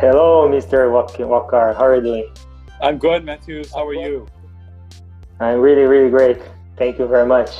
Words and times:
Hello, 0.00 0.48
Mr. 0.48 0.86
Wakar. 0.94 1.74
How 1.74 1.86
are 1.86 1.96
you 1.96 2.02
doing? 2.02 2.32
I'm 2.80 2.98
good, 2.98 3.24
Matthews. 3.24 3.74
How 3.74 3.84
are 3.84 3.94
you? 3.94 4.28
I'm 5.40 5.58
really, 5.58 5.82
really 5.82 6.08
great. 6.08 6.38
Thank 6.76 7.00
you 7.00 7.08
very 7.08 7.26
much. 7.26 7.50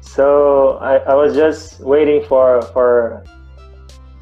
So 0.00 0.78
I, 0.78 0.96
I 0.96 1.14
was 1.14 1.36
just 1.36 1.78
waiting 1.78 2.26
for 2.26 2.62
for 2.74 3.22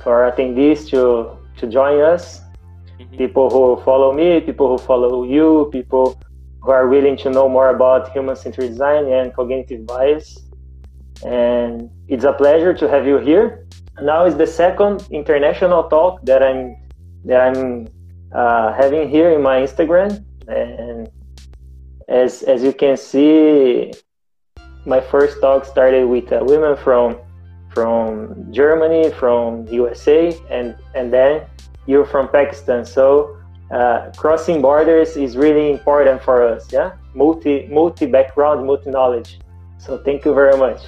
for 0.04 0.30
attendees 0.30 0.86
to 0.90 1.32
to 1.56 1.66
join 1.66 2.02
us. 2.02 2.42
Mm-hmm. 3.00 3.16
People 3.16 3.48
who 3.48 3.82
follow 3.84 4.12
me, 4.12 4.42
people 4.42 4.68
who 4.68 4.76
follow 4.76 5.24
you, 5.24 5.70
people 5.72 6.20
who 6.60 6.70
are 6.72 6.88
willing 6.88 7.16
to 7.24 7.30
know 7.30 7.48
more 7.48 7.70
about 7.70 8.12
human-centered 8.12 8.68
design 8.68 9.06
and 9.06 9.32
cognitive 9.32 9.86
bias. 9.86 10.44
And 11.24 11.88
it's 12.06 12.24
a 12.24 12.34
pleasure 12.34 12.74
to 12.74 12.86
have 12.86 13.06
you 13.06 13.16
here. 13.16 13.64
Now 14.02 14.26
is 14.26 14.36
the 14.36 14.46
second 14.46 15.08
international 15.10 15.88
talk 15.88 16.20
that 16.26 16.42
I'm 16.42 16.76
that 17.28 17.40
I'm 17.46 17.86
uh, 18.32 18.72
having 18.72 19.08
here 19.08 19.30
in 19.30 19.42
my 19.42 19.60
Instagram, 19.60 20.24
and 20.48 21.08
as 22.08 22.42
as 22.42 22.62
you 22.62 22.72
can 22.72 22.96
see, 22.96 23.92
my 24.86 25.00
first 25.00 25.40
talk 25.40 25.64
started 25.64 26.08
with 26.08 26.32
a 26.32 26.42
women 26.42 26.74
from 26.76 27.16
from 27.68 28.50
Germany, 28.50 29.10
from 29.12 29.68
USA, 29.68 30.34
and 30.50 30.74
and 30.94 31.12
then 31.12 31.44
you're 31.86 32.06
from 32.06 32.28
Pakistan. 32.28 32.84
So 32.84 33.36
uh, 33.70 34.10
crossing 34.16 34.62
borders 34.62 35.16
is 35.16 35.36
really 35.36 35.70
important 35.70 36.22
for 36.22 36.42
us. 36.42 36.72
Yeah, 36.72 36.96
multi 37.14 37.68
multi 37.68 38.06
background, 38.06 38.66
multi 38.66 38.90
knowledge. 38.90 39.38
So 39.76 39.98
thank 39.98 40.24
you 40.24 40.32
very 40.32 40.56
much. 40.56 40.80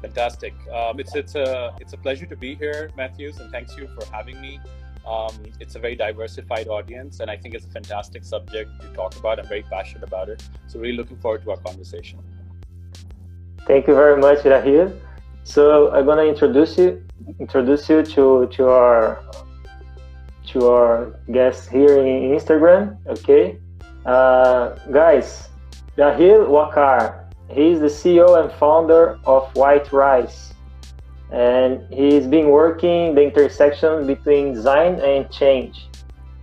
Fantastic. 0.00 0.54
Um, 0.72 1.00
it's 1.00 1.16
it's 1.16 1.34
a 1.34 1.74
it's 1.80 1.92
a 1.92 1.98
pleasure 1.98 2.26
to 2.26 2.36
be 2.36 2.54
here, 2.54 2.90
Matthews, 2.96 3.40
and 3.40 3.50
thanks 3.50 3.76
you 3.76 3.88
for 3.88 4.06
having 4.14 4.40
me. 4.40 4.60
Um, 5.06 5.32
it's 5.60 5.76
a 5.76 5.78
very 5.78 5.94
diversified 5.94 6.66
audience, 6.66 7.20
and 7.20 7.30
I 7.30 7.36
think 7.36 7.54
it's 7.54 7.64
a 7.64 7.70
fantastic 7.70 8.24
subject 8.24 8.70
to 8.80 8.88
talk 8.88 9.16
about. 9.16 9.38
I'm 9.38 9.46
very 9.46 9.62
passionate 9.62 10.02
about 10.02 10.28
it. 10.28 10.42
So, 10.66 10.80
really 10.80 10.96
looking 10.96 11.16
forward 11.18 11.42
to 11.44 11.52
our 11.52 11.58
conversation. 11.58 12.18
Thank 13.66 13.86
you 13.86 13.94
very 13.94 14.20
much, 14.20 14.38
Rahil. 14.38 14.98
So, 15.44 15.92
I'm 15.92 16.06
gonna 16.06 16.24
introduce 16.24 16.76
you 16.76 17.06
introduce 17.38 17.88
you 17.88 18.02
to 18.02 18.48
to 18.48 18.68
our 18.68 19.22
to 20.48 20.68
our 20.68 21.14
guest 21.30 21.70
here 21.70 21.98
in 22.00 22.34
Instagram. 22.36 22.98
Okay, 23.06 23.58
uh, 24.06 24.74
guys, 24.90 25.48
Rahil 25.96 26.48
Wakar. 26.48 27.22
He 27.48 27.70
is 27.70 27.78
the 27.78 27.86
CEO 27.86 28.42
and 28.42 28.50
founder 28.58 29.20
of 29.24 29.54
White 29.54 29.92
Rice 29.92 30.52
and 31.32 31.82
he's 31.92 32.26
been 32.26 32.48
working 32.48 33.14
the 33.14 33.22
intersection 33.22 34.06
between 34.06 34.54
design 34.54 35.00
and 35.00 35.30
change 35.30 35.88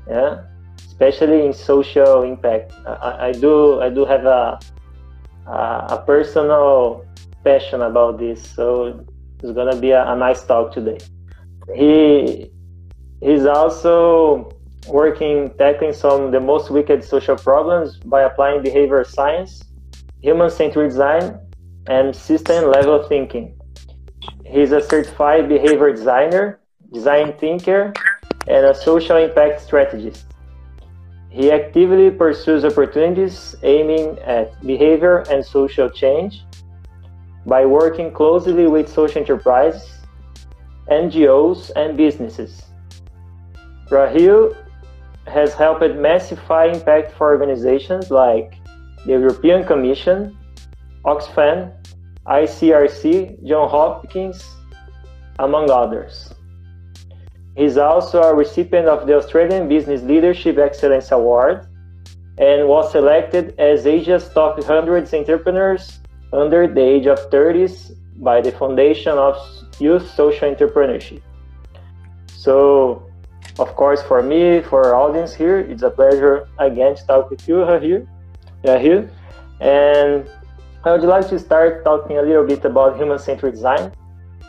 yeah? 0.08 0.44
Especially 0.78 1.45
in 1.45 1.53
social 1.53 2.23
impact. 2.23 2.73
I, 2.86 3.30
I 3.30 3.31
do 3.31 3.81
i 3.81 3.90
do 3.90 4.06
have 4.06 4.25
a, 4.25 4.59
a, 5.48 5.52
a 5.52 6.03
personal 6.06 7.06
passion 7.44 7.81
about 7.81 8.20
this 8.20 8.48
so 8.56 9.06
it's 9.42 9.52
gonna 9.52 9.75
be 9.75 9.92
a, 9.92 10.06
a 10.12 10.16
nice 10.16 10.44
talk 10.44 10.73
today. 10.73 11.00
He 11.75 12.52
he's 13.22 13.45
also 13.45 14.52
working 14.88 15.53
tackling 15.58 15.94
some 15.94 16.23
of 16.23 16.31
the 16.31 16.40
most 16.40 16.70
wicked 16.70 17.03
social 17.03 17.38
problems 17.38 17.97
by 17.97 18.23
applying 18.23 18.62
behavior 18.62 19.03
science 19.03 19.64
human-centered 20.22 20.90
design 20.90 21.40
and 21.88 22.16
system 22.16 22.70
level 22.70 23.03
thinking 23.08 23.58
He's 24.54 24.72
a 24.72 24.82
certified 24.82 25.50
behavior 25.50 25.92
designer, 25.92 26.59
design 26.94 27.34
thinker, 27.40 27.92
and 28.48 28.66
a 28.68 28.76
social 28.76 29.18
impact 29.18 29.62
strategist. 29.62 30.28
He 31.31 31.50
actively 31.52 32.12
pursues 32.12 32.64
opportunities 32.64 33.56
aiming 33.64 34.19
at 34.19 34.62
behavior 34.62 35.24
and 35.31 35.44
social 35.44 35.90
change 35.90 36.44
by 37.47 37.66
working 37.66 38.14
closely 38.14 38.68
with 38.68 38.88
social 38.88 39.22
enterprises, 39.24 39.90
NGOs, 40.88 41.72
and 41.75 41.97
businesses. 41.97 42.62
Rahil 43.90 44.56
has 45.25 45.56
helped 45.56 45.96
massify 45.96 46.66
impact 46.68 47.12
for 47.14 47.31
organizations 47.31 48.12
like 48.12 48.53
the 49.08 49.14
European 49.14 49.66
Commission, 49.66 50.38
Oxfam, 51.06 51.74
ICRC, 52.28 53.45
John 53.45 53.69
Hopkins, 53.69 54.44
among 55.39 55.69
others. 55.69 56.34
He's 57.56 57.78
also 57.78 58.22
a 58.22 58.34
recipient 58.34 58.88
of 58.88 59.06
the 59.06 59.16
Australian 59.16 59.67
Business 59.67 60.01
Leadership 60.01 60.57
Excellence 60.57 61.11
Award 61.11 61.67
and 62.39 62.67
was 62.67 62.91
selected 62.91 63.53
as 63.59 63.85
Asia's 63.85 64.28
top 64.29 64.57
100 64.57 65.13
entrepreneurs 65.13 66.00
under 66.31 66.67
the 66.67 66.81
age 66.81 67.06
of 67.06 67.19
30s 67.29 67.95
by 68.17 68.41
the 68.41 68.51
Foundation 68.51 69.17
of 69.17 69.38
Youth 69.79 70.09
Social 70.16 70.50
Entrepreneurship. 70.53 71.22
So, 72.28 73.03
of 73.59 73.75
course, 73.75 74.01
for 74.01 74.23
me, 74.23 74.61
for 74.61 74.85
our 74.85 74.95
audience 74.95 75.34
here, 75.34 75.59
it's 75.59 75.84
a 75.84 75.91
pleasure 75.91 76.47
again 76.57 76.95
to 76.95 77.05
talk 77.05 77.29
with 77.29 77.47
you 77.47 77.63
here, 77.79 78.07
here. 78.63 79.11
And 79.59 80.28
I 80.86 80.92
would 80.92 81.04
like 81.04 81.30
to 81.30 81.40
start 81.40 81.86
talking 81.86 82.18
a 82.18 82.22
little 82.22 82.46
bit 82.46 82.66
about 82.66 82.98
human-centered 82.98 83.52
design. 83.52 83.94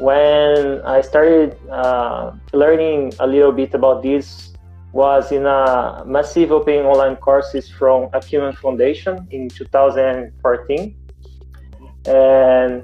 When 0.00 0.82
I 0.82 1.00
started 1.00 1.56
uh, 1.70 2.32
learning 2.52 3.12
a 3.20 3.26
little 3.26 3.52
bit 3.52 3.72
about 3.72 4.02
this 4.02 4.52
was 4.90 5.30
in 5.30 5.46
a 5.46 6.02
massive 6.04 6.50
open 6.50 6.86
online 6.86 7.14
courses 7.16 7.70
from 7.70 8.08
Acumen 8.12 8.52
Foundation 8.54 9.28
in 9.30 9.48
2014. 9.48 10.96
And 12.06 12.82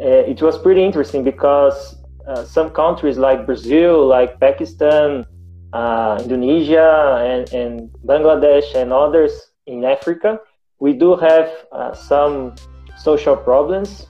uh, 0.00 0.32
it 0.32 0.42
was 0.42 0.58
pretty 0.58 0.82
interesting 0.82 1.22
because 1.22 2.02
uh, 2.26 2.44
some 2.44 2.70
countries 2.70 3.16
like 3.16 3.46
Brazil, 3.46 4.04
like 4.04 4.40
Pakistan, 4.40 5.24
uh, 5.72 6.18
Indonesia, 6.20 7.22
and, 7.24 7.52
and, 7.52 7.90
Bangladesh, 8.04 8.74
and 8.74 8.92
others 8.92 9.52
in 9.66 9.84
Africa, 9.84 10.40
we 10.80 10.92
do 10.92 11.14
have 11.14 11.48
uh, 11.70 11.94
some 11.94 12.54
social 13.02 13.36
problems 13.36 14.06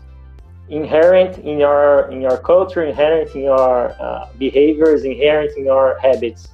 inherent 0.68 1.38
in 1.38 1.58
your 1.58 2.10
in 2.12 2.20
your 2.20 2.38
culture, 2.38 2.82
inherent 2.84 3.34
in 3.34 3.42
your 3.42 3.92
uh, 4.00 4.28
behaviors, 4.38 5.04
inherent 5.04 5.50
in 5.56 5.64
your 5.64 5.98
habits, 5.98 6.48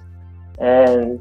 and 0.58 1.20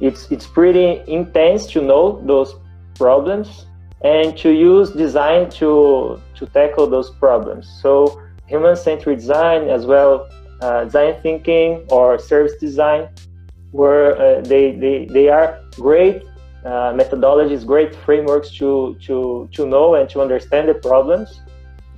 it's 0.00 0.30
it's 0.30 0.46
pretty 0.46 1.02
intense 1.06 1.66
to 1.72 1.80
know 1.80 2.20
those 2.26 2.56
problems 2.96 3.66
and 4.02 4.36
to 4.36 4.50
use 4.50 4.90
design 4.90 5.48
to 5.50 6.20
to 6.34 6.46
tackle 6.46 6.86
those 6.86 7.10
problems. 7.10 7.64
So 7.82 8.20
human-centered 8.46 9.16
design, 9.16 9.68
as 9.68 9.86
well 9.86 10.28
uh, 10.60 10.84
design 10.84 11.14
thinking 11.22 11.86
or 11.90 12.18
service 12.18 12.56
design, 12.60 13.08
where 13.72 14.16
uh, 14.16 14.40
they, 14.42 14.72
they 14.72 15.06
they 15.06 15.28
are 15.28 15.60
great 15.76 16.22
uh, 16.64 16.92
methodologies, 16.92 17.64
great 17.66 17.94
frameworks 17.94 18.50
to, 18.50 18.96
to, 19.06 19.48
to 19.52 19.66
know 19.66 19.94
and 19.94 20.08
to 20.10 20.20
understand 20.20 20.68
the 20.68 20.74
problems, 20.74 21.40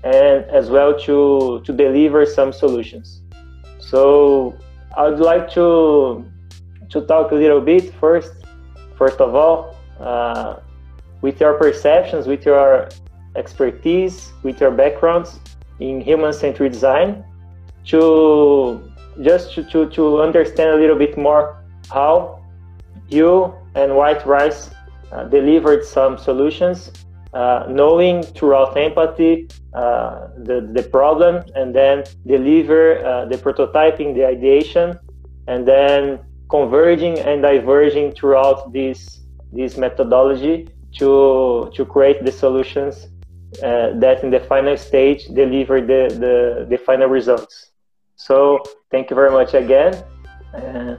and 0.03 0.45
as 0.47 0.71
well 0.71 0.99
to, 1.01 1.63
to 1.65 1.73
deliver 1.73 2.27
some 2.27 2.53
solutions. 2.53 3.23
So 3.79 4.55
I 4.97 5.09
would 5.09 5.21
like 5.21 5.51
to, 5.53 6.25
to 6.89 7.01
talk 7.07 7.33
a 7.33 7.35
little 7.35 7.61
bit 7.61 7.95
first, 7.95 8.33
first 8.97 9.21
of 9.21 9.35
all, 9.35 9.77
uh, 10.01 10.57
with 11.23 11.41
your 11.41 11.55
perceptions, 11.55 12.27
with 12.27 12.45
your 12.45 12.89
expertise, 13.37 14.33
with 14.43 14.61
your 14.61 14.71
backgrounds 14.71 15.39
in 15.81 16.01
human-centered 16.01 16.73
design, 16.73 17.25
to 17.87 18.93
just 19.23 19.55
to, 19.55 19.63
to, 19.65 19.89
to 19.91 20.21
understand 20.21 20.71
a 20.71 20.77
little 20.77 20.97
bit 20.97 21.17
more 21.17 21.63
how 21.91 22.43
you 23.09 23.55
and 23.77 23.95
White 23.95 24.27
Rice 24.27 24.71
uh, 25.13 25.25
delivered 25.25 25.85
some 25.85 26.19
solutions, 26.19 26.91
uh, 27.33 27.67
knowing 27.69 28.23
throughout 28.23 28.77
empathy 28.77 29.47
uh, 29.75 30.29
the, 30.39 30.69
the 30.73 30.83
problem, 30.83 31.45
and 31.55 31.75
then 31.75 32.03
deliver 32.27 33.05
uh, 33.05 33.27
the 33.27 33.37
prototyping, 33.37 34.15
the 34.15 34.27
ideation, 34.27 34.99
and 35.47 35.69
then 35.69 36.19
converging 36.49 37.19
and 37.21 37.43
diverging 37.43 38.13
throughout 38.13 38.73
this 38.73 39.21
this 39.53 39.77
methodology 39.77 40.69
to 40.93 41.71
to 41.75 41.85
create 41.85 42.25
the 42.25 42.33
solutions 42.33 43.09
uh, 43.63 43.91
that 43.99 44.23
in 44.23 44.31
the 44.31 44.41
final 44.41 44.77
stage 44.77 45.27
deliver 45.29 45.81
the, 45.81 46.09
the, 46.19 46.67
the 46.69 46.77
final 46.79 47.09
results. 47.09 47.71
So 48.17 48.63
thank 48.91 49.11
you 49.11 49.17
very 49.17 49.31
much 49.31 49.55
again. 49.55 50.03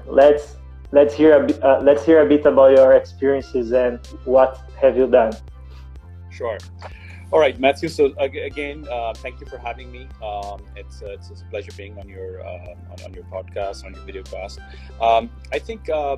Let's 0.06 0.57
let's 0.92 1.14
hear 1.14 1.44
a 1.44 1.66
uh, 1.66 1.82
let's 1.82 2.06
hear 2.06 2.22
a 2.22 2.26
bit 2.26 2.46
about 2.46 2.72
your 2.72 2.94
experiences 2.94 3.72
and 3.72 4.06
what 4.26 4.62
have 4.80 4.98
you 4.98 5.08
done. 5.08 5.34
Sure. 6.30 6.58
All 7.30 7.40
right, 7.40 7.60
Matthew. 7.60 7.90
So 7.90 8.14
again, 8.20 8.88
uh, 8.90 9.14
thank 9.14 9.42
you 9.42 9.48
for 9.48 9.58
having 9.58 9.92
me. 9.92 10.08
Um, 10.24 10.62
it's, 10.78 11.02
uh, 11.02 11.08
it's, 11.10 11.30
a 11.30 11.46
pleasure 11.52 11.74
being 11.76 12.00
on 12.00 12.08
your 12.08 12.42
uh, 12.42 12.76
on, 12.92 13.04
on, 13.04 13.14
your 13.14 13.26
podcast, 13.26 13.84
on 13.84 13.94
your 13.94 14.04
video 14.04 14.24
cast. 14.24 14.60
Um, 15.02 15.30
I 15.52 15.60
think 15.60 15.90
uh, 15.90 16.16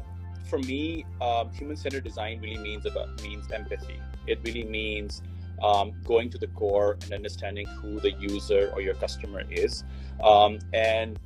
for 0.48 0.60
me, 0.60 1.06
um, 1.20 1.50
human-centered 1.52 2.04
design 2.04 2.42
really 2.42 2.60
means 2.60 2.86
about 2.86 3.24
means 3.24 3.52
empathy. 3.52 4.00
It 4.28 4.40
really 4.44 4.66
means 4.66 5.24
um, 5.64 5.94
going 6.06 6.30
to 6.30 6.38
the 6.38 6.48
core 6.48 6.98
and 7.02 7.12
understanding 7.12 7.66
who 7.66 8.00
the 8.00 8.12
user 8.12 8.72
or 8.76 8.82
your 8.82 8.94
customer 8.94 9.44
is, 9.50 9.84
um, 10.24 10.60
and 10.74 11.20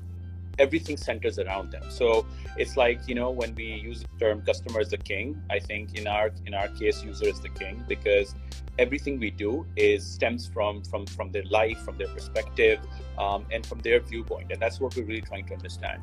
everything 0.59 0.97
centers 0.97 1.39
around 1.39 1.71
them. 1.71 1.83
So 1.89 2.25
it's 2.57 2.77
like 2.77 3.07
you 3.07 3.15
know 3.15 3.31
when 3.31 3.55
we 3.55 3.65
use 3.65 4.01
the 4.01 4.25
term 4.25 4.41
"customer 4.41 4.81
is 4.81 4.89
the 4.89 4.97
king," 4.97 5.41
I 5.49 5.59
think 5.59 5.95
in 5.97 6.07
our 6.07 6.31
in 6.45 6.53
our 6.53 6.67
case, 6.69 7.03
user 7.03 7.27
is 7.27 7.39
the 7.39 7.49
king 7.49 7.83
because 7.87 8.35
everything 8.79 9.19
we 9.19 9.29
do 9.29 9.65
is 9.75 10.05
stems 10.05 10.47
from 10.47 10.83
from 10.83 11.05
from 11.07 11.31
their 11.31 11.45
life, 11.45 11.79
from 11.79 11.97
their 11.97 12.09
perspective, 12.09 12.79
um, 13.17 13.45
and 13.51 13.65
from 13.65 13.79
their 13.79 13.99
viewpoint, 13.99 14.51
and 14.51 14.61
that's 14.61 14.79
what 14.79 14.95
we're 14.95 15.05
really 15.05 15.21
trying 15.21 15.45
to 15.47 15.53
understand. 15.53 16.01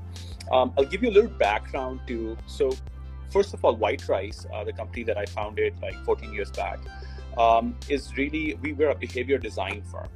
Um, 0.53 0.73
I'll 0.76 0.85
give 0.85 1.03
you 1.03 1.11
a 1.11 1.17
little 1.19 1.31
background 1.31 2.00
to 2.08 2.37
so. 2.46 2.73
First 3.31 3.55
of 3.55 3.64
all, 3.64 3.76
White 3.76 4.08
Rice, 4.08 4.44
uh, 4.53 4.64
the 4.64 4.73
company 4.73 5.05
that 5.05 5.17
I 5.17 5.25
founded 5.25 5.73
like 5.81 5.94
14 6.05 6.32
years 6.32 6.50
back, 6.50 6.81
um, 7.38 7.77
is 7.88 8.17
really 8.17 8.55
we 8.62 8.73
were 8.73 8.91
a 8.91 8.94
behavior 8.94 9.38
design 9.38 9.82
firm. 9.91 10.09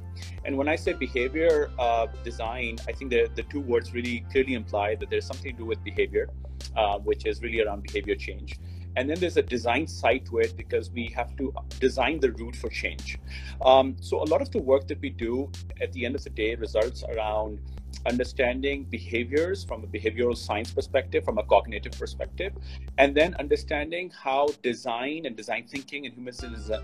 And 0.45 0.57
when 0.57 0.67
I 0.67 0.75
say 0.75 0.93
behavior 0.93 1.71
uh, 1.79 2.07
design, 2.23 2.77
I 2.87 2.91
think 2.91 3.11
the, 3.11 3.29
the 3.35 3.43
two 3.43 3.59
words 3.59 3.93
really 3.93 4.25
clearly 4.31 4.53
imply 4.53 4.95
that 4.95 5.09
there's 5.09 5.25
something 5.25 5.51
to 5.51 5.57
do 5.57 5.65
with 5.65 5.83
behavior, 5.83 6.29
uh, 6.75 6.99
which 6.99 7.25
is 7.25 7.41
really 7.41 7.61
around 7.61 7.83
behavior 7.83 8.15
change. 8.15 8.59
And 8.97 9.09
then 9.09 9.19
there's 9.19 9.35
a 9.35 9.41
design 9.41 9.87
side 9.87 10.25
to 10.27 10.37
it 10.37 10.55
because 10.55 10.89
we 10.89 11.07
have 11.07 11.35
to 11.35 11.53
design 11.79 12.19
the 12.19 12.31
route 12.31 12.55
for 12.55 12.69
change. 12.69 13.17
Um, 13.61 13.97
so 13.99 14.21
a 14.21 14.27
lot 14.33 14.41
of 14.41 14.51
the 14.51 14.59
work 14.59 14.87
that 14.87 15.01
we 15.01 15.09
do 15.09 15.51
at 15.81 15.91
the 15.91 16.05
end 16.05 16.15
of 16.15 16.23
the 16.23 16.29
day 16.29 16.55
results 16.55 17.03
around 17.03 17.59
understanding 18.05 18.83
behaviors 18.85 19.63
from 19.63 19.83
a 19.83 19.87
behavioral 19.87 20.37
science 20.37 20.71
perspective, 20.71 21.23
from 21.23 21.37
a 21.37 21.43
cognitive 21.43 21.93
perspective, 21.93 22.53
and 22.97 23.15
then 23.15 23.35
understanding 23.39 24.11
how 24.11 24.47
design 24.61 25.25
and 25.25 25.35
design 25.35 25.65
thinking 25.67 26.05
and 26.05 26.13
human 26.13 26.33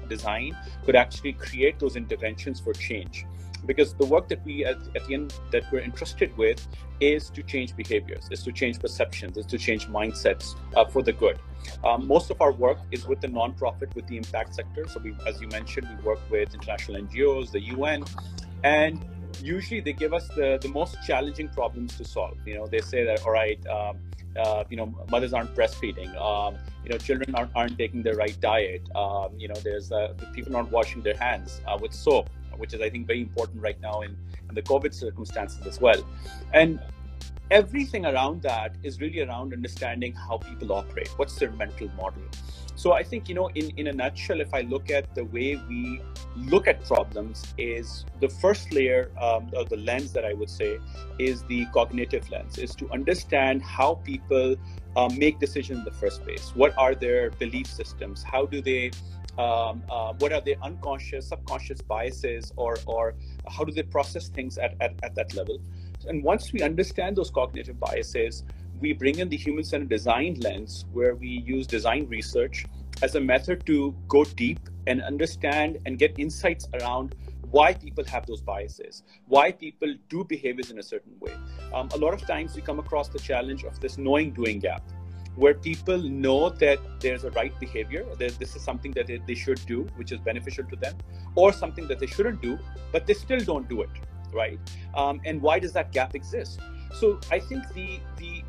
design 0.07 0.57
could 0.85 0.95
actually 0.95 1.33
create 1.33 1.79
those 1.79 1.95
interventions 1.95 2.59
for 2.59 2.73
change. 2.73 3.25
Because 3.65 3.93
the 3.93 4.05
work 4.05 4.27
that 4.29 4.43
we 4.43 4.65
at, 4.65 4.77
at, 4.95 5.05
the 5.05 5.13
end 5.13 5.35
that 5.51 5.71
we're 5.71 5.81
interested 5.81 6.35
with 6.35 6.67
is 6.99 7.29
to 7.29 7.43
change 7.43 7.75
behaviors 7.75 8.27
is 8.31 8.41
to 8.43 8.51
change 8.51 8.79
perceptions 8.79 9.37
is 9.37 9.45
to 9.45 9.57
change 9.57 9.87
mindsets 9.87 10.55
uh, 10.75 10.83
for 10.85 11.03
the 11.03 11.13
good. 11.13 11.37
Um, 11.83 12.07
most 12.07 12.31
of 12.31 12.41
our 12.41 12.51
work 12.51 12.79
is 12.89 13.07
with 13.07 13.21
the 13.21 13.27
nonprofit 13.27 13.93
with 13.93 14.07
the 14.07 14.17
impact 14.17 14.55
sector. 14.55 14.87
So 14.87 14.99
we 14.99 15.13
as 15.27 15.39
you 15.39 15.47
mentioned 15.49 15.87
we 15.95 16.03
work 16.03 16.19
with 16.31 16.55
international 16.55 17.03
ngos 17.03 17.51
the 17.51 17.61
un 17.61 18.03
and 18.63 19.05
usually 19.41 19.81
they 19.81 19.93
give 19.93 20.13
us 20.13 20.27
the, 20.29 20.57
the 20.61 20.69
most 20.69 20.97
challenging 21.05 21.49
problems 21.49 21.97
to 21.97 22.05
solve. 22.05 22.37
You 22.45 22.55
know, 22.55 22.67
they 22.67 22.81
say 22.81 23.03
that, 23.05 23.23
all 23.25 23.31
right, 23.31 23.59
um, 23.67 23.97
uh, 24.37 24.63
you 24.69 24.77
know, 24.77 24.93
mothers 25.09 25.33
aren't 25.33 25.53
breastfeeding. 25.55 26.15
Um, 26.19 26.57
you 26.83 26.89
know, 26.91 26.97
children 26.97 27.35
aren't, 27.35 27.51
aren't 27.55 27.77
taking 27.77 28.01
the 28.01 28.13
right 28.13 28.39
diet. 28.39 28.83
Um, 28.95 29.29
you 29.37 29.47
know, 29.47 29.55
there's 29.55 29.91
uh, 29.91 30.13
people 30.33 30.51
not 30.51 30.71
washing 30.71 31.01
their 31.01 31.17
hands 31.17 31.61
uh, 31.67 31.77
with 31.81 31.93
soap, 31.93 32.29
which 32.57 32.73
is, 32.73 32.81
I 32.81 32.89
think, 32.89 33.07
very 33.07 33.21
important 33.21 33.61
right 33.61 33.79
now 33.81 34.01
in, 34.01 34.17
in 34.49 34.55
the 34.55 34.61
COVID 34.61 34.93
circumstances 34.93 35.65
as 35.67 35.81
well. 35.81 36.05
And 36.53 36.79
everything 37.49 38.05
around 38.05 38.41
that 38.43 38.75
is 38.83 39.01
really 39.01 39.21
around 39.21 39.53
understanding 39.53 40.13
how 40.13 40.37
people 40.37 40.71
operate. 40.71 41.09
What's 41.17 41.35
their 41.35 41.51
mental 41.51 41.89
model? 41.97 42.23
So 42.81 42.93
I 42.93 43.03
think, 43.03 43.29
you 43.29 43.35
know, 43.35 43.47
in, 43.53 43.69
in 43.77 43.85
a 43.85 43.93
nutshell, 43.93 44.41
if 44.41 44.55
I 44.55 44.61
look 44.61 44.89
at 44.89 45.13
the 45.13 45.25
way 45.25 45.55
we 45.69 46.01
look 46.35 46.67
at 46.67 46.83
problems, 46.83 47.53
is 47.55 48.05
the 48.19 48.27
first 48.27 48.73
layer, 48.73 49.11
um, 49.21 49.51
or 49.55 49.65
the 49.65 49.77
lens 49.77 50.11
that 50.13 50.25
I 50.25 50.33
would 50.33 50.49
say, 50.49 50.79
is 51.19 51.43
the 51.43 51.67
cognitive 51.75 52.27
lens, 52.31 52.57
is 52.57 52.73
to 52.77 52.89
understand 52.89 53.61
how 53.61 54.01
people 54.03 54.55
uh, 54.95 55.09
make 55.15 55.37
decisions 55.37 55.77
in 55.77 55.85
the 55.85 55.91
first 55.91 56.23
place. 56.23 56.53
What 56.55 56.75
are 56.75 56.95
their 56.95 57.29
belief 57.29 57.67
systems? 57.67 58.23
How 58.23 58.47
do 58.47 58.63
they 58.63 58.89
um, 59.37 59.83
uh, 59.87 60.13
what 60.17 60.33
are 60.33 60.41
their 60.41 60.57
unconscious, 60.63 61.27
subconscious 61.27 61.81
biases, 61.81 62.51
or 62.55 62.79
or 62.87 63.13
how 63.47 63.63
do 63.63 63.71
they 63.71 63.83
process 63.83 64.27
things 64.27 64.57
at, 64.57 64.73
at, 64.81 64.95
at 65.03 65.13
that 65.13 65.35
level? 65.35 65.59
And 66.07 66.23
once 66.23 66.51
we 66.51 66.63
understand 66.63 67.15
those 67.15 67.29
cognitive 67.29 67.79
biases, 67.79 68.43
we 68.81 68.93
bring 68.93 69.19
in 69.19 69.29
the 69.29 69.37
human 69.37 69.63
centered 69.63 69.89
design 69.89 70.37
lens 70.41 70.85
where 70.91 71.15
we 71.15 71.27
use 71.27 71.67
design 71.67 72.07
research 72.09 72.65
as 73.03 73.15
a 73.15 73.21
method 73.21 73.65
to 73.67 73.95
go 74.07 74.23
deep 74.23 74.59
and 74.87 75.01
understand 75.01 75.77
and 75.85 75.97
get 75.97 76.17
insights 76.17 76.67
around 76.79 77.15
why 77.51 77.73
people 77.73 78.03
have 78.05 78.25
those 78.25 78.41
biases, 78.41 79.03
why 79.27 79.51
people 79.51 79.93
do 80.09 80.23
behaviors 80.23 80.71
in 80.71 80.79
a 80.79 80.83
certain 80.83 81.13
way. 81.19 81.33
Um, 81.73 81.89
a 81.93 81.97
lot 81.97 82.13
of 82.13 82.25
times 82.25 82.55
we 82.55 82.61
come 82.61 82.79
across 82.79 83.09
the 83.09 83.19
challenge 83.19 83.63
of 83.63 83.79
this 83.79 83.97
knowing 83.97 84.31
doing 84.31 84.59
gap, 84.59 84.83
where 85.35 85.53
people 85.53 85.97
know 85.97 86.49
that 86.49 86.79
there's 87.01 87.23
a 87.23 87.31
right 87.31 87.57
behavior, 87.59 88.05
that 88.17 88.39
this 88.39 88.55
is 88.55 88.61
something 88.61 88.91
that 88.93 89.07
they 89.27 89.35
should 89.35 89.63
do, 89.65 89.83
which 89.95 90.11
is 90.11 90.19
beneficial 90.19 90.63
to 90.65 90.75
them, 90.75 90.95
or 91.35 91.53
something 91.53 91.87
that 91.87 91.99
they 91.99 92.07
shouldn't 92.07 92.41
do, 92.41 92.57
but 92.91 93.05
they 93.05 93.13
still 93.13 93.39
don't 93.39 93.67
do 93.69 93.81
it, 93.81 93.89
right? 94.33 94.59
Um, 94.95 95.21
and 95.25 95.41
why 95.41 95.59
does 95.59 95.73
that 95.73 95.91
gap 95.91 96.15
exist? 96.15 96.59
So 96.93 97.19
I 97.31 97.39
think 97.39 97.67
the 97.73 97.99
the 98.17 98.43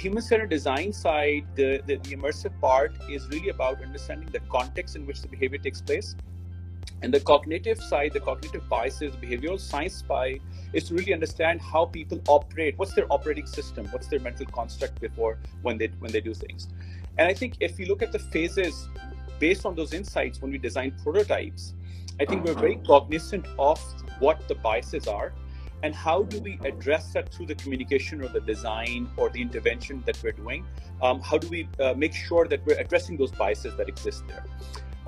human-centered 0.00 0.48
design 0.48 0.92
side, 0.92 1.44
the, 1.54 1.82
the, 1.86 1.96
the, 1.96 2.16
immersive 2.16 2.58
part 2.60 2.92
is 3.08 3.28
really 3.28 3.50
about 3.50 3.82
understanding 3.82 4.28
the 4.32 4.40
context 4.56 4.96
in 4.96 5.06
which 5.06 5.20
the 5.20 5.28
behavior 5.28 5.58
takes 5.58 5.80
place. 5.82 6.16
And 7.02 7.12
the 7.12 7.20
cognitive 7.20 7.80
side, 7.80 8.12
the 8.12 8.20
cognitive 8.20 8.68
biases, 8.68 9.14
behavioral 9.16 9.60
science 9.60 10.02
side, 10.06 10.40
is 10.72 10.84
to 10.88 10.94
really 10.94 11.12
understand 11.12 11.60
how 11.60 11.86
people 11.86 12.20
operate. 12.28 12.78
What's 12.78 12.94
their 12.94 13.06
operating 13.10 13.46
system? 13.46 13.86
What's 13.90 14.06
their 14.08 14.20
mental 14.20 14.46
construct 14.46 15.00
before 15.00 15.38
when 15.62 15.78
they 15.78 15.88
when 15.98 16.12
they 16.12 16.20
do 16.20 16.34
things? 16.34 16.68
And 17.18 17.28
I 17.28 17.34
think 17.34 17.56
if 17.60 17.78
you 17.78 17.86
look 17.86 18.02
at 18.02 18.12
the 18.12 18.18
phases 18.18 18.88
based 19.38 19.64
on 19.64 19.74
those 19.74 19.94
insights 19.94 20.42
when 20.42 20.50
we 20.50 20.58
design 20.58 20.94
prototypes, 21.02 21.74
I 22.20 22.24
think 22.26 22.44
we're 22.44 22.54
very 22.54 22.76
mm-hmm. 22.76 22.86
cognizant 22.86 23.46
of 23.58 23.78
what 24.18 24.46
the 24.48 24.54
biases 24.56 25.06
are 25.08 25.32
and 25.82 25.94
how 25.94 26.22
do 26.22 26.40
we 26.40 26.58
address 26.64 27.12
that 27.12 27.32
through 27.32 27.46
the 27.46 27.54
communication 27.54 28.22
or 28.22 28.28
the 28.28 28.40
design 28.40 29.08
or 29.16 29.30
the 29.30 29.40
intervention 29.40 30.02
that 30.06 30.20
we're 30.22 30.32
doing 30.32 30.64
um, 31.02 31.20
how 31.20 31.38
do 31.38 31.48
we 31.48 31.68
uh, 31.80 31.94
make 31.94 32.14
sure 32.14 32.46
that 32.46 32.64
we're 32.66 32.78
addressing 32.78 33.16
those 33.16 33.32
biases 33.32 33.76
that 33.76 33.88
exist 33.88 34.24
there 34.28 34.44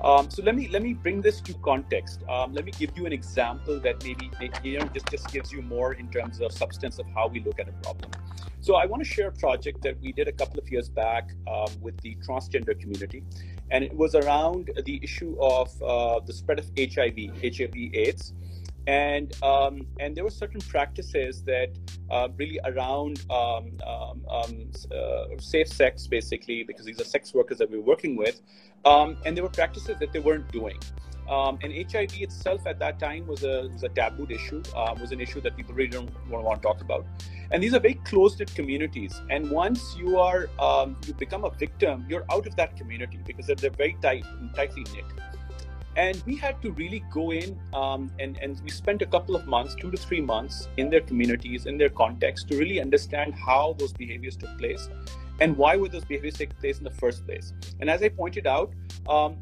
um, 0.03 0.29
so 0.29 0.43
let 0.43 0.55
me 0.55 0.67
let 0.67 0.83
me 0.83 0.93
bring 0.93 1.21
this 1.21 1.39
to 1.41 1.53
context. 1.55 2.23
Um, 2.27 2.53
let 2.53 2.65
me 2.65 2.71
give 2.77 2.97
you 2.97 3.05
an 3.05 3.13
example 3.13 3.79
that 3.79 4.03
maybe 4.03 4.29
you 4.61 4.79
know 4.79 4.85
just 4.87 5.09
just 5.09 5.31
gives 5.31 5.51
you 5.51 5.61
more 5.61 5.93
in 5.93 6.09
terms 6.09 6.41
of 6.41 6.51
substance 6.51 6.99
of 6.99 7.05
how 7.15 7.27
we 7.27 7.39
look 7.39 7.57
at 7.57 7.69
a 7.69 7.71
problem. 7.83 8.11
So 8.59 8.75
I 8.75 8.85
want 8.85 9.01
to 9.01 9.09
share 9.09 9.27
a 9.29 9.31
project 9.31 9.81
that 9.83 9.99
we 10.01 10.11
did 10.11 10.27
a 10.27 10.33
couple 10.33 10.59
of 10.59 10.69
years 10.69 10.89
back 10.89 11.31
um, 11.47 11.67
with 11.81 11.99
the 12.01 12.15
transgender 12.15 12.77
community, 12.77 13.23
and 13.71 13.83
it 13.83 13.95
was 13.95 14.13
around 14.13 14.71
the 14.85 14.99
issue 15.01 15.37
of 15.39 15.69
uh, 15.81 16.19
the 16.19 16.33
spread 16.33 16.59
of 16.59 16.69
HIV, 16.77 17.17
HIV/AIDS 17.41 18.33
and 18.87 19.41
um, 19.43 19.87
and 19.99 20.15
there 20.15 20.23
were 20.23 20.29
certain 20.29 20.61
practices 20.61 21.43
that 21.43 21.69
uh, 22.11 22.27
really 22.37 22.59
around 22.65 23.23
um, 23.29 23.77
um, 23.87 24.21
um, 24.29 24.71
uh, 24.91 25.25
safe 25.39 25.67
sex 25.67 26.07
basically 26.07 26.63
because 26.63 26.85
these 26.85 26.99
are 26.99 27.05
sex 27.05 27.33
workers 27.33 27.57
that 27.57 27.69
we 27.69 27.77
we're 27.77 27.85
working 27.85 28.15
with 28.15 28.41
um, 28.85 29.17
and 29.25 29.37
there 29.37 29.43
were 29.43 29.49
practices 29.49 29.97
that 29.99 30.11
they 30.11 30.19
weren't 30.19 30.51
doing 30.51 30.77
and 31.63 31.73
HIV 31.73 32.21
itself 32.21 32.67
at 32.67 32.79
that 32.79 32.99
time 32.99 33.25
was 33.27 33.43
a, 33.43 33.69
was 33.71 33.83
a 33.83 33.89
tabooed 33.89 34.29
issue, 34.29 34.61
uh, 34.75 34.93
was 34.99 35.13
an 35.13 35.21
issue 35.21 35.39
that 35.41 35.55
people 35.55 35.73
really 35.73 35.89
don't 35.89 36.11
want 36.27 36.61
to 36.61 36.67
talk 36.67 36.81
about. 36.81 37.05
And 37.51 37.63
these 37.63 37.73
are 37.73 37.79
very 37.79 37.95
closed 38.03 38.41
communities. 38.55 39.19
And 39.29 39.49
once 39.49 39.95
you 39.97 40.19
are 40.19 40.49
you 41.07 41.13
become 41.13 41.45
a 41.45 41.49
victim, 41.51 42.05
you're 42.09 42.25
out 42.29 42.45
of 42.45 42.57
that 42.57 42.75
community 42.75 43.19
because 43.25 43.47
they're, 43.47 43.55
they're 43.55 43.69
very 43.69 43.95
tight 44.01 44.25
and 44.41 44.53
tightly 44.53 44.85
knit 44.93 45.05
and 45.95 46.21
we 46.25 46.35
had 46.35 46.61
to 46.61 46.71
really 46.71 47.03
go 47.11 47.31
in 47.31 47.59
um, 47.73 48.11
and, 48.19 48.37
and 48.41 48.59
we 48.63 48.69
spent 48.69 49.01
a 49.01 49.05
couple 49.05 49.35
of 49.35 49.47
months 49.47 49.75
two 49.75 49.91
to 49.91 49.97
three 49.97 50.21
months 50.21 50.67
in 50.77 50.89
their 50.89 51.01
communities 51.01 51.65
in 51.65 51.77
their 51.77 51.89
context 51.89 52.47
to 52.47 52.57
really 52.57 52.81
understand 52.81 53.33
how 53.33 53.75
those 53.77 53.93
behaviors 53.93 54.35
took 54.35 54.57
place 54.57 54.89
and 55.39 55.55
why 55.57 55.75
would 55.75 55.91
those 55.91 56.05
behaviors 56.05 56.35
take 56.35 56.57
place 56.59 56.77
in 56.77 56.83
the 56.83 56.91
first 56.91 57.25
place 57.25 57.53
and 57.79 57.89
as 57.89 58.01
i 58.01 58.09
pointed 58.09 58.47
out 58.47 58.71
um, 59.07 59.37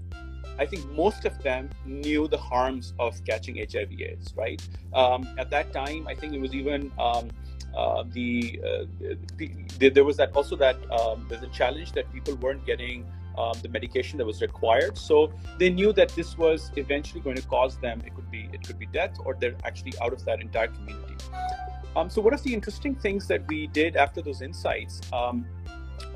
I 0.59 0.65
think 0.65 0.85
most 0.91 1.25
of 1.25 1.41
them 1.41 1.69
knew 1.85 2.27
the 2.27 2.37
harms 2.37 2.93
of 2.99 3.19
catching 3.25 3.55
HIV/AIDS. 3.55 4.35
Right 4.35 4.61
um, 4.93 5.27
at 5.39 5.49
that 5.49 5.73
time, 5.73 6.07
I 6.07 6.13
think 6.13 6.33
it 6.33 6.41
was 6.41 6.53
even 6.53 6.91
um, 6.99 7.29
uh, 7.75 8.03
the, 8.11 8.59
uh, 8.63 8.85
the, 9.37 9.49
the, 9.79 9.89
there 9.89 10.03
was 10.03 10.17
that 10.17 10.35
also 10.35 10.55
that 10.57 10.77
um, 10.91 11.25
there's 11.29 11.43
a 11.43 11.47
challenge 11.47 11.93
that 11.93 12.11
people 12.11 12.35
weren't 12.35 12.65
getting 12.65 13.05
um, 13.37 13.53
the 13.61 13.69
medication 13.69 14.17
that 14.17 14.25
was 14.25 14.41
required. 14.41 14.97
So 14.97 15.31
they 15.57 15.69
knew 15.69 15.93
that 15.93 16.09
this 16.09 16.37
was 16.37 16.71
eventually 16.75 17.21
going 17.21 17.35
to 17.37 17.43
cause 17.43 17.77
them. 17.77 18.01
It 18.05 18.15
could 18.15 18.29
be 18.29 18.49
it 18.53 18.65
could 18.65 18.79
be 18.79 18.85
death, 18.85 19.17
or 19.23 19.35
they're 19.39 19.55
actually 19.63 19.93
out 20.01 20.13
of 20.13 20.23
that 20.25 20.41
entire 20.41 20.67
community. 20.67 21.15
Um, 21.95 22.09
so 22.09 22.21
one 22.21 22.33
of 22.33 22.41
the 22.43 22.53
interesting 22.53 22.95
things 22.95 23.27
that 23.27 23.45
we 23.47 23.67
did 23.67 23.97
after 23.97 24.21
those 24.21 24.41
insights, 24.41 25.01
um, 25.11 25.45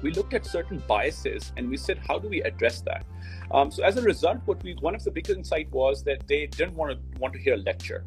we 0.01 0.11
looked 0.11 0.33
at 0.33 0.45
certain 0.45 0.81
biases 0.87 1.51
and 1.57 1.69
we 1.69 1.77
said, 1.77 1.97
how 1.97 2.17
do 2.17 2.29
we 2.29 2.41
address 2.43 2.81
that? 2.81 3.05
Um, 3.51 3.69
so 3.71 3.83
as 3.83 3.97
a 3.97 4.01
result, 4.01 4.39
what 4.45 4.63
we 4.63 4.75
one 4.75 4.95
of 4.95 5.03
the 5.03 5.11
biggest 5.11 5.37
insight 5.37 5.71
was 5.71 6.03
that 6.03 6.27
they 6.27 6.47
didn't 6.47 6.75
want 6.75 6.91
to 6.91 7.19
want 7.19 7.33
to 7.33 7.39
hear 7.39 7.55
a 7.55 7.57
lecture. 7.57 8.05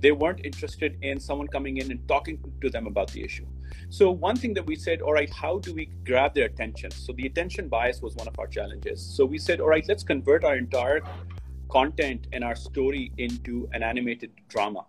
They 0.00 0.12
weren't 0.12 0.44
interested 0.44 0.96
in 1.02 1.20
someone 1.20 1.48
coming 1.48 1.76
in 1.76 1.90
and 1.90 2.06
talking 2.08 2.38
to 2.60 2.70
them 2.70 2.86
about 2.86 3.10
the 3.12 3.22
issue. 3.22 3.46
So 3.88 4.10
one 4.10 4.36
thing 4.36 4.54
that 4.54 4.66
we 4.66 4.76
said, 4.76 5.00
all 5.02 5.12
right, 5.12 5.30
how 5.30 5.58
do 5.58 5.74
we 5.74 5.86
grab 6.04 6.34
their 6.34 6.46
attention? 6.46 6.90
So 6.90 7.12
the 7.12 7.26
attention 7.26 7.68
bias 7.68 8.00
was 8.00 8.14
one 8.16 8.26
of 8.26 8.38
our 8.38 8.46
challenges. 8.46 9.00
So 9.00 9.24
we 9.24 9.38
said, 9.38 9.60
all 9.60 9.68
right, 9.68 9.84
let's 9.88 10.02
convert 10.02 10.44
our 10.44 10.56
entire 10.56 11.00
content 11.70 12.26
and 12.32 12.42
our 12.42 12.56
story 12.56 13.12
into 13.18 13.68
an 13.72 13.82
animated 13.82 14.32
drama. 14.48 14.86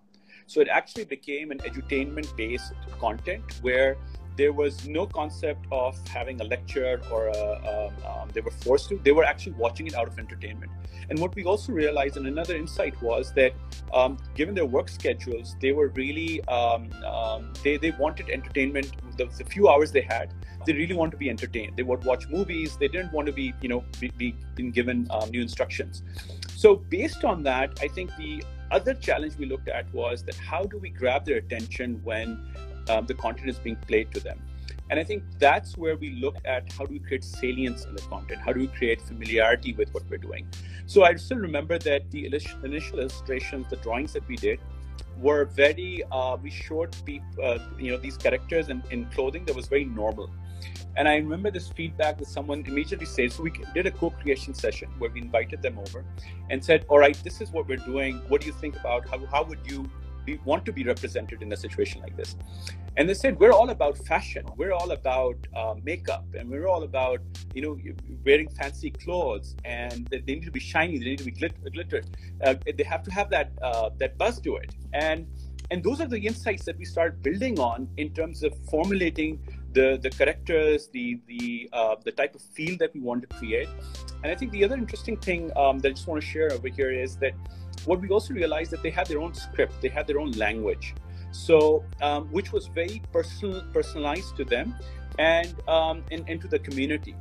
So 0.47 0.61
it 0.61 0.67
actually 0.67 1.05
became 1.05 1.51
an 1.51 1.59
edutainment 1.59 2.35
based 2.35 2.73
content 2.99 3.43
where 3.61 3.97
there 4.37 4.53
was 4.53 4.87
no 4.87 5.05
concept 5.05 5.65
of 5.71 5.97
having 6.07 6.39
a 6.41 6.43
lecture 6.43 7.01
or 7.11 7.27
a, 7.27 7.89
um, 7.89 8.11
um, 8.11 8.29
they 8.33 8.41
were 8.41 8.51
forced 8.51 8.89
to. 8.89 8.97
They 9.03 9.11
were 9.11 9.23
actually 9.23 9.53
watching 9.53 9.87
it 9.87 9.95
out 9.95 10.07
of 10.07 10.17
entertainment. 10.17 10.71
And 11.09 11.19
what 11.19 11.35
we 11.35 11.43
also 11.43 11.73
realized, 11.73 12.15
and 12.17 12.25
another 12.27 12.55
insight 12.55 12.99
was 13.01 13.33
that 13.33 13.53
um, 13.93 14.17
given 14.33 14.55
their 14.55 14.65
work 14.65 14.87
schedules, 14.87 15.55
they 15.59 15.73
were 15.73 15.89
really 15.89 16.41
um, 16.45 16.89
um, 17.03 17.53
they 17.63 17.77
they 17.77 17.91
wanted 17.91 18.29
entertainment. 18.29 18.91
The, 19.17 19.25
the, 19.25 19.43
few 19.43 19.67
hours 19.67 19.91
they 19.91 20.01
had, 20.01 20.33
they 20.65 20.73
really 20.73 20.95
wanted 20.95 21.11
to 21.11 21.17
be 21.17 21.29
entertained. 21.29 21.75
They 21.75 21.83
would 21.83 22.05
watch 22.05 22.27
movies. 22.29 22.77
They 22.77 22.87
didn't 22.87 23.11
want 23.11 23.25
to 23.27 23.33
be 23.33 23.53
you 23.61 23.67
know 23.67 23.83
be, 23.99 24.09
be 24.17 24.35
being 24.55 24.71
given 24.71 25.07
um, 25.09 25.29
new 25.31 25.41
instructions. 25.41 26.03
So 26.55 26.75
based 26.75 27.25
on 27.25 27.43
that, 27.43 27.77
I 27.81 27.89
think 27.89 28.15
the 28.15 28.43
other 28.71 28.93
challenge 28.93 29.35
we 29.37 29.45
looked 29.45 29.67
at 29.67 29.93
was 29.93 30.23
that 30.23 30.35
how 30.35 30.63
do 30.63 30.77
we 30.77 30.89
grab 30.89 31.25
their 31.25 31.37
attention 31.37 31.99
when 32.03 32.39
um, 32.89 33.05
the 33.05 33.13
content 33.13 33.49
is 33.49 33.59
being 33.59 33.77
played 33.87 34.11
to 34.11 34.19
them. 34.19 34.39
And 34.89 34.99
I 34.99 35.05
think 35.05 35.23
that's 35.39 35.77
where 35.77 35.95
we 35.95 36.09
look 36.11 36.35
at 36.43 36.69
how 36.73 36.85
do 36.85 36.91
we 36.91 36.99
create 36.99 37.23
salience 37.23 37.85
in 37.85 37.95
the 37.95 38.01
content? 38.01 38.41
How 38.41 38.51
do 38.51 38.59
we 38.59 38.67
create 38.67 39.01
familiarity 39.01 39.73
with 39.73 39.93
what 39.93 40.03
we're 40.09 40.17
doing? 40.17 40.45
So 40.85 41.03
I 41.03 41.15
still 41.15 41.37
remember 41.37 41.79
that 41.79 42.11
the 42.11 42.25
initial 42.25 42.99
illustrations, 42.99 43.67
the 43.69 43.77
drawings 43.77 44.11
that 44.13 44.27
we 44.27 44.35
did, 44.35 44.59
were 45.17 45.45
very. 45.45 46.03
Uh, 46.11 46.35
we 46.43 46.49
showed 46.49 46.93
people, 47.05 47.27
uh, 47.41 47.59
you 47.79 47.91
know, 47.91 47.97
these 47.97 48.17
characters 48.17 48.67
in, 48.67 48.83
in 48.91 49.05
clothing 49.05 49.45
that 49.45 49.55
was 49.55 49.67
very 49.67 49.85
normal. 49.85 50.29
And 50.97 51.07
I 51.07 51.15
remember 51.15 51.51
this 51.51 51.69
feedback 51.69 52.17
that 52.17 52.27
someone 52.27 52.65
immediately 52.67 53.05
said. 53.05 53.31
So 53.31 53.43
we 53.43 53.53
did 53.73 53.87
a 53.87 53.91
co-creation 53.91 54.53
session 54.53 54.89
where 54.99 55.09
we 55.09 55.21
invited 55.21 55.61
them 55.61 55.79
over 55.79 56.03
and 56.49 56.63
said, 56.63 56.85
"All 56.89 56.99
right, 56.99 57.17
this 57.23 57.39
is 57.39 57.49
what 57.51 57.67
we're 57.67 57.77
doing. 57.77 58.21
What 58.27 58.41
do 58.41 58.47
you 58.47 58.53
think 58.53 58.75
about 58.75 59.07
how 59.07 59.25
how 59.27 59.43
would 59.45 59.59
you 59.65 59.89
we 60.25 60.39
want 60.45 60.65
to 60.65 60.71
be 60.71 60.83
represented 60.83 61.41
in 61.41 61.51
a 61.51 61.57
situation 61.57 62.01
like 62.01 62.15
this. 62.15 62.35
And 62.97 63.07
they 63.07 63.13
said, 63.13 63.39
we're 63.39 63.53
all 63.53 63.69
about 63.69 63.97
fashion. 63.97 64.45
We're 64.57 64.73
all 64.73 64.91
about 64.91 65.37
uh, 65.55 65.75
makeup 65.81 66.25
and 66.37 66.49
we're 66.49 66.67
all 66.67 66.83
about, 66.83 67.21
you 67.53 67.61
know, 67.61 67.77
wearing 68.25 68.49
fancy 68.49 68.91
clothes 68.91 69.55
and 69.63 70.07
they 70.07 70.19
need 70.19 70.43
to 70.43 70.51
be 70.51 70.59
shiny. 70.59 70.99
They 70.99 71.05
need 71.05 71.19
to 71.19 71.25
be 71.25 71.31
glit- 71.31 71.73
glittered. 71.73 72.05
Uh, 72.43 72.55
they 72.77 72.83
have 72.83 73.03
to 73.03 73.11
have 73.11 73.29
that, 73.29 73.51
uh, 73.61 73.91
that 73.99 74.17
buzz 74.17 74.41
to 74.41 74.57
it. 74.57 74.75
And, 74.93 75.25
and 75.71 75.81
those 75.81 76.01
are 76.01 76.07
the 76.07 76.19
insights 76.19 76.65
that 76.65 76.77
we 76.77 76.83
start 76.83 77.23
building 77.23 77.59
on 77.59 77.87
in 77.95 78.13
terms 78.13 78.43
of 78.43 78.53
formulating 78.69 79.39
the, 79.71 79.97
the 80.01 80.09
characters, 80.09 80.89
the, 80.89 81.17
the, 81.27 81.69
uh, 81.71 81.95
the 82.03 82.11
type 82.11 82.35
of 82.35 82.41
feel 82.41 82.77
that 82.79 82.93
we 82.93 82.99
want 82.99 83.21
to 83.21 83.27
create. 83.37 83.69
And 84.21 84.31
I 84.31 84.35
think 84.35 84.51
the 84.51 84.65
other 84.65 84.75
interesting 84.75 85.15
thing 85.15 85.49
um, 85.55 85.79
that 85.79 85.89
I 85.89 85.91
just 85.91 86.07
want 86.07 86.21
to 86.21 86.27
share 86.27 86.51
over 86.51 86.67
here 86.67 86.91
is 86.91 87.15
that 87.17 87.31
what 87.85 88.01
we 88.01 88.09
also 88.09 88.33
realized 88.33 88.71
that 88.71 88.83
they 88.83 88.89
had 88.89 89.07
their 89.07 89.21
own 89.21 89.33
script, 89.33 89.81
they 89.81 89.89
had 89.89 90.07
their 90.07 90.19
own 90.19 90.31
language, 90.31 90.95
so 91.31 91.83
um, 92.01 92.27
which 92.31 92.51
was 92.51 92.67
very 92.67 93.01
personal, 93.11 93.61
personalized 93.73 94.35
to 94.37 94.45
them, 94.45 94.75
and, 95.19 95.53
um, 95.67 96.03
and 96.11 96.23
and 96.27 96.41
to 96.41 96.47
the 96.47 96.59
community. 96.59 97.15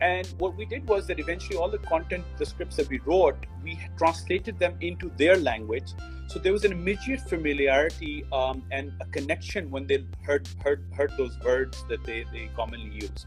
And 0.00 0.26
what 0.38 0.56
we 0.56 0.66
did 0.66 0.86
was 0.86 1.06
that 1.06 1.18
eventually 1.18 1.56
all 1.56 1.70
the 1.70 1.78
content, 1.78 2.24
the 2.36 2.44
scripts 2.44 2.76
that 2.76 2.88
we 2.90 2.98
wrote, 2.98 3.46
we 3.62 3.80
translated 3.96 4.58
them 4.58 4.76
into 4.80 5.10
their 5.16 5.36
language. 5.36 5.94
So 6.26 6.38
there 6.38 6.52
was 6.52 6.64
an 6.64 6.72
immediate 6.72 7.20
familiarity 7.20 8.24
um, 8.30 8.62
and 8.70 8.92
a 9.00 9.06
connection 9.06 9.70
when 9.70 9.86
they 9.86 10.04
heard 10.22 10.46
heard 10.62 10.84
heard 10.92 11.12
those 11.16 11.38
words 11.40 11.84
that 11.88 12.04
they, 12.04 12.24
they 12.32 12.50
commonly 12.54 12.90
use. 12.94 13.26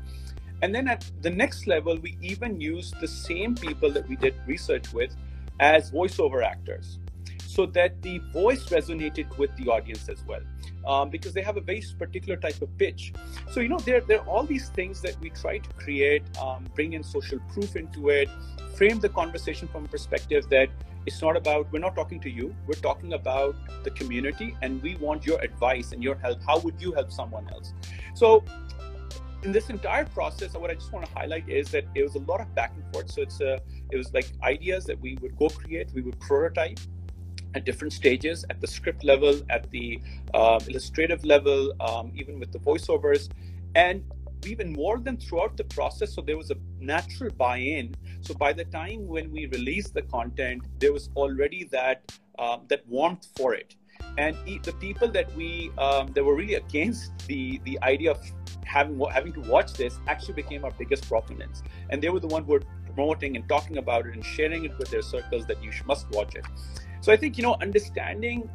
And 0.62 0.76
then 0.76 0.88
at 0.88 1.10
the 1.22 1.30
next 1.30 1.66
level, 1.68 1.98
we 1.98 2.18
even 2.22 2.60
used 2.60 3.00
the 3.00 3.08
same 3.08 3.56
people 3.56 3.90
that 3.92 4.08
we 4.08 4.16
did 4.16 4.36
research 4.46 4.94
with 4.94 5.16
as 5.60 5.92
voiceover 5.92 6.44
actors 6.44 7.00
so 7.46 7.66
that 7.66 8.02
the 8.02 8.20
voice 8.32 8.66
resonated 8.70 9.38
with 9.38 9.56
the 9.58 9.68
audience 9.70 10.08
as 10.08 10.24
well 10.26 10.42
um, 10.88 11.10
because 11.10 11.34
they 11.34 11.42
have 11.42 11.58
a 11.58 11.62
very 11.62 11.84
particular 11.98 12.38
type 12.38 12.62
of 12.62 12.76
pitch. 12.78 13.14
So 13.52 13.60
you 13.60 13.70
know 13.70 13.80
there, 13.80 14.02
there 14.02 14.22
are 14.22 14.28
all 14.28 14.44
these 14.44 14.70
things 14.70 15.02
that 15.02 15.20
we 15.20 15.30
try 15.30 15.58
to 15.58 15.70
create 15.74 16.24
um, 16.38 16.66
bring 16.76 16.94
in 16.94 17.04
social 17.04 17.40
proof 17.52 17.76
into 17.76 18.10
it 18.10 18.30
frame 18.76 19.00
the 19.00 19.10
conversation 19.10 19.68
from 19.68 19.86
a 19.86 19.88
perspective 19.90 20.48
that 20.50 20.70
it's 21.06 21.22
not 21.22 21.36
about 21.36 21.68
we're 21.72 21.80
not 21.80 21.96
talking 21.96 22.20
to 22.20 22.30
you 22.30 22.56
we're 22.66 22.82
talking 22.90 23.14
about 23.14 23.56
the 23.84 23.92
community 23.92 24.56
and 24.62 24.82
we 24.82 24.96
want 24.96 25.26
your 25.26 25.40
advice 25.42 25.92
and 25.92 26.04
your 26.04 26.16
help. 26.16 26.40
How 26.46 26.60
would 26.60 26.82
you 26.82 26.94
help 26.94 27.12
someone 27.12 27.50
else? 27.50 27.74
So 28.14 28.44
in 29.44 29.52
this 29.52 29.70
entire 29.70 30.06
process, 30.06 30.54
what 30.54 30.70
I 30.70 30.76
just 30.76 30.92
want 30.92 31.06
to 31.06 31.12
highlight 31.14 31.48
is 31.48 31.70
that 31.72 31.86
it 31.96 32.04
was 32.04 32.16
a 32.16 32.20
lot 32.20 32.42
of 32.42 32.54
back 32.56 32.74
and 32.76 32.84
forth. 32.94 33.10
So 33.12 33.22
it's 33.22 33.40
a, 33.40 33.60
it 33.92 33.98
was 33.98 34.14
like 34.14 34.28
ideas 34.44 34.86
that 34.86 35.00
we 35.00 35.18
would 35.22 35.38
co-create, 35.38 35.90
we 35.94 36.02
would 36.02 36.20
prototype 36.20 36.80
at 37.56 37.66
different 37.66 37.94
stages, 37.94 38.46
at 38.50 38.62
the 38.62 38.68
script 38.68 39.04
level, 39.04 39.42
at 39.50 39.70
the 39.72 40.00
um, 40.34 40.60
illustrative 40.68 41.26
level, 41.26 41.74
um, 41.82 42.12
even 42.16 42.40
with 42.40 42.52
the 42.52 42.60
voiceovers, 42.60 43.30
and 43.76 44.04
even 44.46 44.72
more 44.72 45.00
than 45.00 45.18
throughout 45.18 45.58
the 45.58 45.64
process. 45.66 46.14
So 46.14 46.22
there 46.22 46.38
was 46.38 46.52
a 46.52 46.56
natural 46.80 47.32
buy-in. 47.32 47.96
So 48.22 48.34
by 48.34 48.54
the 48.54 48.66
time 48.66 49.08
when 49.08 49.32
we 49.32 49.48
released 49.48 49.94
the 49.94 50.04
content, 50.04 50.64
there 50.80 50.94
was 50.94 51.10
already 51.16 51.66
that 51.72 52.12
um, 52.38 52.62
that 52.70 52.88
warmth 52.88 53.28
for 53.36 53.54
it 53.54 53.76
and 54.18 54.36
the 54.64 54.74
people 54.74 55.08
that 55.08 55.34
we 55.36 55.72
um, 55.78 56.08
that 56.14 56.24
were 56.24 56.36
really 56.36 56.56
against 56.56 57.12
the 57.28 57.60
the 57.64 57.78
idea 57.84 58.12
of 58.12 58.20
having 58.66 59.00
having 59.12 59.34
to 59.34 59.42
watch 59.42 59.74
this 59.74 60.00
actually 60.08 60.34
became 60.34 60.64
our 60.64 60.72
biggest 60.72 61.08
proponents 61.08 61.64
and 61.90 62.02
they 62.02 62.10
were 62.10 62.20
the 62.20 62.28
one 62.28 62.44
who 62.44 62.54
were 62.54 62.64
promoting 63.00 63.38
and 63.38 63.48
talking 63.48 63.78
about 63.78 64.06
it 64.08 64.14
and 64.14 64.26
sharing 64.26 64.66
it 64.66 64.78
with 64.78 64.90
their 64.92 65.02
circles 65.02 65.46
that 65.46 65.64
you 65.64 65.72
must 65.86 66.10
watch 66.12 66.36
it. 66.36 66.46
So 67.02 67.14
i 67.14 67.18
think 67.22 67.38
you 67.38 67.44
know 67.48 67.56
understanding 67.66 68.50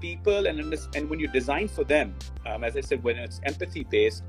people 0.00 0.46
and 0.48 0.58
and 0.96 1.10
when 1.10 1.18
you 1.24 1.28
design 1.36 1.68
for 1.76 1.84
them 1.92 2.14
um, 2.48 2.64
as 2.68 2.76
i 2.80 2.82
said 2.88 3.02
when 3.06 3.16
it's 3.26 3.40
empathy 3.50 3.84
based 3.94 4.22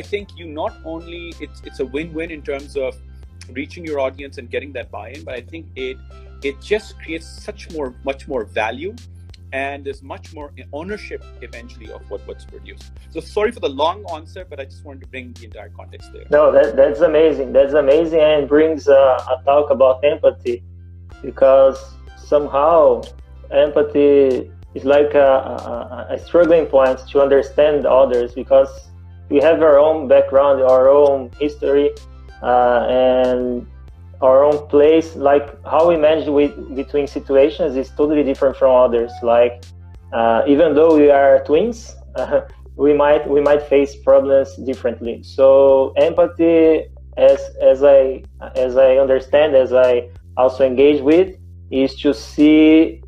i 0.00 0.02
think 0.10 0.34
you 0.40 0.46
not 0.56 0.74
only 0.94 1.22
it's 1.44 1.62
it's 1.68 1.80
a 1.84 1.86
win-win 1.94 2.30
in 2.36 2.42
terms 2.50 2.76
of 2.86 2.98
reaching 3.58 3.86
your 3.90 3.98
audience 4.06 4.36
and 4.42 4.50
getting 4.56 4.74
that 4.78 4.90
buy-in 4.96 5.24
but 5.28 5.34
i 5.40 5.42
think 5.52 5.64
it 5.86 5.96
it 6.50 6.60
just 6.72 6.98
creates 7.00 7.30
such 7.48 7.70
more 7.76 7.88
much 8.10 8.28
more 8.32 8.44
value 8.62 8.92
and 9.54 9.84
there's 9.84 10.02
much 10.02 10.34
more 10.34 10.52
ownership 10.72 11.24
eventually 11.40 11.88
of 11.92 12.02
what, 12.10 12.20
what's 12.26 12.44
produced. 12.44 12.90
So 13.10 13.20
sorry 13.20 13.52
for 13.52 13.60
the 13.60 13.68
long 13.68 14.04
answer, 14.12 14.44
but 14.50 14.58
I 14.58 14.64
just 14.64 14.84
wanted 14.84 15.02
to 15.02 15.06
bring 15.06 15.32
the 15.32 15.44
entire 15.44 15.68
context 15.68 16.12
there. 16.12 16.24
No, 16.28 16.50
that, 16.50 16.74
that's 16.74 17.00
amazing. 17.00 17.52
That's 17.52 17.72
amazing 17.72 18.18
and 18.18 18.48
brings 18.48 18.88
uh, 18.88 19.32
a 19.32 19.44
talk 19.44 19.70
about 19.70 20.04
empathy 20.04 20.64
because 21.22 21.78
somehow 22.16 23.02
empathy 23.52 24.50
is 24.74 24.84
like 24.84 25.14
a, 25.14 25.32
a, 26.10 26.14
a 26.14 26.18
struggling 26.18 26.66
point 26.66 26.98
to 27.10 27.22
understand 27.22 27.86
others 27.86 28.34
because 28.34 28.88
we 29.28 29.36
have 29.38 29.62
our 29.62 29.78
own 29.78 30.08
background, 30.08 30.62
our 30.62 30.88
own 30.88 31.30
history, 31.38 31.90
uh, 32.42 32.86
and 32.90 33.68
our 34.24 34.42
own 34.42 34.58
place 34.68 35.14
like 35.16 35.46
how 35.64 35.82
we 35.88 35.96
manage 35.96 36.28
with 36.28 36.52
between 36.74 37.06
situations 37.06 37.76
is 37.76 37.90
totally 37.90 38.24
different 38.24 38.56
from 38.56 38.70
others. 38.84 39.12
Like 39.22 39.64
uh, 40.12 40.42
even 40.46 40.74
though 40.74 40.96
we 40.96 41.10
are 41.10 41.44
twins 41.44 41.94
uh, 42.16 42.40
we 42.76 42.92
might 42.92 43.28
we 43.28 43.40
might 43.40 43.62
face 43.62 43.92
problems 44.08 44.48
differently. 44.70 45.22
So 45.22 45.92
empathy 45.96 46.86
as 47.16 47.40
as 47.62 47.84
i 47.84 48.24
as 48.56 48.76
i 48.76 48.96
understand 48.96 49.54
as 49.54 49.72
i 49.72 50.02
also 50.36 50.66
engage 50.66 51.00
with 51.00 51.28
is 51.70 51.94
to 52.04 52.12
see 52.12 53.00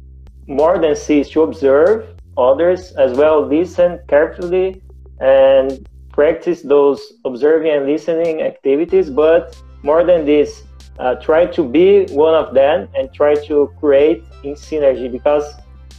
more 0.47 0.79
than 0.79 0.95
see 0.95 1.19
is 1.21 1.31
to 1.31 1.43
observe 1.43 2.07
others 2.39 2.93
as 3.05 3.17
well 3.19 3.45
listen 3.45 3.99
carefully 4.09 4.81
and 5.21 5.85
practice 6.13 6.63
those 6.63 7.01
observing 7.25 7.73
and 7.73 7.87
listening 7.87 8.43
activities. 8.43 9.11
But 9.11 9.61
more 9.83 10.05
than 10.05 10.25
this 10.25 10.63
uh, 10.99 11.15
try 11.17 11.47
to 11.47 11.63
be 11.63 12.07
one 12.07 12.35
of 12.35 12.55
them 12.55 12.89
and 12.95 13.13
try 13.13 13.35
to 13.35 13.73
create 13.79 14.25
in 14.43 14.55
synergy 14.55 15.11
because 15.11 15.45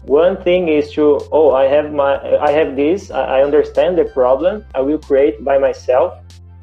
one 0.04 0.42
thing 0.44 0.70
is 0.70 0.92
to 0.92 1.20
oh 1.32 1.54
i 1.54 1.66
have 1.66 1.92
my 1.92 2.13
i 2.39 2.51
have 2.51 2.75
this 2.75 3.12
i 3.12 3.42
understand 3.42 3.98
the 3.98 4.06
problem 4.06 4.63
i 4.75 4.80
will 4.80 5.00
create 5.00 5.44
by 5.44 5.58
myself 5.58 6.13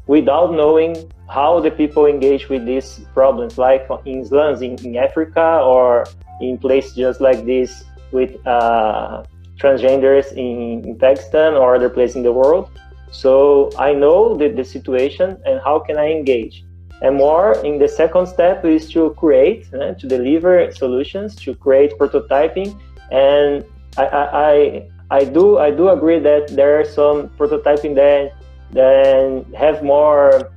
without 0.06 0.52
knowing 0.52 1.10
how 1.28 1.60
the 1.60 1.70
people 1.70 2.06
engage 2.06 2.48
with 2.48 2.64
these 2.64 3.00
problems 3.12 3.58
like 3.58 3.86
in 4.04 4.24
slums 4.24 4.62
in, 4.62 4.74
in 4.84 4.96
africa 4.96 5.60
or 5.62 6.06
in 6.40 6.56
places 6.56 6.94
just 6.94 7.20
like 7.20 7.44
this 7.44 7.84
with 8.12 8.34
uh, 8.46 9.22
transgenders 9.56 10.32
in, 10.32 10.84
in 10.88 10.96
pakistan 10.96 11.54
or 11.54 11.74
other 11.74 11.90
places 11.90 12.16
in 12.16 12.22
the 12.22 12.32
world 12.32 12.70
So 13.14 13.70
I 13.78 13.94
know 13.94 14.36
the, 14.36 14.48
the 14.48 14.64
situation 14.64 15.38
and 15.46 15.60
how 15.64 15.78
can 15.78 15.96
I 15.96 16.10
engage. 16.10 16.64
And 17.04 17.16
more 17.16 17.52
in 17.62 17.78
the 17.78 17.86
second 17.86 18.26
step 18.28 18.64
is 18.64 18.90
to 18.92 19.10
create, 19.20 19.68
uh, 19.74 19.92
to 19.92 20.06
deliver 20.08 20.72
solutions, 20.72 21.36
to 21.44 21.54
create 21.54 21.92
prototyping. 21.98 22.80
And 23.12 23.62
I, 23.98 24.04
I, 24.48 24.88
I 25.10 25.24
do 25.24 25.58
I 25.58 25.70
do 25.70 25.90
agree 25.90 26.18
that 26.20 26.48
there 26.48 26.80
are 26.80 26.84
some 26.84 27.28
prototyping 27.36 27.94
that 27.96 28.32
that 28.72 29.44
have 29.54 29.84
more 29.84 30.50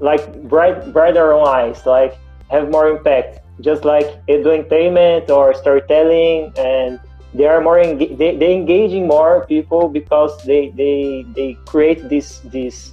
like 0.00 0.42
bright 0.48 0.92
brighter 0.92 1.32
eyes, 1.32 1.86
like 1.86 2.18
have 2.50 2.68
more 2.68 2.88
impact. 2.88 3.38
Just 3.60 3.84
like 3.84 4.08
doing 4.26 4.64
payment 4.64 5.30
or 5.30 5.54
storytelling, 5.54 6.52
and 6.58 6.98
they 7.34 7.46
are 7.46 7.60
more 7.60 7.78
they 7.86 8.34
they 8.34 8.52
engaging 8.52 9.06
more 9.06 9.46
people 9.46 9.88
because 9.88 10.42
they 10.42 10.70
they 10.74 11.24
they 11.36 11.54
create 11.66 12.08
this 12.08 12.40
this 12.50 12.90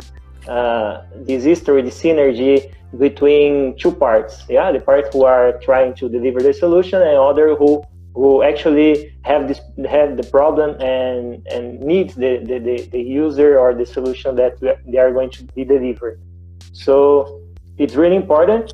uh, 0.49 1.05
this 1.15 1.43
history, 1.43 1.81
this 1.81 2.01
synergy 2.01 2.73
between 2.97 3.77
two 3.77 3.91
parts. 3.91 4.43
Yeah, 4.49 4.71
the 4.71 4.79
part 4.79 5.13
who 5.13 5.23
are 5.25 5.59
trying 5.59 5.93
to 5.95 6.09
deliver 6.09 6.41
the 6.41 6.53
solution 6.53 7.01
and 7.01 7.17
other 7.17 7.55
who 7.55 7.83
who 8.15 8.41
actually 8.41 9.15
have 9.23 9.47
this 9.47 9.61
have 9.87 10.17
the 10.17 10.23
problem 10.23 10.69
and 10.81 11.45
and 11.47 11.79
need 11.79 12.09
the, 12.23 12.31
the, 12.49 12.57
the, 12.67 12.75
the 12.91 13.01
user 13.01 13.59
or 13.59 13.73
the 13.73 13.85
solution 13.85 14.35
that 14.35 14.59
they 14.59 14.97
are 14.97 15.13
going 15.13 15.29
to 15.29 15.43
be 15.57 15.63
delivered. 15.63 16.19
So 16.73 17.41
it's 17.77 17.95
really 17.95 18.15
important. 18.15 18.73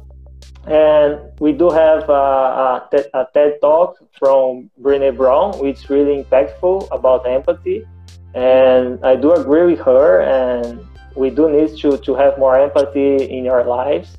And 0.67 1.20
we 1.39 1.51
do 1.51 1.70
have 1.70 2.10
a, 2.10 2.88
a, 2.91 3.03
a 3.13 3.27
TED 3.34 3.60
talk 3.62 3.98
from 4.17 4.72
Brene 4.82 5.15
Brown, 5.15 5.60
which 5.60 5.84
is 5.84 5.89
really 5.91 6.24
impactful 6.24 6.88
about 6.91 7.27
empathy. 7.27 7.86
And 8.34 9.03
I 9.05 9.15
do 9.15 9.34
agree 9.34 9.65
with 9.74 9.82
her. 9.82 10.22
And 10.22 10.79
we 11.15 11.29
do 11.29 11.50
need 11.50 11.77
to, 11.77 11.98
to 11.98 12.15
have 12.15 12.38
more 12.38 12.60
empathy 12.60 13.15
in 13.38 13.48
our 13.48 13.63
lives 13.63 14.17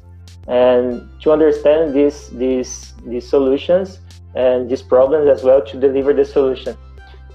and 0.48 1.08
to 1.22 1.32
understand 1.32 1.94
these, 1.94 2.28
these, 2.30 2.94
these 3.04 3.28
solutions 3.28 4.00
and 4.34 4.70
these 4.70 4.82
problems 4.82 5.28
as 5.28 5.42
well 5.42 5.64
to 5.64 5.78
deliver 5.78 6.12
the 6.12 6.24
solution. 6.24 6.76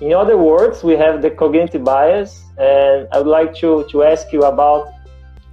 In 0.01 0.13
other 0.13 0.37
words, 0.37 0.83
we 0.83 0.93
have 0.93 1.21
the 1.21 1.29
cognitive 1.29 1.83
bias, 1.83 2.43
and 2.57 3.07
I 3.11 3.19
would 3.19 3.27
like 3.27 3.53
to, 3.55 3.85
to 3.91 4.03
ask 4.03 4.31
you 4.33 4.43
about 4.43 4.91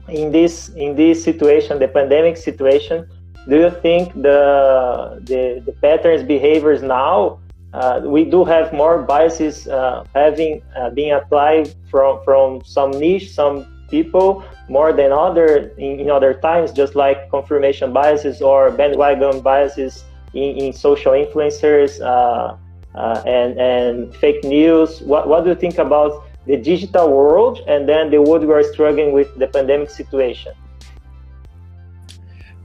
in 0.08 0.32
this 0.32 0.70
in 0.70 0.96
this 0.96 1.22
situation, 1.22 1.78
the 1.78 1.88
pandemic 1.88 2.36
situation. 2.36 3.06
Do 3.46 3.56
you 3.56 3.70
think 3.70 4.14
the 4.14 5.20
the, 5.24 5.62
the 5.64 5.72
patterns, 5.72 6.22
behaviors 6.22 6.82
now? 6.82 7.40
Uh, 7.74 8.00
we 8.04 8.24
do 8.24 8.44
have 8.44 8.72
more 8.72 9.02
biases 9.02 9.68
uh, 9.68 10.04
having 10.14 10.62
uh, 10.74 10.88
being 10.90 11.12
applied 11.12 11.74
from 11.90 12.24
from 12.24 12.64
some 12.64 12.90
niche, 12.92 13.30
some 13.30 13.66
people 13.90 14.44
more 14.68 14.92
than 14.92 15.12
other 15.12 15.72
in, 15.78 16.00
in 16.00 16.10
other 16.10 16.34
times, 16.34 16.72
just 16.72 16.94
like 16.94 17.30
confirmation 17.30 17.92
biases 17.92 18.42
or 18.42 18.70
bandwagon 18.70 19.40
biases 19.40 20.04
in, 20.34 20.56
in 20.58 20.72
social 20.72 21.12
influencers 21.12 22.00
uh, 22.00 22.56
uh, 22.94 23.22
and 23.26 23.58
and 23.58 24.14
fake 24.16 24.44
news. 24.44 25.00
What 25.02 25.28
what 25.28 25.44
do 25.44 25.50
you 25.50 25.56
think 25.56 25.78
about 25.78 26.24
the 26.46 26.56
digital 26.56 27.10
world 27.12 27.60
and 27.66 27.88
then 27.88 28.10
the 28.10 28.20
world 28.22 28.44
we 28.44 28.52
are 28.52 28.62
struggling 28.62 29.12
with 29.12 29.28
the 29.38 29.46
pandemic 29.46 29.90
situation? 29.90 30.52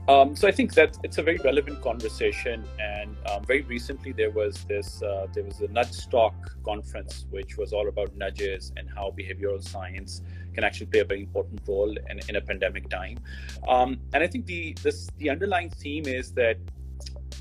Um, 0.06 0.36
so 0.36 0.46
I 0.46 0.52
think 0.52 0.74
that 0.74 0.98
it's 1.02 1.16
a 1.16 1.22
very 1.22 1.38
relevant 1.38 1.80
conversation, 1.80 2.62
and 2.78 3.16
um, 3.30 3.42
very 3.44 3.62
recently 3.62 4.12
there 4.12 4.30
was 4.30 4.62
this 4.64 5.02
uh, 5.02 5.26
there 5.32 5.44
was 5.44 5.60
a 5.62 5.68
Nudge 5.68 6.08
Talk 6.10 6.34
conference, 6.62 7.24
which 7.30 7.56
was 7.56 7.72
all 7.72 7.88
about 7.88 8.14
nudges 8.14 8.70
and 8.76 8.86
how 8.94 9.14
behavioral 9.18 9.62
science 9.66 10.20
can 10.52 10.62
actually 10.62 10.86
play 10.86 11.00
a 11.00 11.04
very 11.06 11.22
important 11.22 11.60
role 11.66 11.90
in, 12.10 12.20
in 12.28 12.36
a 12.36 12.40
pandemic 12.40 12.90
time. 12.90 13.18
Um, 13.66 13.98
and 14.12 14.22
I 14.22 14.26
think 14.26 14.44
the 14.44 14.76
this 14.82 15.08
the 15.16 15.30
underlying 15.30 15.70
theme 15.70 16.06
is 16.06 16.32
that 16.32 16.58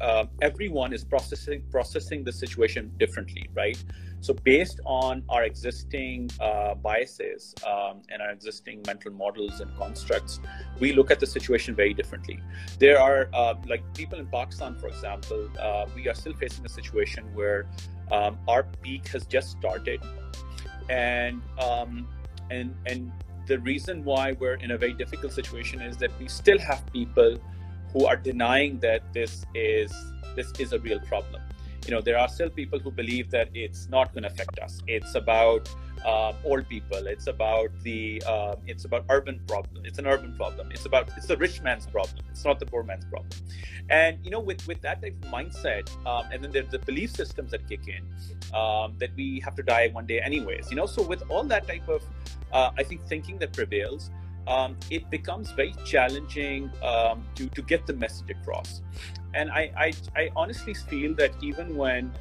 uh, 0.03 0.25
everyone 0.41 0.91
is 0.91 1.03
processing 1.03 1.63
processing 1.72 2.24
the 2.25 2.31
situation 2.31 2.91
differently, 3.00 3.50
right? 3.55 3.81
So 4.19 4.33
based 4.33 4.79
on 4.86 5.24
our 5.29 5.43
existing 5.43 6.29
uh, 6.39 6.75
biases 6.75 7.55
um, 7.65 8.01
and 8.10 8.22
our 8.22 8.31
existing 8.31 8.84
mental 8.86 9.12
models 9.12 9.62
and 9.62 9.69
constructs, 9.77 10.39
we 10.80 10.91
look 10.93 11.10
at 11.10 11.19
the 11.19 11.25
situation 11.25 11.73
very 11.73 11.93
differently. 11.93 12.39
There 12.80 12.99
are 12.99 13.30
uh, 13.34 13.56
like 13.67 13.82
people 13.93 14.19
in 14.19 14.27
Pakistan, 14.27 14.75
for 14.77 14.88
example, 14.88 15.49
uh, 15.60 15.86
we 15.95 16.10
are 16.10 16.15
still 16.15 16.34
facing 16.34 16.65
a 16.65 16.69
situation 16.80 17.23
where 17.34 17.65
um, 18.12 18.38
our 18.47 18.63
peak 18.82 19.08
has 19.10 19.25
just 19.25 19.51
started, 19.51 20.01
and 20.89 21.41
um, 21.60 22.08
and 22.51 22.75
and 22.86 23.12
the 23.45 23.60
reason 23.60 24.04
why 24.04 24.34
we're 24.39 24.60
in 24.65 24.71
a 24.71 24.77
very 24.77 24.93
difficult 24.93 25.34
situation 25.34 25.82
is 25.82 25.97
that 25.97 26.12
we 26.19 26.27
still 26.27 26.60
have 26.60 26.82
people 26.93 27.38
who 27.93 28.06
are 28.06 28.15
denying 28.15 28.79
that 28.79 29.01
this 29.13 29.45
is 29.53 29.93
this 30.36 30.51
is 30.60 30.73
a 30.73 30.79
real 30.79 30.99
problem. 30.99 31.41
You 31.86 31.91
know, 31.91 32.01
there 32.01 32.17
are 32.17 32.27
still 32.27 32.49
people 32.49 32.79
who 32.79 32.91
believe 32.91 33.29
that 33.32 33.49
it's 33.53 33.89
not 33.89 34.13
going 34.13 34.23
to 34.23 34.29
affect 34.29 34.58
us. 34.60 34.82
It's 34.88 35.15
about 35.15 35.69
uh, 36.06 36.34
old 36.43 36.67
people. 36.69 37.08
It's 37.08 37.27
about 37.27 37.69
the 37.84 38.23
uh, 38.25 38.56
it's 38.65 38.86
about 38.86 39.06
urban 39.10 39.41
problem. 39.47 39.86
It's 39.86 39.99
an 39.99 40.08
urban 40.08 40.36
problem. 40.36 40.71
It's 40.71 40.86
about 40.86 41.10
it's 41.17 41.27
the 41.27 41.38
rich 41.38 41.62
man's 41.62 41.86
problem. 41.86 42.23
It's 42.32 42.45
not 42.45 42.60
the 42.60 42.65
poor 42.65 42.84
man's 42.84 43.06
problem. 43.06 43.29
And 43.89 44.17
you 44.23 44.32
know, 44.32 44.39
with 44.39 44.65
with 44.67 44.82
that 44.82 45.01
type 45.01 45.15
of 45.23 45.29
mindset, 45.29 45.89
um, 46.06 46.25
and 46.32 46.43
then 46.43 46.51
there's 46.51 46.69
the 46.69 46.79
belief 46.79 47.12
systems 47.12 47.51
that 47.51 47.67
kick 47.67 47.88
in 47.88 48.03
um, 48.58 48.95
that 48.99 49.12
we 49.15 49.39
have 49.41 49.56
to 49.56 49.63
die 49.63 49.89
one 49.89 50.06
day 50.06 50.19
anyways. 50.19 50.69
You 50.69 50.77
know, 50.77 50.86
so 50.86 51.01
with 51.03 51.23
all 51.29 51.43
that 51.43 51.67
type 51.67 51.88
of 51.88 52.01
uh, 52.51 52.71
I 52.77 52.84
think 52.84 53.06
thinking 53.08 53.38
that 53.39 53.53
prevails 53.53 54.10
um, 54.47 54.77
it 54.89 55.10
becomes 55.10 55.51
very 55.51 55.73
challenging 55.86 56.69
um, 56.84 57.23
to, 57.36 57.47
to 57.49 57.62
get 57.62 57.86
the 57.86 57.93
message 57.93 58.29
across. 58.29 58.82
And 59.34 59.49
I, 59.51 59.71
I, 59.77 59.93
I 60.15 60.29
honestly 60.36 60.73
feel 60.73 61.13
that 61.15 61.32
even 61.41 61.75
when 61.75 62.12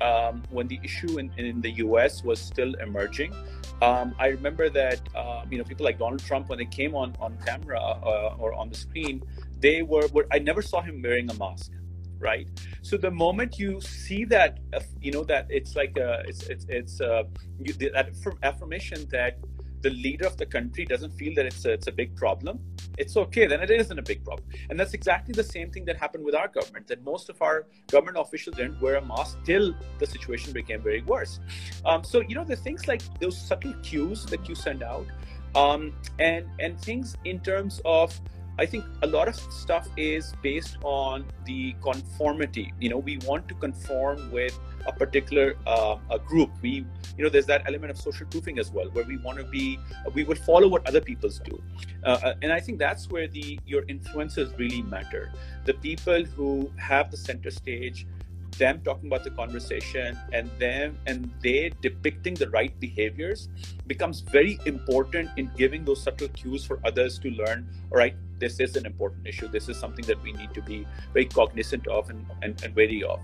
um, 0.00 0.42
when 0.50 0.66
the 0.68 0.78
issue 0.82 1.18
in, 1.18 1.32
in 1.38 1.60
the 1.60 1.70
US 1.72 2.22
was 2.22 2.40
still 2.40 2.74
emerging, 2.74 3.34
um, 3.82 4.14
I 4.18 4.28
remember 4.28 4.68
that 4.70 5.00
uh, 5.14 5.44
you 5.50 5.58
know 5.58 5.64
people 5.64 5.84
like 5.84 5.98
Donald 5.98 6.24
Trump 6.24 6.48
when 6.48 6.58
they 6.58 6.66
came 6.66 6.94
on 6.94 7.14
on 7.20 7.38
camera 7.46 7.80
uh, 7.80 8.36
or 8.38 8.52
on 8.54 8.68
the 8.68 8.76
screen, 8.76 9.22
they 9.60 9.82
were, 9.82 10.06
were 10.12 10.26
I 10.32 10.38
never 10.38 10.62
saw 10.62 10.80
him 10.82 11.02
wearing 11.02 11.30
a 11.30 11.34
mask 11.34 11.72
right 12.18 12.48
so 12.80 12.96
the 12.96 13.10
moment 13.10 13.58
you 13.58 13.78
see 13.82 14.24
that 14.24 14.58
uh, 14.72 14.80
you 15.02 15.12
know 15.12 15.22
that 15.22 15.46
it's 15.50 15.76
like 15.76 15.96
a 15.98 16.22
it's 16.26 16.44
it's, 16.44 16.64
it's 16.68 17.00
uh, 17.00 17.24
you, 17.60 17.74
that 17.74 18.08
affirmation 18.42 19.06
that 19.10 19.38
the 19.82 19.90
leader 19.90 20.26
of 20.26 20.36
the 20.36 20.46
country 20.46 20.84
doesn't 20.84 21.12
feel 21.12 21.34
that 21.36 21.46
it's 21.46 21.64
a, 21.64 21.72
it's 21.72 21.86
a 21.86 21.92
big 21.92 22.16
problem, 22.16 22.58
it's 22.98 23.16
okay. 23.16 23.46
Then 23.46 23.60
it 23.60 23.70
isn't 23.70 23.98
a 23.98 24.02
big 24.02 24.24
problem. 24.24 24.48
And 24.70 24.78
that's 24.78 24.94
exactly 24.94 25.32
the 25.32 25.44
same 25.44 25.70
thing 25.70 25.84
that 25.84 25.96
happened 25.96 26.24
with 26.24 26.34
our 26.34 26.48
government. 26.48 26.86
That 26.88 27.04
most 27.04 27.28
of 27.28 27.40
our 27.42 27.66
government 27.90 28.16
officials 28.18 28.56
didn't 28.56 28.80
wear 28.80 28.96
a 28.96 29.04
mask 29.04 29.38
till 29.44 29.74
the 29.98 30.06
situation 30.06 30.52
became 30.52 30.80
very 30.82 31.02
worse. 31.02 31.40
Um, 31.84 32.04
so 32.04 32.20
you 32.20 32.34
know 32.34 32.44
the 32.44 32.56
things 32.56 32.88
like 32.88 33.02
those 33.20 33.38
subtle 33.38 33.74
cues 33.82 34.24
that 34.26 34.48
you 34.48 34.54
send 34.54 34.82
out, 34.82 35.06
um, 35.54 35.94
and 36.18 36.46
and 36.58 36.80
things 36.80 37.16
in 37.24 37.40
terms 37.40 37.80
of 37.84 38.18
I 38.58 38.66
think 38.66 38.84
a 39.02 39.06
lot 39.06 39.28
of 39.28 39.36
stuff 39.36 39.88
is 39.96 40.34
based 40.42 40.78
on 40.82 41.26
the 41.44 41.74
conformity. 41.82 42.72
You 42.80 42.88
know, 42.88 42.98
we 42.98 43.18
want 43.18 43.48
to 43.48 43.54
conform 43.54 44.30
with 44.32 44.58
a 44.86 44.92
particular 44.92 45.56
uh, 45.66 45.98
a 46.10 46.18
group. 46.18 46.50
We, 46.62 46.86
you 47.18 47.24
know, 47.24 47.28
there's 47.28 47.46
that 47.46 47.64
element 47.66 47.90
of 47.90 47.98
social 47.98 48.26
proofing 48.26 48.58
as 48.58 48.70
well, 48.70 48.88
where 48.90 49.04
we 49.04 49.18
want 49.18 49.38
to 49.38 49.44
be, 49.44 49.78
we 50.14 50.24
would 50.24 50.38
follow 50.38 50.68
what 50.68 50.86
other 50.86 51.00
people's 51.00 51.38
do, 51.40 51.62
uh, 52.04 52.18
uh, 52.22 52.34
and 52.42 52.52
I 52.52 52.60
think 52.60 52.78
that's 52.78 53.10
where 53.10 53.28
the 53.28 53.58
your 53.66 53.84
influences 53.88 54.52
really 54.58 54.82
matter. 54.82 55.32
The 55.64 55.74
people 55.74 56.24
who 56.24 56.70
have 56.78 57.10
the 57.10 57.16
center 57.16 57.50
stage, 57.50 58.06
them 58.58 58.80
talking 58.82 59.08
about 59.08 59.24
the 59.24 59.30
conversation 59.30 60.18
and 60.32 60.50
them 60.58 60.98
and 61.06 61.30
they 61.42 61.70
depicting 61.82 62.34
the 62.34 62.48
right 62.50 62.78
behaviors 62.80 63.48
becomes 63.86 64.20
very 64.20 64.58
important 64.66 65.30
in 65.36 65.50
giving 65.56 65.84
those 65.84 66.02
subtle 66.02 66.28
cues 66.28 66.64
for 66.64 66.80
others 66.84 67.18
to 67.18 67.30
learn 67.30 67.68
all 67.90 67.98
right 67.98 68.14
this 68.38 68.60
is 68.60 68.76
an 68.76 68.86
important 68.86 69.26
issue. 69.26 69.48
This 69.48 69.68
is 69.68 69.78
something 69.78 70.04
that 70.06 70.22
we 70.22 70.32
need 70.32 70.52
to 70.54 70.62
be 70.62 70.86
very 71.12 71.26
cognizant 71.26 71.86
of 71.86 72.10
and, 72.10 72.26
and, 72.42 72.62
and 72.62 72.74
wary 72.74 73.02
of. 73.02 73.20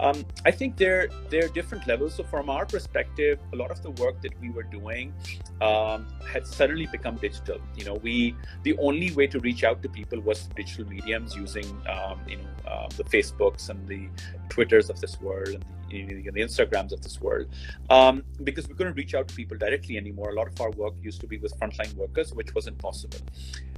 Um, 0.00 0.24
I 0.44 0.50
think 0.50 0.76
there, 0.76 1.08
there 1.28 1.44
are 1.44 1.48
different 1.48 1.86
levels. 1.86 2.14
So, 2.14 2.24
from 2.24 2.48
our 2.48 2.66
perspective, 2.66 3.38
a 3.52 3.56
lot 3.56 3.70
of 3.70 3.82
the 3.82 3.90
work 3.90 4.20
that 4.22 4.38
we 4.40 4.50
were 4.50 4.62
doing 4.62 5.12
um, 5.60 6.06
had 6.26 6.46
suddenly 6.46 6.86
become 6.86 7.16
digital. 7.16 7.58
You 7.76 7.84
know, 7.84 7.94
we 7.94 8.34
the 8.62 8.76
only 8.78 9.10
way 9.12 9.26
to 9.28 9.38
reach 9.40 9.64
out 9.64 9.82
to 9.82 9.88
people 9.88 10.20
was 10.20 10.48
digital 10.56 10.86
mediums 10.86 11.36
using, 11.36 11.66
um, 11.88 12.20
you 12.28 12.36
know, 12.36 12.70
uh, 12.70 12.88
the 12.96 13.04
Facebooks 13.04 13.68
and 13.68 13.86
the 13.86 14.08
Twitters 14.48 14.90
of 14.90 15.00
this 15.00 15.20
world 15.20 15.48
and 15.48 15.64
the, 16.08 16.30
the 16.30 16.40
Instagrams 16.40 16.92
of 16.92 17.02
this 17.02 17.20
world, 17.20 17.46
um, 17.90 18.24
because 18.42 18.68
we 18.68 18.74
couldn't 18.74 18.94
reach 18.94 19.14
out 19.14 19.28
to 19.28 19.34
people 19.34 19.56
directly 19.56 19.96
anymore. 19.96 20.30
A 20.30 20.34
lot 20.34 20.48
of 20.48 20.60
our 20.60 20.70
work 20.72 20.94
used 21.02 21.20
to 21.20 21.26
be 21.26 21.38
with 21.38 21.58
frontline 21.60 21.94
workers, 21.94 22.32
which 22.34 22.54
wasn't 22.54 22.78
possible. 22.78 23.18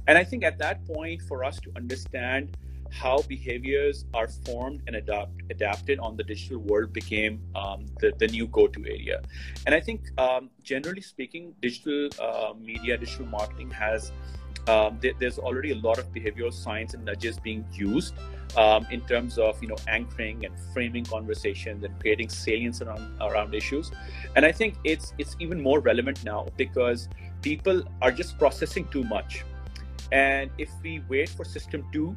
And 0.07 0.17
I 0.17 0.23
think 0.29 0.43
at 0.43 0.57
that 0.59 0.77
point, 0.85 1.21
for 1.29 1.43
us 1.49 1.59
to 1.65 1.69
understand 1.75 2.55
how 2.91 3.17
behaviors 3.35 4.05
are 4.13 4.29
formed 4.45 4.81
and 4.87 4.95
adapt, 4.95 5.31
adapted 5.49 5.99
on 5.99 6.15
the 6.15 6.23
digital 6.23 6.59
world 6.59 6.93
became 6.93 7.33
um, 7.55 7.85
the, 7.99 8.13
the 8.17 8.27
new 8.27 8.47
go-to 8.47 8.81
area. 8.85 9.21
And 9.65 9.75
I 9.75 9.81
think, 9.87 9.99
um, 10.17 10.49
generally 10.63 11.01
speaking, 11.01 11.53
digital 11.61 12.09
uh, 12.21 12.53
media, 12.71 12.97
digital 12.97 13.25
marketing 13.25 13.71
has 13.71 14.11
um, 14.67 14.99
th- 14.99 15.15
there's 15.19 15.39
already 15.39 15.71
a 15.71 15.75
lot 15.75 15.97
of 15.97 16.11
behavioral 16.13 16.53
science 16.53 16.93
and 16.93 17.05
nudges 17.05 17.39
being 17.39 17.65
used 17.73 18.13
um, 18.57 18.85
in 18.91 19.01
terms 19.01 19.37
of 19.37 19.61
you 19.61 19.69
know 19.69 19.77
anchoring 19.87 20.45
and 20.45 20.53
framing 20.73 21.05
conversations 21.05 21.83
and 21.83 21.97
creating 21.99 22.29
salience 22.29 22.81
around 22.81 23.15
around 23.21 23.55
issues. 23.55 23.91
And 24.35 24.45
I 24.45 24.51
think 24.51 24.75
it's 24.83 25.13
it's 25.17 25.35
even 25.39 25.61
more 25.61 25.79
relevant 25.79 26.23
now 26.23 26.47
because 26.57 27.07
people 27.41 27.83
are 28.01 28.11
just 28.11 28.37
processing 28.37 28.87
too 28.89 29.03
much. 29.05 29.45
And 30.11 30.49
if 30.57 30.69
we 30.83 31.01
wait 31.09 31.29
for 31.29 31.43
system 31.43 31.85
two 31.91 32.15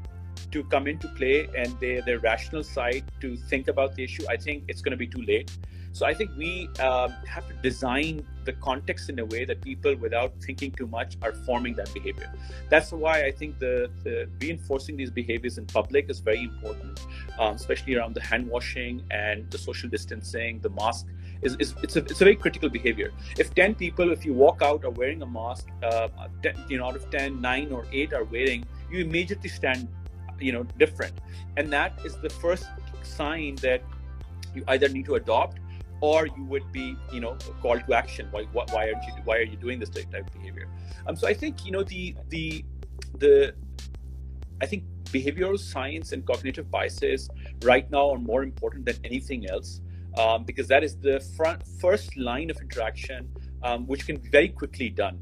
to 0.52 0.64
come 0.64 0.86
into 0.86 1.08
play 1.08 1.48
and 1.56 1.78
their, 1.80 2.02
their 2.02 2.18
rational 2.18 2.62
side 2.62 3.04
to 3.20 3.36
think 3.36 3.68
about 3.68 3.94
the 3.94 4.04
issue, 4.04 4.24
I 4.28 4.36
think 4.36 4.64
it's 4.68 4.80
going 4.80 4.92
to 4.92 4.96
be 4.96 5.06
too 5.06 5.22
late. 5.22 5.50
So 5.92 6.06
I 6.06 6.14
think 6.14 6.30
we 6.36 6.68
um, 6.78 7.10
have 7.26 7.48
to 7.48 7.54
design 7.54 8.24
the 8.44 8.52
context 8.54 9.10
in 9.10 9.18
a 9.18 9.24
way 9.24 9.44
that 9.44 9.60
people, 9.60 9.96
without 9.96 10.32
thinking 10.40 10.70
too 10.70 10.86
much, 10.86 11.16
are 11.20 11.32
forming 11.32 11.74
that 11.74 11.92
behavior. 11.92 12.32
That's 12.68 12.92
why 12.92 13.24
I 13.24 13.32
think 13.32 13.58
the, 13.58 13.90
the 14.04 14.28
reinforcing 14.40 14.96
these 14.96 15.10
behaviors 15.10 15.58
in 15.58 15.66
public 15.66 16.08
is 16.08 16.20
very 16.20 16.44
important, 16.44 17.06
um, 17.40 17.56
especially 17.56 17.96
around 17.96 18.14
the 18.14 18.22
hand 18.22 18.48
washing 18.48 19.02
and 19.10 19.50
the 19.50 19.58
social 19.58 19.90
distancing, 19.90 20.60
the 20.60 20.70
mask. 20.70 21.06
Is, 21.42 21.56
is 21.56 21.74
it's 21.82 21.96
a 21.96 22.00
it's 22.00 22.20
a 22.20 22.24
very 22.24 22.36
critical 22.36 22.68
behavior. 22.68 23.12
If 23.38 23.54
ten 23.54 23.74
people, 23.74 24.12
if 24.12 24.24
you 24.24 24.34
walk 24.34 24.62
out 24.62 24.84
are 24.84 24.90
wearing 24.90 25.22
a 25.22 25.26
mask, 25.26 25.68
uh, 25.82 26.08
10, 26.42 26.64
you 26.68 26.78
know 26.78 26.86
out 26.86 26.96
of 26.96 27.10
10, 27.10 27.40
9 27.40 27.72
or 27.72 27.86
eight 27.92 28.12
are 28.12 28.24
wearing, 28.24 28.66
you 28.90 29.00
immediately 29.00 29.48
stand 29.48 29.88
you 30.38 30.52
know 30.52 30.64
different. 30.78 31.14
And 31.56 31.72
that 31.72 31.98
is 32.04 32.16
the 32.16 32.30
first 32.30 32.66
sign 33.02 33.56
that 33.56 33.82
you 34.54 34.64
either 34.68 34.88
need 34.88 35.06
to 35.06 35.14
adopt 35.14 35.58
or 36.00 36.26
you 36.26 36.44
would 36.44 36.70
be 36.72 36.96
you 37.12 37.20
know 37.20 37.36
called 37.62 37.86
to 37.86 37.94
action. 37.94 38.28
Why, 38.30 38.44
why 38.52 38.90
aren't 38.90 39.04
you 39.06 39.12
why 39.24 39.36
are 39.38 39.48
you 39.54 39.56
doing 39.56 39.78
this 39.78 39.90
type 39.90 40.14
of 40.14 40.32
behavior? 40.32 40.68
Um 41.06 41.16
so 41.16 41.26
i 41.26 41.34
think 41.34 41.64
you 41.64 41.72
know 41.72 41.82
the 41.82 42.14
the 42.28 42.64
the 43.18 43.54
i 44.60 44.66
think 44.66 44.84
behavioral 45.12 45.58
science 45.58 46.12
and 46.12 46.24
cognitive 46.24 46.70
biases 46.70 47.28
right 47.62 47.90
now 47.90 48.10
are 48.10 48.18
more 48.18 48.42
important 48.42 48.84
than 48.84 48.96
anything 49.04 49.48
else 49.50 49.80
um, 50.18 50.44
because 50.44 50.68
that 50.68 50.82
is 50.82 50.96
the 50.96 51.20
front 51.36 51.62
first 51.80 52.16
line 52.16 52.50
of 52.50 52.60
interaction 52.60 53.28
um, 53.62 53.86
which 53.86 54.06
can 54.06 54.16
be 54.16 54.28
very 54.28 54.48
quickly 54.48 54.88
done 54.88 55.18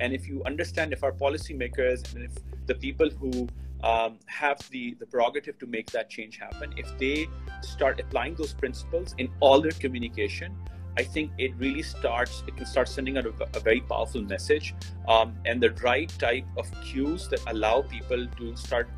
and 0.00 0.12
if 0.12 0.28
you 0.28 0.42
understand 0.44 0.92
if 0.92 1.02
our 1.02 1.12
policymakers 1.12 2.14
and 2.14 2.24
if 2.24 2.32
the 2.66 2.74
people 2.74 3.10
who 3.10 3.48
um, 3.82 4.18
have 4.26 4.58
the, 4.70 4.94
the 5.00 5.06
prerogative 5.06 5.58
to 5.58 5.66
make 5.66 5.90
that 5.90 6.08
change 6.08 6.38
happen. 6.38 6.72
If 6.76 6.96
they 6.98 7.28
start 7.62 8.00
applying 8.00 8.34
those 8.34 8.54
principles 8.54 9.14
in 9.18 9.28
all 9.40 9.60
their 9.60 9.72
communication, 9.72 10.56
I 10.96 11.04
think 11.04 11.32
it 11.38 11.54
really 11.56 11.82
starts, 11.82 12.44
it 12.46 12.56
can 12.56 12.66
start 12.66 12.88
sending 12.88 13.16
out 13.16 13.26
a, 13.26 13.32
a 13.54 13.60
very 13.60 13.80
powerful 13.80 14.22
message 14.22 14.74
um, 15.08 15.34
and 15.46 15.62
the 15.62 15.70
right 15.82 16.12
type 16.18 16.44
of 16.56 16.70
cues 16.82 17.28
that 17.28 17.40
allow 17.46 17.82
people 17.82 18.26
to 18.26 18.56
start 18.56 18.88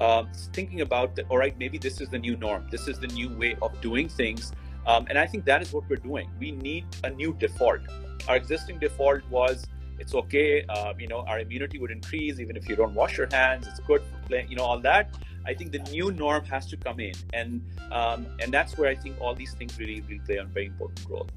uh, 0.00 0.24
thinking 0.52 0.80
about 0.80 1.14
that, 1.14 1.26
all 1.28 1.38
right, 1.38 1.56
maybe 1.56 1.78
this 1.78 2.00
is 2.00 2.08
the 2.08 2.18
new 2.18 2.36
norm, 2.36 2.66
this 2.70 2.88
is 2.88 2.98
the 2.98 3.06
new 3.06 3.28
way 3.38 3.56
of 3.62 3.80
doing 3.80 4.08
things. 4.08 4.52
Um, 4.86 5.06
and 5.08 5.18
I 5.18 5.26
think 5.26 5.44
that 5.46 5.62
is 5.62 5.72
what 5.72 5.88
we're 5.88 5.96
doing. 5.96 6.30
We 6.38 6.52
need 6.52 6.86
a 7.04 7.10
new 7.10 7.34
default. 7.34 7.80
Our 8.28 8.36
existing 8.36 8.78
default 8.78 9.22
was 9.30 9.66
it's 9.98 10.14
okay. 10.14 10.64
Uh, 10.68 10.92
you 10.98 11.08
know, 11.08 11.20
our 11.28 11.40
immunity 11.40 11.78
would 11.78 11.90
increase 11.90 12.40
even 12.40 12.56
if 12.56 12.68
you 12.68 12.76
don't 12.76 12.94
wash 12.94 13.16
your 13.16 13.28
hands. 13.30 13.66
It's 13.66 13.80
good 13.80 14.02
for 14.02 14.28
playing, 14.28 14.50
you 14.50 14.56
know, 14.56 14.64
all 14.64 14.80
that. 14.80 15.14
I 15.46 15.54
think 15.54 15.72
the 15.72 15.78
new 15.90 16.10
norm 16.10 16.44
has 16.46 16.66
to 16.66 16.76
come 16.76 17.00
in, 17.00 17.14
and 17.32 17.62
um, 17.92 18.26
and 18.40 18.52
that's 18.52 18.78
where 18.78 18.88
I 18.88 18.94
think 18.94 19.20
all 19.20 19.34
these 19.34 19.52
things 19.54 19.78
really 19.78 20.00
really 20.02 20.20
play 20.20 20.36
a 20.36 20.44
very 20.44 20.66
important 20.66 21.06
role. 21.08 21.28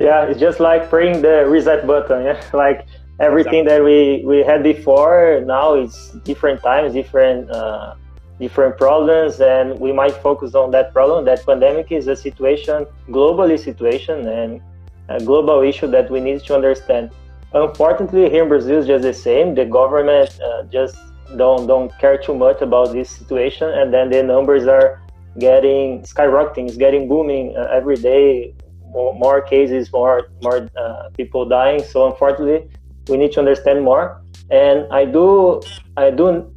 Yeah, 0.00 0.24
it's 0.24 0.40
just 0.40 0.58
like 0.60 0.90
pressing 0.90 1.22
the 1.22 1.46
reset 1.46 1.86
button. 1.86 2.24
Yeah, 2.24 2.42
like 2.52 2.86
everything 3.20 3.62
exactly. 3.62 4.22
that 4.22 4.26
we 4.26 4.38
we 4.38 4.44
had 4.44 4.62
before. 4.62 5.40
Now 5.46 5.74
it's 5.74 6.10
different 6.24 6.62
times, 6.62 6.92
different. 6.92 7.50
Uh, 7.50 7.94
different 8.38 8.76
problems 8.76 9.40
and 9.40 9.78
we 9.80 9.92
might 9.92 10.14
focus 10.28 10.54
on 10.54 10.70
that 10.70 10.92
problem 10.92 11.24
that 11.24 11.44
pandemic 11.46 11.90
is 11.90 12.06
a 12.06 12.16
situation 12.16 12.86
globally 13.08 13.58
situation 13.58 14.28
and 14.28 14.60
a 15.08 15.22
global 15.24 15.62
issue 15.62 15.86
that 15.86 16.10
we 16.10 16.20
need 16.20 16.40
to 16.40 16.54
understand 16.54 17.10
Unfortunately, 17.56 18.28
here 18.28 18.42
in 18.42 18.48
Brazil, 18.48 18.78
is 18.78 18.86
just 18.86 19.02
the 19.02 19.14
same. 19.14 19.54
The 19.54 19.64
government 19.64 20.38
uh, 20.40 20.64
just 20.64 20.96
don't 21.36 21.66
don't 21.66 21.90
care 21.98 22.18
too 22.18 22.34
much 22.34 22.60
about 22.60 22.92
this 22.92 23.08
situation, 23.08 23.70
and 23.70 23.94
then 23.94 24.10
the 24.10 24.22
numbers 24.22 24.66
are 24.66 25.00
getting 25.38 26.02
skyrocketing. 26.02 26.68
It's 26.68 26.76
getting 26.76 27.08
booming 27.08 27.56
uh, 27.56 27.68
every 27.72 27.96
day. 27.96 28.54
More, 28.90 29.14
more, 29.14 29.40
cases, 29.40 29.92
more 29.92 30.28
more 30.42 30.68
uh, 30.76 31.10
people 31.16 31.44
dying. 31.46 31.82
So 31.82 32.06
unfortunately, 32.10 32.68
we 33.08 33.16
need 33.16 33.32
to 33.32 33.40
understand 33.40 33.82
more. 33.82 34.20
And 34.50 34.86
I 34.92 35.04
do 35.04 35.60
I 35.96 36.10
do 36.10 36.52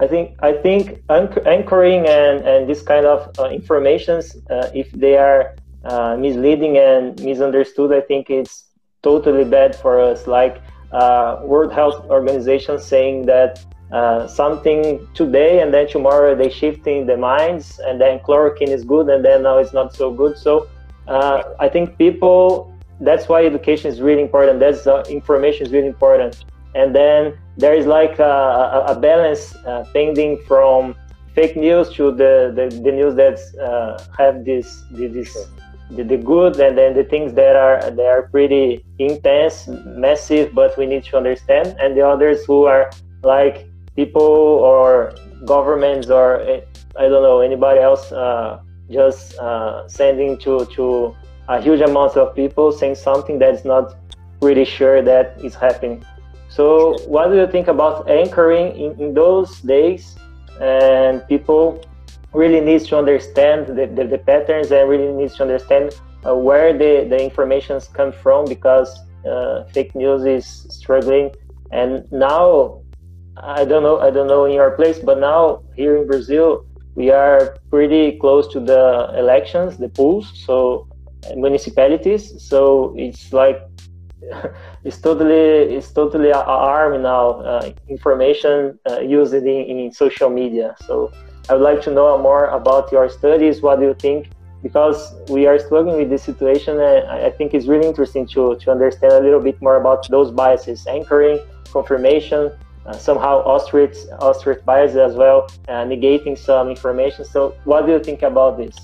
I 0.00 0.06
think 0.06 0.36
I 0.38 0.52
think 0.52 1.02
anchoring 1.10 2.06
and, 2.06 2.46
and 2.46 2.68
this 2.68 2.82
kind 2.82 3.04
of 3.04 3.30
uh, 3.38 3.48
informations, 3.48 4.36
uh, 4.48 4.70
if 4.72 4.90
they 4.92 5.16
are 5.16 5.56
uh, 5.84 6.16
misleading 6.16 6.78
and 6.78 7.20
misunderstood, 7.20 7.92
I 7.92 8.00
think 8.02 8.30
it's 8.30 8.64
totally 9.02 9.44
bad 9.44 9.74
for 9.74 10.00
us. 10.00 10.28
Like 10.28 10.62
uh, 10.92 11.40
World 11.42 11.72
Health 11.72 12.08
Organization 12.10 12.78
saying 12.78 13.26
that 13.26 13.64
uh, 13.90 14.28
something 14.28 15.06
today 15.14 15.62
and 15.62 15.74
then 15.74 15.88
tomorrow 15.88 16.36
they 16.36 16.50
shifting 16.50 17.06
the 17.06 17.16
minds 17.16 17.80
and 17.84 18.00
then 18.00 18.20
chloroquine 18.20 18.68
is 18.68 18.84
good 18.84 19.08
and 19.08 19.24
then 19.24 19.42
now 19.42 19.58
it's 19.58 19.72
not 19.72 19.94
so 19.94 20.12
good. 20.12 20.38
So 20.38 20.68
uh, 21.08 21.42
I 21.58 21.68
think 21.68 21.98
people. 21.98 22.72
That's 23.00 23.28
why 23.28 23.46
education 23.46 23.92
is 23.92 24.00
really 24.00 24.22
important. 24.22 24.58
That's 24.58 24.84
information 25.08 25.66
is 25.66 25.72
really 25.72 25.86
important. 25.86 26.44
And 26.74 26.94
then 26.94 27.38
there 27.56 27.74
is 27.74 27.86
like 27.86 28.18
a, 28.18 28.84
a 28.88 28.98
balance 28.98 29.54
uh, 29.66 29.84
pending 29.92 30.38
from 30.46 30.94
fake 31.34 31.56
news 31.56 31.90
to 31.94 32.12
the, 32.12 32.52
the, 32.54 32.80
the 32.82 32.92
news 32.92 33.14
that 33.16 33.38
uh, 33.62 34.02
have 34.16 34.44
this 34.44 34.84
this 34.90 35.36
the, 35.90 36.04
the 36.04 36.18
good 36.18 36.60
and 36.60 36.76
then 36.76 36.94
the 36.94 37.04
things 37.04 37.32
that 37.32 37.56
are 37.56 37.90
they 37.90 38.06
are 38.06 38.28
pretty 38.28 38.84
intense 38.98 39.66
massive 39.68 40.54
but 40.54 40.76
we 40.76 40.84
need 40.86 41.04
to 41.04 41.16
understand. 41.16 41.76
And 41.80 41.96
the 41.96 42.06
others 42.06 42.44
who 42.44 42.64
are 42.64 42.90
like 43.22 43.66
people 43.96 44.22
or 44.22 45.12
governments 45.44 46.08
or 46.08 46.40
eh, 46.42 46.60
i 46.96 47.08
don't 47.08 47.22
know 47.22 47.40
anybody 47.40 47.80
else 47.80 48.12
uh, 48.12 48.60
just 48.90 49.36
uh, 49.38 49.86
sending 49.88 50.38
to 50.38 50.52
to 50.66 51.14
a 51.48 51.60
huge 51.60 51.80
amount 51.80 52.16
of 52.16 52.34
people 52.34 52.70
saying 52.70 52.94
something 52.94 53.38
that's 53.38 53.64
not 53.64 53.96
really 54.40 54.64
sure 54.64 55.02
that 55.02 55.26
is 55.42 55.54
happening 55.54 56.04
so 56.48 56.98
what 57.06 57.28
do 57.28 57.36
you 57.36 57.46
think 57.46 57.68
about 57.68 58.08
anchoring 58.10 58.76
in, 58.76 59.00
in 59.00 59.14
those 59.14 59.60
days? 59.60 60.16
And 60.60 61.26
people 61.28 61.84
really 62.32 62.60
needs 62.60 62.86
to 62.88 62.98
understand 62.98 63.66
the, 63.68 63.86
the, 63.86 64.04
the 64.04 64.18
patterns 64.18 64.70
and 64.72 64.88
really 64.88 65.12
needs 65.12 65.36
to 65.36 65.42
understand 65.42 65.94
uh, 66.26 66.34
where 66.34 66.72
the, 66.72 67.06
the 67.08 67.22
informations 67.22 67.88
come 67.88 68.12
from 68.12 68.44
because 68.46 68.98
uh, 69.26 69.64
fake 69.64 69.94
news 69.94 70.24
is 70.24 70.66
struggling. 70.70 71.30
And 71.70 72.10
now 72.10 72.82
i 73.40 73.64
don't 73.64 73.84
know 73.84 74.00
i 74.00 74.10
don't 74.10 74.26
know 74.26 74.46
in 74.46 74.52
your 74.52 74.72
place 74.72 74.98
but 74.98 75.20
now 75.20 75.62
here 75.76 75.96
in 75.96 76.08
brazil 76.08 76.66
we 76.96 77.08
are 77.08 77.56
pretty 77.70 78.18
close 78.18 78.48
to 78.48 78.58
the 78.58 79.12
elections 79.16 79.76
the 79.76 79.88
polls 79.90 80.32
so 80.44 80.88
municipalities. 81.36 82.42
So 82.42 82.94
it's 82.96 83.32
like 83.32 83.60
it's 84.84 85.00
totally 85.00 85.76
it's 85.76 85.92
totally 85.92 86.30
a 86.30 86.38
arm 86.38 87.02
now 87.02 87.40
uh, 87.40 87.70
information 87.88 88.78
uh, 88.90 89.00
used 89.00 89.34
in, 89.34 89.46
in 89.46 89.92
social 89.92 90.28
media 90.28 90.74
so 90.86 91.10
I 91.48 91.54
would 91.54 91.62
like 91.62 91.80
to 91.82 91.90
know 91.90 92.18
more 92.18 92.46
about 92.46 92.92
your 92.92 93.08
studies. 93.08 93.62
What 93.62 93.80
do 93.80 93.86
you 93.86 93.94
think? 93.94 94.28
Because 94.62 95.14
we 95.30 95.46
are 95.46 95.58
struggling 95.58 95.96
with 95.96 96.10
this 96.10 96.22
situation, 96.22 96.78
and 96.78 97.08
I 97.08 97.30
think 97.30 97.54
it's 97.54 97.66
really 97.66 97.86
interesting 97.86 98.26
to, 98.28 98.56
to 98.56 98.70
understand 98.70 99.14
a 99.14 99.20
little 99.20 99.40
bit 99.40 99.60
more 99.62 99.76
about 99.76 100.06
those 100.10 100.30
biases, 100.30 100.86
anchoring, 100.86 101.38
confirmation, 101.72 102.52
uh, 102.84 102.92
somehow 102.92 103.38
ostrich, 103.44 103.96
ostrich 104.20 104.62
bias 104.64 104.94
as 104.96 105.14
well, 105.14 105.48
uh, 105.68 105.84
negating 105.84 106.36
some 106.36 106.68
information. 106.68 107.24
So, 107.24 107.54
what 107.64 107.86
do 107.86 107.92
you 107.92 108.00
think 108.00 108.22
about 108.22 108.58
this? 108.58 108.76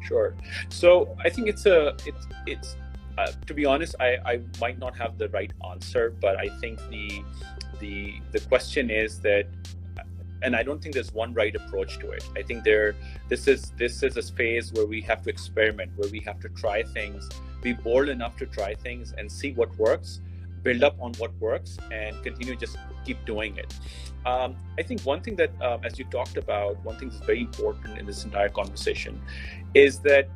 Sure. 0.00 0.34
So, 0.70 1.14
I 1.22 1.28
think 1.28 1.48
it's 1.48 1.66
a 1.66 1.94
it's 2.06 2.26
it's 2.46 2.76
uh, 3.18 3.32
to 3.46 3.54
be 3.54 3.64
honest, 3.66 3.94
I, 4.00 4.18
I 4.24 4.40
might 4.60 4.78
not 4.78 4.96
have 4.96 5.18
the 5.18 5.28
right 5.30 5.52
answer, 5.70 6.14
but 6.20 6.36
I 6.36 6.48
think 6.60 6.78
the 6.88 7.22
the 7.80 8.20
the 8.32 8.40
question 8.40 8.90
is 8.90 9.20
that 9.20 9.46
and 10.42 10.56
I 10.56 10.62
don't 10.62 10.80
think 10.82 10.94
there's 10.94 11.12
one 11.12 11.34
right 11.34 11.54
approach 11.54 11.98
to 11.98 12.10
it. 12.12 12.24
I 12.36 12.42
think 12.42 12.64
there 12.64 12.94
this 13.28 13.46
is 13.46 13.72
this 13.76 14.02
is 14.02 14.16
a 14.16 14.22
phase 14.22 14.72
where 14.72 14.86
we 14.86 15.00
have 15.02 15.22
to 15.22 15.30
experiment, 15.30 15.92
where 15.96 16.08
we 16.10 16.20
have 16.20 16.40
to 16.40 16.48
try 16.50 16.82
things, 16.82 17.28
be 17.62 17.72
bold 17.74 18.08
enough 18.08 18.36
to 18.38 18.46
try 18.46 18.74
things 18.74 19.12
and 19.18 19.30
see 19.30 19.52
what 19.52 19.76
works. 19.78 20.20
build 20.62 20.82
up 20.82 20.96
on 21.00 21.12
what 21.14 21.32
works 21.40 21.78
and 21.90 22.22
continue 22.22 22.54
just 22.54 22.76
keep 23.06 23.24
doing 23.24 23.56
it. 23.56 23.74
Um, 24.26 24.56
I 24.78 24.82
think 24.82 25.00
one 25.02 25.20
thing 25.22 25.36
that, 25.36 25.50
um, 25.62 25.80
as 25.84 25.98
you 25.98 26.04
talked 26.04 26.36
about, 26.36 26.82
one 26.84 26.96
thing 26.98 27.08
that's 27.08 27.24
very 27.24 27.40
important 27.40 27.98
in 27.98 28.06
this 28.06 28.24
entire 28.24 28.50
conversation 28.50 29.20
is 29.74 30.00
that 30.00 30.28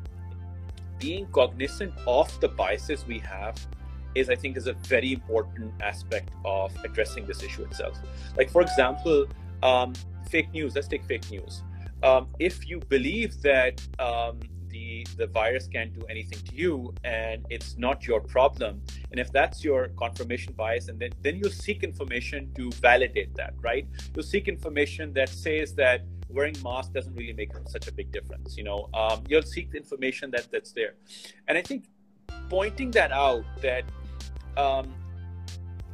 being 0.99 1.27
cognizant 1.27 1.93
of 2.07 2.39
the 2.41 2.47
biases 2.47 3.05
we 3.05 3.19
have 3.19 3.55
is 4.15 4.29
I 4.29 4.35
think 4.35 4.55
is 4.57 4.67
a 4.67 4.73
very 4.73 5.11
important 5.13 5.73
aspect 5.81 6.29
of 6.45 6.75
addressing 6.83 7.25
this 7.25 7.43
issue 7.43 7.63
itself. 7.63 7.99
Like 8.37 8.49
for 8.49 8.61
example, 8.61 9.27
um, 9.61 9.93
fake 10.29 10.51
news. 10.51 10.75
Let's 10.75 10.87
take 10.87 11.05
fake 11.05 11.29
news. 11.29 11.63
Um, 12.03 12.27
if 12.39 12.67
you 12.69 12.79
believe 12.79 13.41
that 13.41 13.81
um, 13.99 14.39
the 14.69 15.05
the 15.17 15.27
virus 15.27 15.67
can't 15.67 15.93
do 15.93 16.05
anything 16.09 16.39
to 16.49 16.55
you 16.55 16.93
and 17.03 17.45
it's 17.49 17.77
not 17.77 18.05
your 18.05 18.21
problem, 18.21 18.81
and 19.11 19.19
if 19.19 19.31
that's 19.31 19.63
your 19.63 19.89
confirmation 20.03 20.53
bias, 20.53 20.87
and 20.89 20.99
then 20.99 21.11
then 21.21 21.37
you'll 21.37 21.59
seek 21.67 21.83
information 21.83 22.51
to 22.55 22.71
validate 22.89 23.33
that, 23.35 23.53
right? 23.61 23.87
You'll 24.13 24.23
seek 24.35 24.47
information 24.47 25.13
that 25.13 25.29
says 25.29 25.73
that 25.75 26.01
wearing 26.29 26.55
mask 26.63 26.93
doesn't 26.93 27.15
really 27.15 27.33
make 27.33 27.51
such 27.67 27.87
a 27.87 27.91
big 27.91 28.11
difference. 28.11 28.57
You 28.57 28.63
know, 28.63 28.89
um, 28.93 29.23
you'll 29.27 29.43
seek 29.43 29.71
the 29.71 29.77
information 29.77 30.31
that 30.31 30.47
that's 30.51 30.71
there, 30.71 30.95
and 31.47 31.57
I 31.57 31.61
think 31.61 31.85
pointing 32.49 32.91
that 32.91 33.11
out 33.11 33.43
that 33.61 33.83
um, 34.57 34.93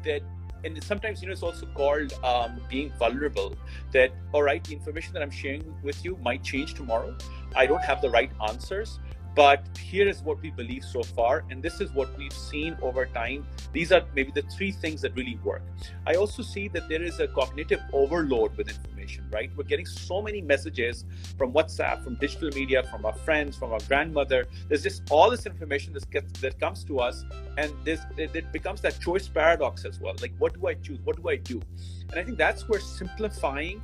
that 0.04 0.22
and 0.63 0.84
sometimes 0.84 1.22
you 1.22 1.28
know 1.28 1.34
it's 1.34 1.44
also 1.44 1.65
called 1.74 2.13
um, 2.24 2.62
being 2.70 2.91
vulnerable 3.00 3.56
that 3.91 4.12
all 4.32 4.44
right 4.44 4.63
the 4.63 4.74
information 4.74 5.13
that 5.13 5.24
i'm 5.24 5.32
sharing 5.32 5.74
with 5.84 6.04
you 6.06 6.17
might 6.22 6.44
change 6.44 6.74
tomorrow. 6.76 7.15
I 7.56 7.65
don't 7.65 7.84
have 7.84 8.02
the 8.02 8.10
right 8.10 8.32
answers 8.48 9.00
but 9.34 9.65
here 9.78 10.08
is 10.08 10.22
what 10.22 10.41
we 10.41 10.52
believe 10.52 10.84
so 10.84 11.04
far 11.04 11.46
and 11.50 11.63
this 11.63 11.80
is 11.80 11.91
what 11.94 12.15
we've 12.17 12.34
seen 12.34 12.78
over 12.82 13.06
time. 13.06 13.46
These 13.72 13.91
are 13.91 14.04
maybe 14.13 14.32
the 14.34 14.41
three 14.44 14.72
things 14.72 15.02
that 15.02 15.15
really 15.15 15.39
work. 15.44 15.62
I 16.06 16.15
also 16.15 16.44
see 16.44 16.67
that 16.70 16.89
there 16.89 17.02
is 17.02 17.20
a 17.20 17.28
cognitive 17.28 17.82
overload 17.94 18.58
with 18.58 18.67
information 18.67 18.91
right? 19.32 19.50
We're 19.56 19.63
getting 19.63 19.86
so 19.86 20.22
many 20.22 20.41
messages 20.41 21.06
from 21.38 21.54
whatsapp 21.54 22.04
from 22.04 22.15
digital 22.15 22.50
media 22.50 22.84
from 22.84 23.06
our 23.06 23.13
friends 23.13 23.56
from 23.56 23.72
our 23.72 23.80
grandmother. 23.88 24.46
There's 24.67 24.84
just 24.84 25.04
all 25.10 25.30
this 25.30 25.46
information 25.46 25.94
that 25.94 26.10
gets 26.10 26.39
that 26.41 26.60
comes 26.60 26.84
to 26.86 27.00
us 27.00 27.24
and 27.58 27.74
this 27.84 28.02
it, 28.17 28.36
it 28.36 28.52
becomes 28.52 28.82
that 28.82 29.00
choice 29.00 29.28
paradox 29.28 29.86
as 29.86 30.00
well. 30.00 30.13
Like 30.22 30.34
what 30.39 30.54
do 30.54 30.67
i 30.67 30.74
choose? 30.74 31.00
What 31.04 31.22
do 31.22 31.30
i 31.30 31.38
do? 31.38 31.62
And 32.10 32.20
i 32.20 32.24
think 32.24 32.38
that's 32.38 32.67
where 32.67 32.80
simplifying 32.80 33.82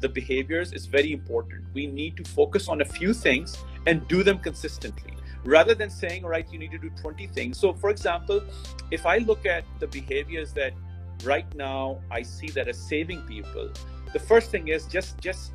the 0.00 0.08
behaviors 0.08 0.72
is 0.72 0.86
very 0.86 1.12
important. 1.12 1.64
We 1.74 1.86
need 1.86 2.16
to 2.16 2.24
focus 2.24 2.68
on 2.68 2.80
a 2.80 2.84
few 2.84 3.12
things 3.12 3.58
and 3.86 4.06
do 4.08 4.22
them 4.22 4.38
consistently 4.38 5.14
rather 5.44 5.74
than 5.74 5.90
saying, 5.90 6.24
all 6.24 6.30
right, 6.30 6.50
you 6.52 6.58
need 6.58 6.70
to 6.70 6.78
do 6.78 6.90
20 6.90 7.26
things. 7.28 7.58
So, 7.58 7.72
for 7.72 7.90
example, 7.90 8.42
if 8.90 9.06
I 9.06 9.18
look 9.18 9.46
at 9.46 9.64
the 9.78 9.86
behaviors 9.86 10.52
that 10.52 10.72
right 11.24 11.52
now 11.54 12.00
I 12.10 12.22
see 12.22 12.48
that 12.50 12.68
are 12.68 12.74
saving 12.74 13.22
people, 13.22 13.70
the 14.12 14.18
first 14.18 14.50
thing 14.50 14.68
is 14.68 14.86
just 14.86 15.18
just 15.18 15.52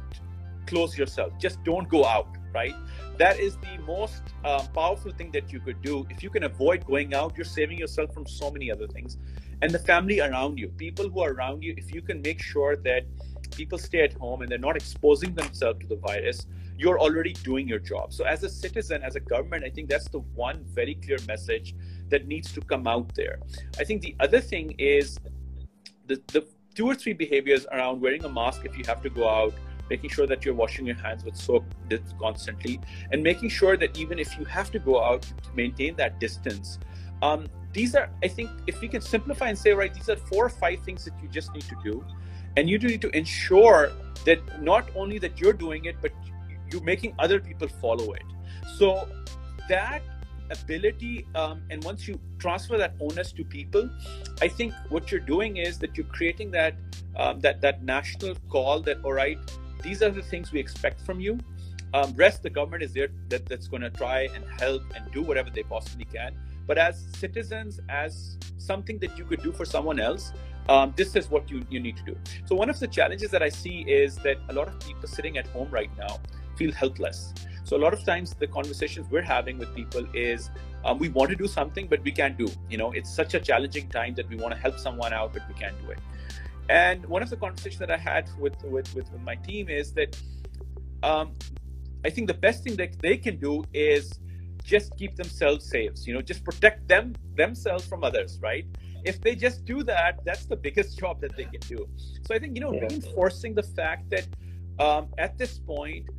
close 0.66 0.98
yourself. 0.98 1.34
Just 1.40 1.64
don't 1.64 1.88
go 1.88 2.06
out, 2.06 2.28
right? 2.54 2.74
That 3.18 3.40
is 3.40 3.58
the 3.58 3.78
most 3.86 4.24
um, 4.44 4.68
powerful 4.74 5.12
thing 5.12 5.32
that 5.32 5.54
you 5.54 5.60
could 5.60 5.82
do. 5.82 6.06
If 6.10 6.24
you 6.24 6.30
can 6.30 6.44
avoid 6.44 6.86
going 6.86 7.14
out, 7.14 7.38
you're 7.38 7.46
saving 7.46 7.78
yourself 7.78 8.14
from 8.14 8.26
so 8.26 8.50
many 8.50 8.72
other 8.72 8.88
things. 8.88 9.18
And 9.62 9.72
the 9.72 9.80
family 9.80 10.20
around 10.20 10.58
you, 10.58 10.70
people 10.70 11.10
who 11.10 11.22
are 11.22 11.32
around 11.32 11.64
you, 11.64 11.74
if 11.78 11.94
you 11.94 12.02
can 12.02 12.22
make 12.22 12.42
sure 12.42 12.76
that 12.78 13.06
people 13.52 13.78
stay 13.78 14.02
at 14.02 14.14
home 14.14 14.42
and 14.42 14.52
they're 14.52 14.58
not 14.58 14.76
exposing 14.76 15.34
themselves 15.34 15.80
to 15.82 15.88
the 15.88 15.96
virus, 15.96 16.46
you're 16.78 17.00
already 17.00 17.34
doing 17.34 17.68
your 17.68 17.80
job. 17.80 18.14
So, 18.14 18.26
as 18.26 18.44
a 18.44 18.50
citizen, 18.50 19.04
as 19.04 19.16
a 19.16 19.20
government, 19.20 19.64
I 19.64 19.70
think 19.70 19.90
that's 19.90 20.10
the 20.10 20.20
one 20.20 20.64
very 20.66 20.96
clear 20.96 21.18
message 21.28 21.76
that 22.10 22.28
needs 22.28 22.52
to 22.54 22.62
come 22.62 22.88
out 22.88 23.14
there. 23.16 23.40
I 23.80 23.84
think 23.84 24.02
the 24.02 24.16
other 24.20 24.42
thing 24.42 24.76
is 24.78 25.18
the, 26.08 26.22
the 26.28 26.46
two 26.76 26.88
or 26.88 26.96
three 26.96 27.14
behaviors 27.14 27.66
around 27.72 28.02
wearing 28.02 28.24
a 28.26 28.30
mask 28.30 28.66
if 28.66 28.78
you 28.78 28.84
have 28.86 29.02
to 29.04 29.10
go 29.10 29.28
out, 29.28 29.54
making 29.90 30.10
sure 30.10 30.28
that 30.28 30.44
you're 30.44 30.54
washing 30.54 30.86
your 30.86 30.98
hands 30.98 31.24
with 31.24 31.36
soap 31.36 31.64
constantly, 32.20 32.80
and 33.12 33.24
making 33.24 33.50
sure 33.50 33.78
that 33.78 33.98
even 33.98 34.20
if 34.20 34.38
you 34.38 34.46
have 34.46 34.72
to 34.72 34.80
go 34.80 35.04
out, 35.04 35.22
to 35.22 35.50
maintain 35.56 35.96
that 35.96 36.20
distance. 36.20 36.80
Um, 37.22 37.48
these 37.72 37.96
are, 37.96 38.10
I 38.24 38.28
think, 38.28 38.50
if 38.68 38.82
we 38.82 38.88
can 38.88 39.02
simplify 39.02 39.48
and 39.50 39.58
say, 39.58 39.72
right, 39.72 39.94
these 39.94 40.10
are 40.10 40.16
four 40.16 40.46
or 40.46 40.50
five 40.50 40.80
things 40.82 41.06
that 41.06 41.14
you 41.22 41.28
just 41.30 41.54
need 41.54 41.64
to 41.64 41.76
do 41.84 42.06
and 42.58 42.70
you 42.70 42.78
need 42.78 43.02
to 43.02 43.10
ensure 43.16 43.92
that 44.26 44.62
not 44.62 44.90
only 44.96 45.20
that 45.20 45.40
you're 45.40 45.54
doing 45.54 45.86
it 45.86 45.96
but 46.02 46.12
you're 46.76 46.84
making 46.84 47.16
other 47.18 47.40
people 47.40 47.68
follow 47.68 48.14
it. 48.14 48.24
So 48.78 49.08
that 49.70 50.04
ability 50.52 51.26
um, 51.34 51.64
and 51.72 51.84
once 51.84 52.08
you 52.08 52.20
transfer 52.38 52.78
that 52.78 52.94
onus 53.02 53.32
to 53.32 53.44
people 53.44 53.90
i 54.44 54.48
think 54.48 54.72
what 54.90 55.12
you're 55.12 55.20
doing 55.20 55.58
is 55.58 55.80
that 55.80 55.98
you're 55.98 56.06
creating 56.06 56.52
that 56.52 56.76
um, 57.16 57.40
that 57.40 57.60
that 57.62 57.84
national 57.84 58.36
call 58.48 58.80
that 58.80 59.04
all 59.04 59.12
right 59.12 59.40
these 59.86 60.02
are 60.02 60.10
the 60.10 60.24
things 60.24 60.52
we 60.52 60.60
expect 60.60 61.00
from 61.02 61.20
you. 61.20 61.38
Um, 61.94 62.14
rest 62.16 62.42
the 62.42 62.50
government 62.50 62.82
is 62.82 62.92
there 62.92 63.10
that, 63.30 63.46
that's 63.46 63.68
going 63.68 63.84
to 63.84 63.92
try 63.92 64.28
and 64.34 64.44
help 64.60 64.82
and 64.96 65.10
do 65.12 65.22
whatever 65.22 65.52
they 65.52 65.62
possibly 65.62 66.06
can. 66.06 66.36
But 66.68 66.80
as 66.80 67.06
citizens 67.20 67.80
as 67.88 68.38
something 68.58 68.98
that 69.00 69.16
you 69.18 69.24
could 69.26 69.44
do 69.44 69.52
for 69.52 69.64
someone 69.64 70.00
else 70.00 70.34
um, 70.68 70.94
this 70.96 71.16
is 71.16 71.30
what 71.30 71.48
you, 71.52 71.62
you 71.70 71.80
need 71.80 71.96
to 71.98 72.04
do. 72.04 72.18
So, 72.46 72.56
one 72.56 72.72
of 72.72 72.80
the 72.80 72.88
challenges 72.88 73.30
that 73.30 73.44
I 73.44 73.50
see 73.50 73.82
is 73.82 74.16
that 74.18 74.38
a 74.50 74.54
lot 74.54 74.68
of 74.68 74.80
people 74.80 75.08
sitting 75.08 75.38
at 75.38 75.46
home 75.46 75.70
right 75.70 75.92
now 75.96 76.20
feel 76.58 76.72
helpless. 76.72 77.34
So, 77.64 77.76
a 77.76 77.82
lot 77.86 77.94
of 77.94 78.04
times 78.04 78.34
the 78.34 78.48
conversations 78.48 79.08
we're 79.10 79.22
having 79.22 79.58
with 79.58 79.74
people 79.76 80.06
is 80.14 80.52
um, 80.84 81.00
we 81.00 81.10
want 81.10 81.30
to 81.32 81.36
do 81.36 81.48
something, 81.48 81.88
but 81.88 82.04
we 82.04 82.12
can't 82.12 82.38
do. 82.38 82.48
You 82.70 82.78
know, 82.78 82.92
it's 82.92 83.14
such 83.14 83.34
a 83.34 83.40
challenging 83.40 83.90
time 83.90 84.14
that 84.16 84.30
we 84.30 84.36
want 84.36 84.54
to 84.54 84.60
help 84.60 84.78
someone 84.80 85.14
out, 85.14 85.34
but 85.34 85.44
we 85.48 85.56
can't 85.56 85.80
do 85.84 85.92
it. 85.92 86.00
And 86.70 87.06
one 87.06 87.22
of 87.24 87.30
the 87.30 87.38
conversations 87.38 87.80
that 87.80 87.92
I 87.92 87.98
had 87.98 88.30
with, 88.40 88.56
with, 88.64 88.94
with, 88.96 89.12
with 89.12 89.22
my 89.22 89.36
team 89.36 89.70
is 89.70 89.94
that 89.94 90.20
um, 91.04 91.34
I 92.04 92.10
think 92.10 92.28
the 92.28 92.36
best 92.36 92.64
thing 92.64 92.76
that 92.78 93.00
they 93.00 93.18
can 93.18 93.38
do 93.38 93.64
is 93.74 94.20
just 94.64 94.98
keep 94.98 95.16
themselves 95.16 95.70
safe 95.70 95.92
you 96.08 96.14
know 96.16 96.24
just 96.24 96.44
protect 96.44 96.88
them 96.88 97.14
themselves 97.36 97.86
from 97.86 98.04
others 98.04 98.40
right 98.42 98.66
if 99.06 99.22
they 99.22 99.36
just 99.36 99.66
do 99.66 99.84
that, 99.84 100.26
that's 100.26 100.46
the 100.46 100.56
biggest 100.56 100.98
job 100.98 101.22
that 101.22 101.38
they 101.38 101.46
can 101.46 101.62
do. 101.62 101.88
So 102.26 102.34
I 102.34 102.40
think 102.40 102.56
you 102.56 102.62
know 102.62 102.74
yeah. 102.74 102.88
reinforcing 102.90 103.54
the 103.54 103.64
fact 103.64 104.10
that 104.10 104.26
um, 104.80 105.08
at 105.18 105.38
this 105.38 105.60
point, 105.60 106.10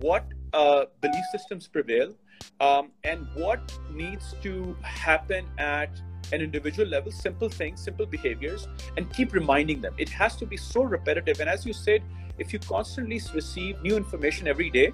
what 0.00 0.24
uh, 0.52 0.84
belief 1.00 1.24
systems 1.30 1.66
prevail 1.66 2.14
um, 2.60 2.90
and 3.04 3.26
what 3.34 3.60
needs 3.92 4.34
to 4.42 4.76
happen 4.82 5.46
at 5.58 5.90
an 6.32 6.40
individual 6.40 6.88
level, 6.88 7.10
simple 7.10 7.48
things, 7.48 7.82
simple 7.82 8.06
behaviors, 8.06 8.68
and 8.96 9.12
keep 9.12 9.32
reminding 9.32 9.80
them. 9.80 9.94
It 9.98 10.08
has 10.10 10.36
to 10.36 10.46
be 10.46 10.56
so 10.56 10.82
repetitive. 10.82 11.40
And 11.40 11.48
as 11.48 11.64
you 11.64 11.72
said, 11.72 12.02
if 12.38 12.52
you 12.52 12.58
constantly 12.58 13.20
receive 13.34 13.80
new 13.82 13.96
information 13.96 14.46
every 14.46 14.70
day, 14.70 14.92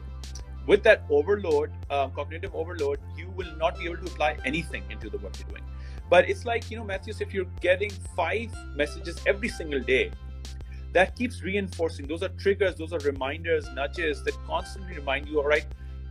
with 0.66 0.83
that 0.85 1.02
overload, 1.11 1.70
um, 1.90 2.11
cognitive 2.12 2.54
overload, 2.54 2.98
you 3.16 3.28
will 3.30 3.54
not 3.57 3.78
be 3.78 3.85
able 3.85 3.98
to 3.98 4.04
apply 4.04 4.38
anything 4.44 4.83
into 4.90 5.11
the 5.11 5.18
work 5.18 5.38
you're 5.38 5.48
doing. 5.48 5.62
But 6.09 6.28
it's 6.28 6.44
like, 6.44 6.70
you 6.70 6.78
know, 6.78 6.85
Matthews, 6.85 7.20
if 7.20 7.35
you're 7.35 7.50
getting 7.61 7.90
five 8.16 8.54
messages 8.74 9.18
every 9.26 9.48
single 9.48 9.80
day, 9.80 10.11
that 10.94 11.16
keeps 11.16 11.42
reinforcing. 11.42 12.07
Those 12.07 12.22
are 12.22 12.28
triggers, 12.30 12.76
those 12.76 12.92
are 12.92 13.00
reminders, 13.00 13.68
nudges 13.74 14.22
that 14.22 14.35
constantly 14.46 14.94
remind 14.94 15.28
you, 15.28 15.40
all 15.40 15.46
right, 15.46 15.66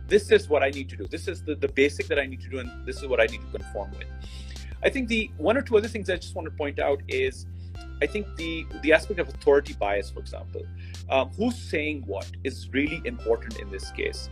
this 0.06 0.30
is 0.30 0.48
what 0.48 0.62
I 0.62 0.70
need 0.70 0.88
to 0.90 0.96
do. 0.96 1.06
This 1.06 1.26
is 1.26 1.42
the, 1.42 1.54
the 1.54 1.68
basic 1.68 2.06
that 2.08 2.18
I 2.18 2.26
need 2.26 2.42
to 2.42 2.48
do, 2.48 2.58
and 2.58 2.86
this 2.86 2.98
is 2.98 3.06
what 3.08 3.18
I 3.18 3.24
need 3.24 3.40
to 3.40 3.58
conform 3.58 3.90
with. 3.92 4.06
I 4.82 4.90
think 4.90 5.08
the 5.08 5.30
one 5.38 5.56
or 5.56 5.62
two 5.62 5.78
other 5.78 5.88
things 5.88 6.10
I 6.10 6.16
just 6.16 6.34
want 6.34 6.46
to 6.46 6.54
point 6.54 6.78
out 6.78 7.02
is 7.08 7.46
I 8.02 8.06
think 8.06 8.26
the 8.36 8.66
the 8.82 8.92
aspect 8.92 9.18
of 9.18 9.28
authority 9.28 9.72
bias, 9.72 10.10
for 10.10 10.20
example, 10.20 10.62
um, 11.08 11.30
who's 11.30 11.56
saying 11.56 12.04
what 12.06 12.30
is 12.44 12.68
really 12.70 13.00
important 13.06 13.58
in 13.60 13.70
this 13.70 13.90
case. 13.92 14.28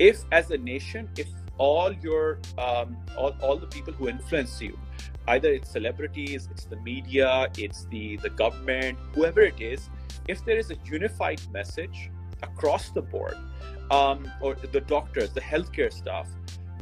If 0.00 0.24
as 0.32 0.50
a 0.50 0.58
nation, 0.58 1.08
if 1.16 1.28
all 1.58 1.92
your 1.92 2.40
um, 2.58 2.96
all, 3.16 3.36
all 3.40 3.56
the 3.56 3.68
people 3.68 3.92
who 3.92 4.08
influence 4.08 4.60
you 4.60 4.76
either 5.28 5.50
it's 5.52 5.70
celebrities 5.70 6.48
it's 6.50 6.64
the 6.64 6.76
media 6.76 7.48
it's 7.58 7.86
the 7.86 8.16
the 8.18 8.30
government 8.30 8.98
whoever 9.14 9.40
it 9.40 9.60
is 9.60 9.88
if 10.28 10.44
there 10.44 10.58
is 10.58 10.70
a 10.70 10.76
unified 10.84 11.40
message 11.52 12.10
across 12.42 12.90
the 12.90 13.02
board 13.02 13.36
um, 13.90 14.30
or 14.40 14.54
the 14.54 14.80
doctors 14.80 15.30
the 15.30 15.40
healthcare 15.40 15.92
staff 15.92 16.28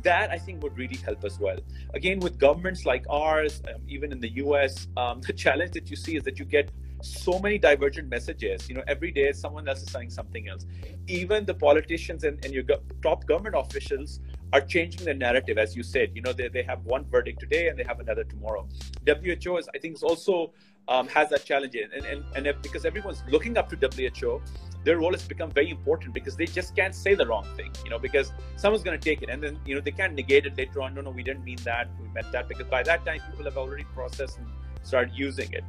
that 0.03 0.31
I 0.31 0.39
think 0.39 0.63
would 0.63 0.77
really 0.77 0.97
help 0.97 1.25
as 1.25 1.39
well. 1.39 1.59
Again, 1.95 2.19
with 2.19 2.39
governments 2.39 2.85
like 2.85 3.05
ours, 3.09 3.63
um, 3.73 3.83
even 3.89 4.13
in 4.13 4.21
the 4.21 4.31
US, 4.45 4.89
um, 4.97 5.21
the 5.21 5.33
challenge 5.45 5.73
that 5.73 5.91
you 5.91 5.97
see 5.97 6.17
is 6.17 6.25
that 6.25 6.39
you 6.39 6.45
get 6.45 6.71
so 7.03 7.39
many 7.39 7.59
divergent 7.59 8.09
messages. 8.09 8.69
You 8.69 8.77
know, 8.77 8.85
every 8.87 9.11
day 9.11 9.33
someone 9.33 9.69
else 9.69 9.83
is 9.83 9.91
saying 9.91 10.11
something 10.11 10.49
else. 10.49 10.67
Even 11.09 11.45
the 11.45 11.55
politicians 11.55 12.25
and, 12.25 12.45
and 12.45 12.55
your 12.55 12.63
go- 12.63 12.83
top 13.03 13.27
government 13.27 13.57
officials 13.57 14.21
are 14.53 14.61
changing 14.61 15.05
the 15.05 15.15
narrative, 15.15 15.59
as 15.59 15.75
you 15.75 15.83
said. 15.83 16.11
You 16.15 16.23
know, 16.23 16.33
they, 16.33 16.49
they 16.49 16.63
have 16.63 16.85
one 16.85 17.05
verdict 17.11 17.41
today 17.41 17.69
and 17.69 17.79
they 17.79 17.85
have 17.85 18.01
another 18.01 18.25
tomorrow. 18.25 18.69
WHO 19.07 19.57
is, 19.57 19.69
I 19.75 19.79
think, 19.79 19.97
is 19.97 20.03
also 20.03 20.53
um, 20.89 21.09
has 21.09 21.31
that 21.31 21.45
challenge, 21.45 21.77
and 21.77 22.05
and, 22.05 22.25
and 22.35 22.47
if, 22.47 22.61
because 22.61 22.85
everyone's 22.85 23.23
looking 23.29 23.57
up 23.57 23.69
to 23.71 23.77
WHO, 23.77 24.43
their 24.85 24.99
role 24.99 25.13
has 25.13 25.27
become 25.27 25.51
very 25.51 25.71
important 25.71 26.13
because 26.13 26.37
they 26.37 26.47
just 26.47 26.75
can't 26.75 26.95
say 26.95 27.15
the 27.15 27.27
wrong 27.27 27.47
thing. 27.57 27.71
You 27.85 27.91
know, 27.91 27.99
because 27.99 28.33
someone's 28.57 28.83
going 28.83 28.99
to 28.99 29.05
take 29.11 29.23
it, 29.23 29.31
and 29.31 29.43
then 29.43 29.59
you 29.65 29.75
know 29.75 29.81
they 29.81 29.93
can't 29.93 30.15
negate 30.15 30.45
it 30.45 30.57
later 30.57 30.83
on. 30.83 30.95
No, 30.95 31.01
no, 31.03 31.11
we 31.11 31.23
didn't 31.23 31.45
mean 31.45 31.59
that. 31.65 31.89
We 32.01 32.09
meant 32.09 32.33
that 32.33 32.49
because 32.49 32.67
by 32.67 32.83
that 32.83 33.07
time 33.07 33.21
people 33.31 33.45
have 33.45 33.57
already 33.57 33.85
processed 33.95 34.39
and 34.39 34.49
started 34.83 35.15
using 35.15 35.53
it. 35.53 35.65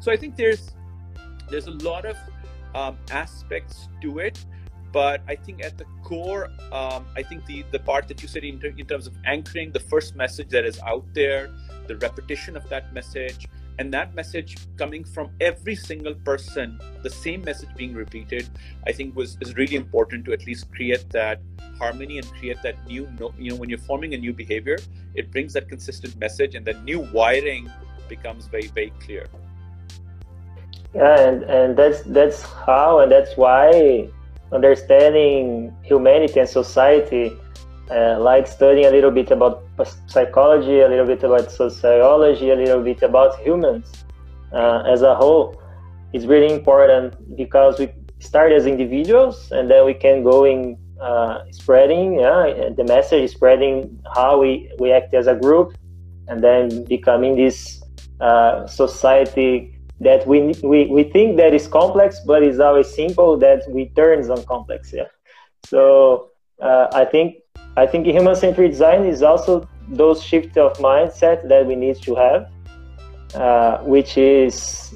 So 0.00 0.10
I 0.10 0.16
think 0.16 0.36
there's 0.36 0.72
there's 1.48 1.68
a 1.68 1.78
lot 1.90 2.04
of 2.04 2.16
um, 2.74 2.98
aspects 3.10 3.88
to 4.02 4.18
it 4.18 4.44
but 4.96 5.20
I 5.28 5.36
think 5.36 5.62
at 5.62 5.76
the 5.76 5.84
core, 6.02 6.48
um, 6.72 7.04
I 7.14 7.22
think 7.22 7.44
the 7.44 7.66
the 7.70 7.80
part 7.80 8.08
that 8.08 8.22
you 8.22 8.28
said 8.28 8.44
in, 8.44 8.56
in 8.64 8.86
terms 8.86 9.06
of 9.06 9.12
anchoring 9.26 9.70
the 9.70 9.84
first 9.92 10.16
message 10.16 10.48
that 10.56 10.64
is 10.64 10.80
out 10.92 11.04
there, 11.12 11.50
the 11.86 11.96
repetition 11.96 12.56
of 12.56 12.66
that 12.70 12.94
message, 12.94 13.46
and 13.78 13.92
that 13.92 14.14
message 14.14 14.56
coming 14.78 15.04
from 15.04 15.28
every 15.38 15.76
single 15.76 16.14
person, 16.30 16.80
the 17.02 17.10
same 17.10 17.44
message 17.44 17.68
being 17.76 17.92
repeated, 17.92 18.48
I 18.86 18.92
think 18.92 19.14
was 19.14 19.36
is 19.42 19.54
really 19.60 19.76
important 19.76 20.24
to 20.28 20.32
at 20.32 20.46
least 20.46 20.72
create 20.72 21.04
that 21.10 21.44
harmony 21.76 22.16
and 22.16 22.26
create 22.40 22.62
that 22.62 22.80
new, 22.88 23.04
you 23.36 23.50
know, 23.50 23.56
when 23.56 23.68
you're 23.68 23.86
forming 23.92 24.14
a 24.14 24.20
new 24.26 24.32
behavior, 24.32 24.78
it 25.14 25.30
brings 25.30 25.52
that 25.60 25.68
consistent 25.68 26.16
message, 26.16 26.54
and 26.54 26.64
the 26.64 26.76
new 26.90 27.00
wiring 27.12 27.70
becomes 28.08 28.46
very 28.46 28.68
very 28.68 28.92
clear. 29.04 29.26
Yeah, 30.94 31.20
and 31.20 31.42
and 31.44 31.76
that's 31.76 32.00
that's 32.18 32.40
how 32.64 33.00
and 33.00 33.12
that's 33.12 33.36
why 33.36 34.08
understanding 34.52 35.74
humanity 35.82 36.40
and 36.40 36.48
society, 36.48 37.32
uh, 37.90 38.18
like 38.20 38.46
studying 38.46 38.86
a 38.86 38.90
little 38.90 39.10
bit 39.10 39.30
about 39.30 39.64
psychology, 40.06 40.80
a 40.80 40.88
little 40.88 41.06
bit 41.06 41.22
about 41.22 41.50
sociology, 41.50 42.50
a 42.50 42.56
little 42.56 42.82
bit 42.82 43.02
about 43.02 43.38
humans 43.40 44.04
uh, 44.52 44.82
as 44.86 45.02
a 45.02 45.14
whole, 45.14 45.60
is 46.12 46.26
really 46.26 46.52
important 46.52 47.36
because 47.36 47.78
we 47.78 47.88
start 48.18 48.52
as 48.52 48.66
individuals 48.66 49.50
and 49.52 49.70
then 49.70 49.84
we 49.84 49.94
can 49.94 50.22
go 50.22 50.44
in 50.44 50.78
uh, 51.00 51.40
spreading 51.50 52.20
yeah, 52.20 52.70
the 52.76 52.84
message, 52.84 53.30
spreading 53.30 54.02
how 54.14 54.40
we, 54.40 54.70
we 54.78 54.92
act 54.92 55.12
as 55.12 55.26
a 55.26 55.34
group, 55.34 55.76
and 56.28 56.42
then 56.42 56.84
becoming 56.84 57.36
this 57.36 57.82
uh, 58.20 58.66
society 58.66 59.75
that 60.00 60.26
we, 60.26 60.54
we, 60.62 60.86
we 60.86 61.04
think 61.04 61.36
that 61.38 61.54
is 61.54 61.66
complex, 61.66 62.20
but 62.26 62.42
is 62.42 62.60
always 62.60 62.88
simple 62.92 63.36
that 63.38 63.62
we 63.70 63.86
turns 63.90 64.28
on 64.28 64.44
complex. 64.44 64.92
Yeah. 64.92 65.04
So 65.64 66.30
uh, 66.60 66.88
I 66.92 67.04
think 67.04 67.36
I 67.76 67.86
think 67.86 68.06
human-centered 68.06 68.68
design 68.68 69.04
is 69.04 69.22
also 69.22 69.68
those 69.88 70.22
shift 70.22 70.56
of 70.56 70.78
mindset 70.78 71.48
that 71.48 71.66
we 71.66 71.76
need 71.76 71.96
to 72.02 72.14
have, 72.14 72.50
uh, 73.34 73.78
which 73.84 74.16
is 74.16 74.94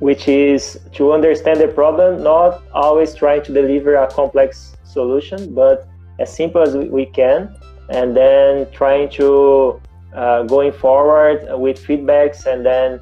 which 0.00 0.28
is 0.28 0.78
to 0.92 1.12
understand 1.12 1.60
the 1.60 1.68
problem, 1.68 2.22
not 2.22 2.62
always 2.72 3.14
trying 3.14 3.42
to 3.42 3.52
deliver 3.52 3.96
a 3.96 4.06
complex 4.10 4.76
solution, 4.84 5.54
but 5.54 5.88
as 6.18 6.34
simple 6.34 6.62
as 6.62 6.76
we 6.76 7.06
can, 7.06 7.56
and 7.90 8.16
then 8.16 8.70
trying 8.70 9.08
to 9.10 9.80
uh, 10.14 10.42
going 10.44 10.72
forward 10.72 11.46
with 11.58 11.84
feedbacks 11.84 12.46
and 12.46 12.64
then 12.64 13.00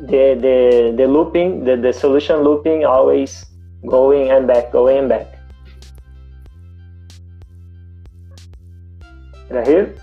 the 0.00 0.38
the 0.38 0.94
the 0.96 1.06
looping 1.06 1.64
the, 1.64 1.76
the 1.76 1.92
solution 1.92 2.42
looping 2.42 2.84
always 2.84 3.44
going 3.86 4.30
and 4.30 4.46
back 4.46 4.70
going 4.70 4.98
and 4.98 5.08
back 5.08 5.38
Rahil? 9.50 9.96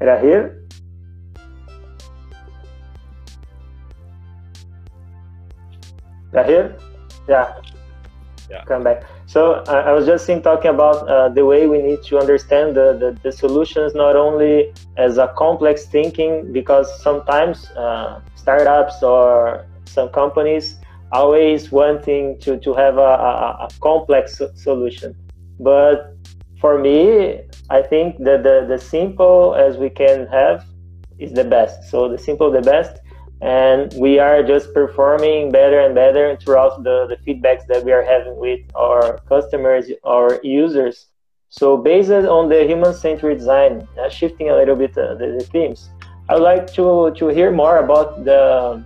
Rahil? 0.00 0.56
Rahil? 6.32 6.80
Yeah. 7.28 7.52
Yeah. 8.48 8.64
Come 8.64 8.84
back. 8.84 9.04
So 9.30 9.62
I, 9.68 9.90
I 9.90 9.92
was 9.92 10.06
just 10.06 10.28
in 10.28 10.42
talking 10.42 10.72
about 10.72 11.08
uh, 11.08 11.28
the 11.28 11.44
way 11.44 11.68
we 11.68 11.80
need 11.80 12.02
to 12.10 12.18
understand 12.18 12.74
the, 12.74 12.98
the, 12.98 13.16
the, 13.22 13.30
solutions 13.30 13.94
not 13.94 14.16
only 14.16 14.74
as 14.96 15.18
a 15.18 15.32
complex 15.38 15.86
thinking, 15.86 16.52
because 16.52 16.88
sometimes 17.00 17.70
uh, 17.76 18.20
startups 18.34 19.04
or 19.04 19.66
some 19.84 20.08
companies 20.08 20.74
always 21.12 21.70
wanting 21.70 22.40
to, 22.40 22.58
to 22.58 22.74
have 22.74 22.98
a, 22.98 23.12
a, 23.30 23.66
a 23.66 23.68
complex 23.80 24.42
solution. 24.56 25.14
But 25.60 26.16
for 26.60 26.76
me, 26.76 27.42
I 27.70 27.82
think 27.82 28.18
that 28.24 28.42
the, 28.42 28.66
the 28.68 28.78
simple 28.78 29.54
as 29.54 29.76
we 29.76 29.90
can 29.90 30.26
have 30.26 30.66
is 31.20 31.32
the 31.32 31.44
best. 31.44 31.88
So 31.88 32.08
the 32.08 32.18
simple, 32.18 32.50
the 32.50 32.62
best 32.62 32.99
and 33.42 33.92
we 33.94 34.18
are 34.18 34.42
just 34.42 34.74
performing 34.74 35.50
better 35.50 35.80
and 35.80 35.94
better 35.94 36.36
throughout 36.36 36.82
the, 36.84 37.06
the 37.06 37.16
feedbacks 37.24 37.66
that 37.66 37.84
we 37.84 37.92
are 37.92 38.02
having 38.02 38.36
with 38.36 38.60
our 38.74 39.18
customers 39.28 39.90
our 40.04 40.40
users. 40.42 41.06
So 41.48 41.76
based 41.76 42.10
on 42.10 42.48
the 42.48 42.64
human-centered 42.64 43.38
design 43.38 43.88
uh, 43.98 44.08
shifting 44.08 44.50
a 44.50 44.56
little 44.56 44.76
bit 44.76 44.96
uh, 44.96 45.14
the, 45.14 45.36
the, 45.38 45.44
themes 45.44 45.90
i 46.28 46.34
would 46.34 46.44
like 46.44 46.72
to 46.74 47.12
to 47.16 47.26
hear 47.28 47.50
more 47.50 47.78
about 47.78 48.24
the 48.24 48.84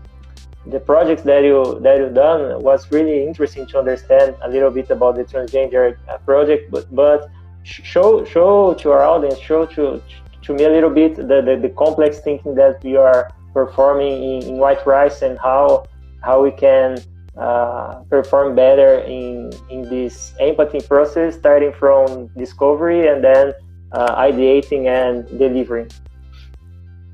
the 0.67 0.81
projects 0.81 1.23
that 1.23 1.45
you 1.45 1.79
that 1.83 1.99
you 1.99 2.09
done. 2.09 2.63
Was 2.63 2.91
really 2.91 3.23
interesting 3.23 3.67
to 3.67 3.79
understand 3.79 4.35
a 4.43 4.49
little 4.49 4.71
bit 4.71 4.89
about 4.91 5.17
the 5.17 5.25
transgender 5.25 5.99
uh, 6.09 6.17
project 6.19 6.71
but 6.71 6.87
but 6.95 7.29
show 7.65 8.25
show 8.25 8.75
to 8.75 8.91
our 8.93 9.03
audience 9.03 9.39
show 9.39 9.67
to 9.67 10.01
to 10.43 10.55
me 10.55 10.65
a 10.65 10.71
little 10.71 10.91
bit 10.91 11.17
the, 11.17 11.43
the, 11.43 11.59
the 11.61 11.71
complex 11.71 12.21
thinking 12.21 12.55
that 12.55 12.83
you 12.85 12.99
are 12.99 13.31
performing 13.55 14.23
in, 14.23 14.43
in 14.49 14.55
white 14.59 14.85
rice 14.87 15.23
and 15.23 15.39
how 15.39 15.87
how 16.23 16.43
we 16.43 16.51
can 16.51 16.99
uh, 17.39 18.03
perform 18.11 18.55
better 18.55 18.99
in 19.01 19.53
in 19.71 19.83
this 19.89 20.35
empathy 20.41 20.81
process, 20.81 21.37
starting 21.37 21.73
from 21.73 22.29
discovery 22.37 23.09
and 23.09 23.25
then 23.25 23.55
uh, 23.93 24.15
ideating 24.17 24.87
and 24.87 25.27
delivering. 25.39 25.91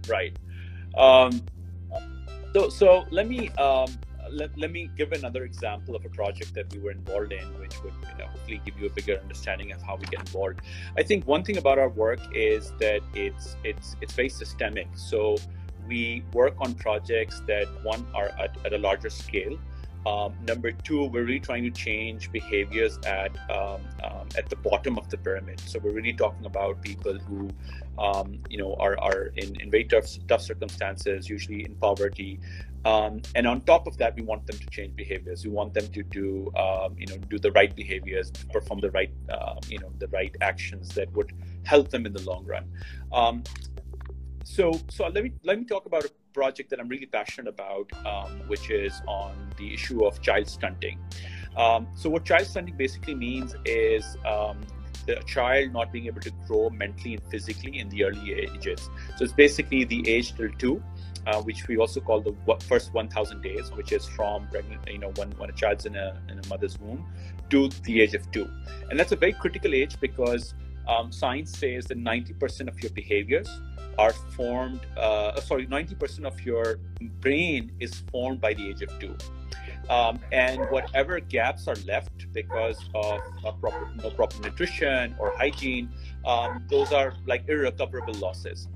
Right. 0.08 0.34
Um, 0.96 1.42
so 2.54 2.68
so 2.68 3.04
let 3.10 3.28
me 3.28 3.50
um, 3.50 3.86
let, 4.32 4.56
let 4.56 4.70
me 4.70 4.90
give 4.96 5.12
another 5.12 5.44
example 5.44 5.96
of 5.96 6.04
a 6.04 6.08
project 6.08 6.54
that 6.54 6.72
we 6.72 6.78
were 6.78 6.92
involved 6.92 7.32
in, 7.32 7.44
which 7.60 7.82
would 7.82 7.92
you 7.92 8.18
know, 8.18 8.26
hopefully 8.26 8.60
give 8.64 8.78
you 8.78 8.86
a 8.86 8.90
bigger 8.90 9.18
understanding 9.20 9.72
of 9.72 9.82
how 9.82 9.96
we 9.96 10.04
get 10.06 10.20
involved. 10.20 10.60
I 10.96 11.02
think 11.02 11.26
one 11.26 11.42
thing 11.42 11.56
about 11.56 11.78
our 11.78 11.88
work 11.88 12.20
is 12.34 12.72
that 12.78 13.00
it's 13.14 13.56
it's 13.64 13.96
it's 14.00 14.12
very 14.12 14.28
systemic. 14.28 14.88
So 14.94 15.36
we 15.86 16.24
work 16.32 16.54
on 16.58 16.74
projects 16.74 17.42
that 17.46 17.66
one 17.82 18.06
are 18.14 18.30
at, 18.38 18.56
at 18.64 18.72
a 18.72 18.78
larger 18.78 19.10
scale. 19.10 19.58
Um, 20.06 20.34
number 20.46 20.72
two, 20.72 21.04
we're 21.04 21.24
really 21.24 21.40
trying 21.40 21.64
to 21.64 21.70
change 21.70 22.32
behaviors 22.32 22.98
at 23.04 23.36
um, 23.50 23.82
um, 24.02 24.28
at 24.36 24.48
the 24.48 24.56
bottom 24.56 24.96
of 24.96 25.10
the 25.10 25.18
pyramid. 25.18 25.60
So 25.60 25.78
we're 25.78 25.92
really 25.92 26.14
talking 26.14 26.46
about 26.46 26.80
people 26.80 27.18
who, 27.18 27.50
um, 27.98 28.38
you 28.48 28.56
know, 28.56 28.74
are, 28.76 28.98
are 28.98 29.26
in, 29.36 29.60
in 29.60 29.70
very 29.70 29.84
tough, 29.84 30.06
tough 30.26 30.40
circumstances, 30.40 31.28
usually 31.28 31.66
in 31.66 31.74
poverty. 31.74 32.40
Um, 32.86 33.20
and 33.34 33.46
on 33.46 33.60
top 33.62 33.86
of 33.86 33.98
that, 33.98 34.16
we 34.16 34.22
want 34.22 34.46
them 34.46 34.56
to 34.56 34.66
change 34.70 34.96
behaviors. 34.96 35.44
We 35.44 35.50
want 35.50 35.74
them 35.74 35.86
to 35.88 36.02
do, 36.02 36.50
um, 36.56 36.96
you 36.96 37.06
know, 37.06 37.18
do 37.28 37.38
the 37.38 37.52
right 37.52 37.74
behaviors, 37.76 38.30
perform 38.30 38.80
the 38.80 38.90
right, 38.92 39.12
uh, 39.28 39.56
you 39.68 39.80
know, 39.80 39.92
the 39.98 40.08
right 40.08 40.34
actions 40.40 40.88
that 40.94 41.12
would 41.12 41.30
help 41.64 41.90
them 41.90 42.06
in 42.06 42.14
the 42.14 42.22
long 42.22 42.46
run 42.46 42.64
so 44.44 44.72
so 44.88 45.08
let 45.08 45.24
me 45.24 45.32
let 45.44 45.58
me 45.58 45.64
talk 45.64 45.86
about 45.86 46.04
a 46.04 46.10
project 46.32 46.70
that 46.70 46.80
I'm 46.80 46.88
really 46.88 47.06
passionate 47.06 47.48
about, 47.48 47.90
um, 48.06 48.40
which 48.46 48.70
is 48.70 49.00
on 49.06 49.52
the 49.56 49.72
issue 49.74 50.04
of 50.04 50.20
child 50.22 50.48
stunting. 50.48 50.98
Um, 51.56 51.88
so 51.94 52.08
what 52.08 52.24
child 52.24 52.46
stunting 52.46 52.76
basically 52.76 53.14
means 53.14 53.54
is 53.64 54.16
um, 54.26 54.60
the 55.06 55.16
child 55.26 55.72
not 55.72 55.92
being 55.92 56.06
able 56.06 56.20
to 56.20 56.30
grow 56.46 56.70
mentally 56.70 57.14
and 57.14 57.22
physically 57.30 57.78
in 57.78 57.88
the 57.88 58.04
early 58.04 58.32
ages. 58.32 58.88
So 59.16 59.24
it's 59.24 59.32
basically 59.32 59.84
the 59.84 60.08
age 60.08 60.34
till 60.36 60.50
two. 60.58 60.82
Uh, 61.26 61.38
which 61.42 61.68
we 61.68 61.76
also 61.76 62.00
call 62.00 62.22
the 62.22 62.34
first 62.66 62.94
1,000 62.94 63.42
days, 63.42 63.70
which 63.72 63.92
is 63.92 64.06
from 64.06 64.48
pregnant, 64.48 64.80
you 64.88 64.96
know, 64.96 65.12
when, 65.16 65.30
when 65.32 65.50
a 65.50 65.52
child's 65.52 65.84
in 65.84 65.94
a, 65.94 66.18
in 66.30 66.38
a 66.38 66.46
mother's 66.46 66.78
womb 66.78 67.06
to 67.50 67.68
the 67.84 68.00
age 68.00 68.14
of 68.14 68.28
two. 68.30 68.48
And 68.88 68.98
that's 68.98 69.12
a 69.12 69.16
very 69.16 69.34
critical 69.34 69.74
age 69.74 70.00
because 70.00 70.54
um, 70.88 71.12
science 71.12 71.58
says 71.58 71.84
that 71.86 71.98
90% 71.98 72.68
of 72.68 72.82
your 72.82 72.90
behaviors 72.92 73.50
are 74.00 74.14
formed, 74.36 74.80
uh, 74.96 75.38
sorry, 75.40 75.66
90% 75.66 76.24
of 76.24 76.40
your 76.40 76.78
brain 77.20 77.70
is 77.80 77.92
formed 78.10 78.40
by 78.40 78.54
the 78.54 78.66
age 78.70 78.80
of 78.80 78.90
two. 78.98 79.14
Um, 79.90 80.20
and 80.32 80.58
whatever 80.70 81.20
gaps 81.20 81.68
are 81.68 81.76
left 81.86 82.32
because 82.32 82.78
of 82.94 83.20
proper, 83.60 83.90
no 84.02 84.10
proper 84.10 84.40
nutrition 84.40 85.14
or 85.18 85.36
hygiene, 85.36 85.90
um, 86.24 86.64
those 86.70 86.92
are 86.92 87.12
like 87.26 87.42
irrecoverable 87.48 88.14
losses. 88.14 88.68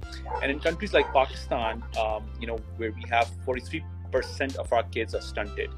And 0.43 0.51
in 0.53 0.61
countries 0.61 0.93
like 0.93 1.11
Pakistan, 1.15 1.83
um, 1.98 2.25
you 2.40 2.46
know, 2.46 2.59
where 2.77 2.92
we 2.92 3.05
have 3.09 3.31
43% 3.46 4.57
of 4.57 4.73
our 4.73 4.83
kids 4.83 5.15
are 5.15 5.23
stunted, 5.23 5.71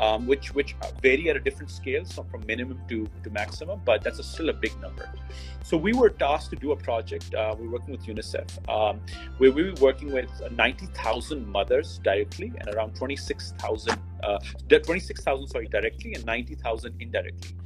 um, 0.00 0.26
which 0.26 0.54
which 0.54 0.74
vary 1.00 1.30
at 1.30 1.36
a 1.36 1.40
different 1.40 1.70
scale, 1.70 2.04
so 2.04 2.22
from 2.24 2.44
minimum 2.46 2.80
to, 2.88 3.08
to 3.22 3.30
maximum, 3.30 3.80
but 3.84 4.02
that's 4.02 4.18
a, 4.18 4.22
still 4.22 4.48
a 4.48 4.52
big 4.52 4.78
number. 4.80 5.10
So 5.62 5.76
we 5.76 5.92
were 5.92 6.10
tasked 6.10 6.50
to 6.50 6.56
do 6.56 6.72
a 6.72 6.76
project. 6.76 7.34
Uh, 7.34 7.54
we 7.58 7.66
are 7.66 7.70
working 7.70 7.92
with 7.92 8.04
UNICEF, 8.04 8.68
um, 8.68 9.00
where 9.38 9.52
we 9.52 9.64
were 9.64 9.80
working 9.80 10.12
with 10.12 10.30
90,000 10.50 11.46
mothers 11.46 11.98
directly 12.02 12.52
and 12.58 12.68
around 12.74 12.94
26,000, 12.96 13.98
uh, 14.22 14.38
26,000 14.68 15.48
sorry 15.48 15.68
directly 15.68 16.14
and 16.14 16.24
90,000 16.26 16.94
indirectly. 17.00 17.56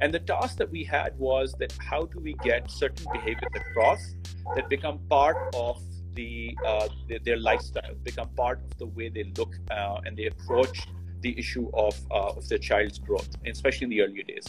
And 0.00 0.12
the 0.12 0.20
task 0.20 0.58
that 0.58 0.70
we 0.70 0.84
had 0.84 1.18
was 1.18 1.54
that 1.60 1.74
how 1.78 2.06
do 2.06 2.18
we 2.20 2.34
get 2.44 2.70
certain 2.70 3.06
behaviors 3.12 3.52
across 3.54 4.14
that 4.54 4.68
become 4.68 4.98
part 5.08 5.36
of 5.54 5.80
the, 6.14 6.56
uh, 6.64 6.88
the, 7.08 7.18
their 7.18 7.38
lifestyle, 7.38 7.94
become 8.02 8.28
part 8.30 8.60
of 8.60 8.78
the 8.78 8.86
way 8.86 9.08
they 9.08 9.32
look 9.36 9.54
uh, 9.70 10.00
and 10.04 10.16
they 10.16 10.26
approach 10.26 10.86
the 11.26 11.32
issue 11.42 11.66
of, 11.86 11.94
uh, 12.10 12.38
of 12.38 12.44
their 12.50 12.62
child's 12.70 12.98
growth, 13.06 13.30
especially 13.54 13.84
in 13.88 13.92
the 13.94 14.02
earlier 14.04 14.24
days. 14.32 14.46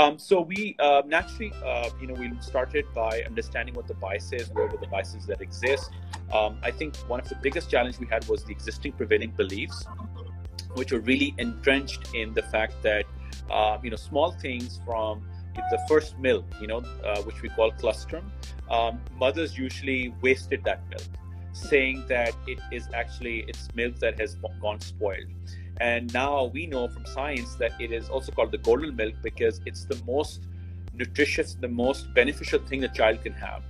Um, 0.00 0.18
so 0.28 0.34
we 0.52 0.60
uh, 0.78 1.02
naturally, 1.06 1.52
uh, 1.64 1.88
you 2.00 2.06
know, 2.08 2.16
we 2.22 2.30
started 2.52 2.84
by 2.94 3.12
understanding 3.30 3.74
what 3.78 3.86
the 3.92 3.98
biases 4.06 4.46
were, 4.54 4.68
the 4.68 4.90
biases 4.96 5.24
that 5.30 5.40
exist. 5.48 5.90
Um, 6.38 6.52
I 6.68 6.70
think 6.70 6.90
one 7.12 7.20
of 7.24 7.28
the 7.32 7.38
biggest 7.46 7.66
challenges 7.70 7.98
we 7.98 8.08
had 8.14 8.22
was 8.32 8.44
the 8.44 8.52
existing 8.58 8.92
prevailing 9.00 9.32
beliefs, 9.42 9.78
which 10.78 10.90
were 10.92 11.04
really 11.12 11.30
entrenched 11.46 12.02
in 12.20 12.34
the 12.38 12.44
fact 12.54 12.74
that, 12.88 13.04
uh, 13.50 13.78
you 13.82 13.90
know, 13.92 14.00
small 14.10 14.30
things 14.46 14.80
from 14.84 15.24
the 15.74 15.80
first 15.88 16.18
milk, 16.18 16.44
you 16.60 16.68
know, 16.72 16.80
uh, 17.08 17.22
which 17.22 17.40
we 17.40 17.48
call 17.56 17.70
colostrum, 17.80 18.24
um, 18.76 19.00
mothers 19.24 19.56
usually 19.56 20.02
wasted 20.26 20.60
that 20.68 20.80
milk, 20.90 21.08
saying 21.70 22.04
that 22.14 22.34
it 22.46 22.60
is 22.70 22.84
actually 22.92 23.36
it's 23.48 23.64
milk 23.74 23.94
that 24.04 24.20
has 24.20 24.36
gone 24.60 24.80
spoiled. 24.92 25.32
And 25.80 26.12
now 26.12 26.44
we 26.46 26.66
know 26.66 26.88
from 26.88 27.04
science 27.04 27.54
that 27.56 27.72
it 27.80 27.92
is 27.92 28.08
also 28.08 28.32
called 28.32 28.50
the 28.50 28.58
golden 28.58 28.96
milk 28.96 29.14
because 29.22 29.60
it's 29.66 29.84
the 29.84 30.00
most 30.06 30.40
nutritious, 30.94 31.54
the 31.54 31.68
most 31.68 32.12
beneficial 32.14 32.60
thing 32.60 32.84
a 32.84 32.88
child 32.88 33.22
can 33.22 33.34
have. 33.34 33.62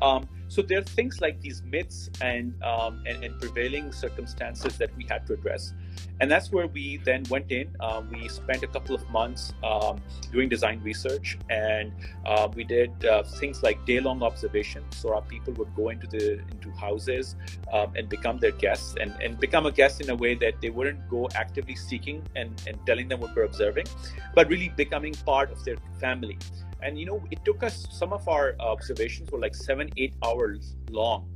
Um, 0.00 0.28
so 0.48 0.62
there 0.62 0.78
are 0.78 0.82
things 0.82 1.20
like 1.20 1.40
these 1.40 1.62
myths 1.62 2.10
and, 2.20 2.54
um, 2.62 3.02
and, 3.06 3.22
and 3.22 3.38
prevailing 3.38 3.92
circumstances 3.92 4.78
that 4.78 4.96
we 4.96 5.04
had 5.04 5.26
to 5.26 5.34
address, 5.34 5.74
and 6.20 6.30
that's 6.30 6.52
where 6.52 6.66
we 6.66 6.98
then 6.98 7.24
went 7.30 7.50
in. 7.50 7.74
Um, 7.80 8.08
we 8.10 8.28
spent 8.28 8.62
a 8.62 8.66
couple 8.66 8.94
of 8.94 9.08
months 9.10 9.52
um, 9.64 10.00
doing 10.32 10.48
design 10.48 10.80
research, 10.82 11.38
and 11.48 11.92
uh, 12.26 12.48
we 12.54 12.64
did 12.64 13.04
uh, 13.04 13.22
things 13.22 13.62
like 13.62 13.84
day-long 13.86 14.22
observations. 14.22 14.96
So 14.96 15.14
our 15.14 15.22
people 15.22 15.54
would 15.54 15.74
go 15.74 15.88
into 15.88 16.06
the 16.06 16.40
into 16.52 16.70
houses 16.72 17.36
um, 17.72 17.92
and 17.96 18.08
become 18.08 18.38
their 18.38 18.52
guests, 18.52 18.96
and, 19.00 19.14
and 19.22 19.38
become 19.40 19.66
a 19.66 19.72
guest 19.72 20.00
in 20.00 20.10
a 20.10 20.14
way 20.14 20.34
that 20.34 20.60
they 20.60 20.70
wouldn't 20.70 21.08
go 21.08 21.28
actively 21.34 21.76
seeking 21.76 22.22
and, 22.36 22.62
and 22.66 22.78
telling 22.86 23.08
them 23.08 23.20
what 23.20 23.34
we're 23.34 23.44
observing, 23.44 23.86
but 24.34 24.48
really 24.48 24.68
becoming 24.76 25.14
part 25.24 25.50
of 25.50 25.64
their 25.64 25.76
family. 25.98 26.38
And 26.82 26.98
you 26.98 27.06
know, 27.06 27.22
it 27.30 27.44
took 27.44 27.62
us 27.62 27.86
some 27.90 28.12
of 28.12 28.28
our 28.28 28.56
observations 28.60 29.30
were 29.30 29.38
like 29.38 29.54
seven, 29.54 29.90
eight 29.96 30.14
hours 30.22 30.76
long. 30.90 31.28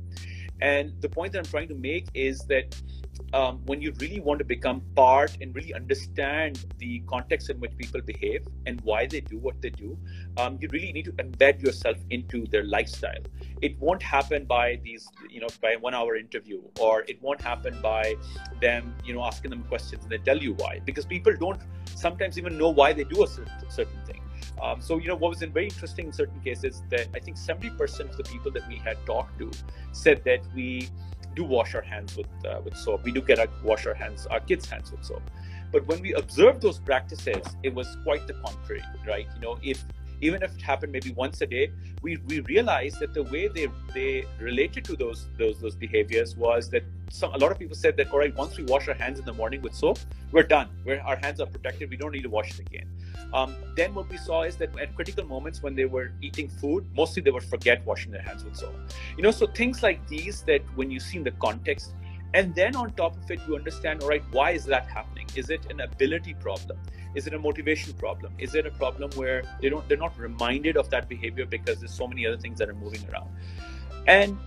And 0.61 0.93
the 1.01 1.09
point 1.09 1.33
that 1.33 1.39
I'm 1.39 1.45
trying 1.45 1.67
to 1.67 1.75
make 1.75 2.07
is 2.13 2.39
that 2.45 2.75
um, 3.33 3.61
when 3.65 3.81
you 3.81 3.91
really 3.99 4.19
want 4.19 4.39
to 4.39 4.45
become 4.45 4.81
part 4.95 5.37
and 5.41 5.55
really 5.55 5.73
understand 5.73 6.65
the 6.77 6.99
context 7.07 7.49
in 7.49 7.59
which 7.59 7.75
people 7.77 8.01
behave 8.01 8.47
and 8.65 8.79
why 8.81 9.05
they 9.05 9.21
do 9.21 9.37
what 9.37 9.61
they 9.61 9.69
do, 9.69 9.97
um, 10.37 10.57
you 10.61 10.69
really 10.71 10.91
need 10.91 11.05
to 11.05 11.11
embed 11.13 11.61
yourself 11.61 11.97
into 12.09 12.45
their 12.47 12.63
lifestyle. 12.63 13.23
It 13.61 13.79
won't 13.79 14.01
happen 14.01 14.45
by 14.45 14.79
these, 14.83 15.07
you 15.29 15.41
know, 15.41 15.47
by 15.61 15.75
one 15.79 15.93
hour 15.93 16.15
interview, 16.15 16.61
or 16.79 17.03
it 17.07 17.21
won't 17.21 17.41
happen 17.41 17.79
by 17.81 18.15
them, 18.61 18.95
you 19.03 19.13
know, 19.13 19.23
asking 19.23 19.51
them 19.51 19.63
questions 19.63 20.03
and 20.03 20.11
they 20.11 20.17
tell 20.19 20.37
you 20.37 20.53
why, 20.53 20.79
because 20.85 21.05
people 21.05 21.35
don't 21.35 21.61
sometimes 21.95 22.37
even 22.37 22.57
know 22.57 22.69
why 22.69 22.93
they 22.93 23.03
do 23.03 23.23
a 23.23 23.27
certain, 23.27 24.01
thing. 24.05 24.21
Um, 24.61 24.79
so, 24.81 24.97
you 24.97 25.07
know, 25.07 25.15
what 25.15 25.29
was 25.29 25.39
very 25.39 25.65
interesting 25.65 26.07
in 26.07 26.13
certain 26.13 26.39
cases 26.39 26.83
that 26.89 27.07
I 27.13 27.19
think 27.19 27.37
70% 27.37 28.09
of 28.09 28.17
the 28.17 28.23
people 28.23 28.51
that 28.51 28.67
we 28.67 28.75
had 28.75 28.97
talked 29.05 29.37
to 29.39 29.51
said 29.91 30.23
that 30.25 30.41
we 30.53 30.89
do 31.35 31.43
wash 31.43 31.75
our 31.75 31.81
hands 31.81 32.15
with 32.17 32.27
uh, 32.45 32.61
with 32.63 32.75
soap. 32.77 33.03
We 33.03 33.11
do 33.11 33.21
get 33.21 33.39
our 33.39 33.47
wash 33.63 33.85
our 33.85 33.93
hands, 33.93 34.25
our 34.27 34.39
kids' 34.39 34.69
hands 34.69 34.91
with 34.91 35.03
soap. 35.03 35.23
But 35.71 35.85
when 35.87 36.01
we 36.01 36.13
observed 36.13 36.61
those 36.61 36.79
practices, 36.79 37.45
it 37.63 37.73
was 37.73 37.97
quite 38.03 38.27
the 38.27 38.33
contrary, 38.33 38.83
right? 39.05 39.27
You 39.35 39.41
know, 39.41 39.57
if 39.61 39.83
even 40.21 40.41
if 40.43 40.55
it 40.55 40.61
happened 40.61 40.91
maybe 40.91 41.11
once 41.11 41.41
a 41.41 41.45
day, 41.45 41.71
we, 42.01 42.17
we 42.27 42.39
realized 42.41 42.99
that 42.99 43.13
the 43.13 43.23
way 43.23 43.47
they 43.47 43.67
they 43.93 44.25
related 44.39 44.83
to 44.85 44.95
those 44.95 45.27
those 45.37 45.59
those 45.59 45.75
behaviors 45.75 46.35
was 46.35 46.69
that 46.69 46.83
some 47.11 47.33
a 47.33 47.37
lot 47.37 47.51
of 47.51 47.59
people 47.59 47.75
said 47.75 47.95
that 47.97 48.11
all 48.11 48.19
right, 48.19 48.35
once 48.35 48.57
we 48.57 48.63
wash 48.63 48.87
our 48.87 48.93
hands 48.93 49.19
in 49.19 49.25
the 49.25 49.33
morning 49.33 49.61
with 49.61 49.73
soap, 49.73 49.99
we're 50.31 50.43
done. 50.43 50.69
Where 50.83 51.01
our 51.03 51.15
hands 51.15 51.39
are 51.39 51.47
protected, 51.47 51.89
we 51.89 51.97
don't 51.97 52.11
need 52.11 52.23
to 52.23 52.29
wash 52.29 52.51
it 52.51 52.59
again. 52.59 52.89
Um, 53.33 53.55
then 53.75 53.93
what 53.93 54.09
we 54.09 54.17
saw 54.17 54.43
is 54.43 54.55
that 54.57 54.77
at 54.79 54.95
critical 54.95 55.25
moments 55.25 55.61
when 55.61 55.75
they 55.75 55.85
were 55.85 56.11
eating 56.21 56.47
food, 56.47 56.85
mostly 56.95 57.21
they 57.21 57.31
would 57.31 57.43
forget 57.43 57.85
washing 57.85 58.11
their 58.11 58.21
hands 58.21 58.43
with 58.43 58.55
soap. 58.55 58.75
You 59.17 59.23
know, 59.23 59.31
so 59.31 59.47
things 59.47 59.83
like 59.83 60.07
these 60.07 60.41
that 60.43 60.61
when 60.75 60.91
you 60.91 60.99
see 60.99 61.17
in 61.17 61.23
the 61.23 61.31
context, 61.31 61.93
and 62.35 62.53
then 62.53 62.75
on 62.75 62.91
top 62.91 63.15
of 63.15 63.31
it, 63.31 63.39
you 63.47 63.55
understand, 63.55 64.03
all 64.03 64.09
right, 64.09 64.23
why 64.31 64.51
is 64.51 64.65
that 64.65 64.87
happening? 64.89 65.25
Is 65.35 65.49
it 65.49 65.71
an 65.71 65.79
ability 65.79 66.33
problem? 66.33 66.77
Is 67.15 67.27
it 67.27 67.33
a 67.33 67.39
motivation 67.39 67.93
problem? 67.93 68.33
Is 68.37 68.55
it 68.55 68.65
a 68.65 68.71
problem 68.71 69.09
where 69.11 69.43
they 69.61 69.69
don't 69.69 69.87
they're 69.87 70.05
not 70.05 70.19
reminded 70.19 70.75
of 70.75 70.89
that 70.89 71.07
behavior 71.07 71.45
because 71.45 71.79
there's 71.79 71.93
so 71.93 72.07
many 72.07 72.27
other 72.27 72.37
things 72.37 72.59
that 72.59 72.67
are 72.67 72.73
moving 72.73 73.07
around? 73.09 73.29
And 74.05 74.37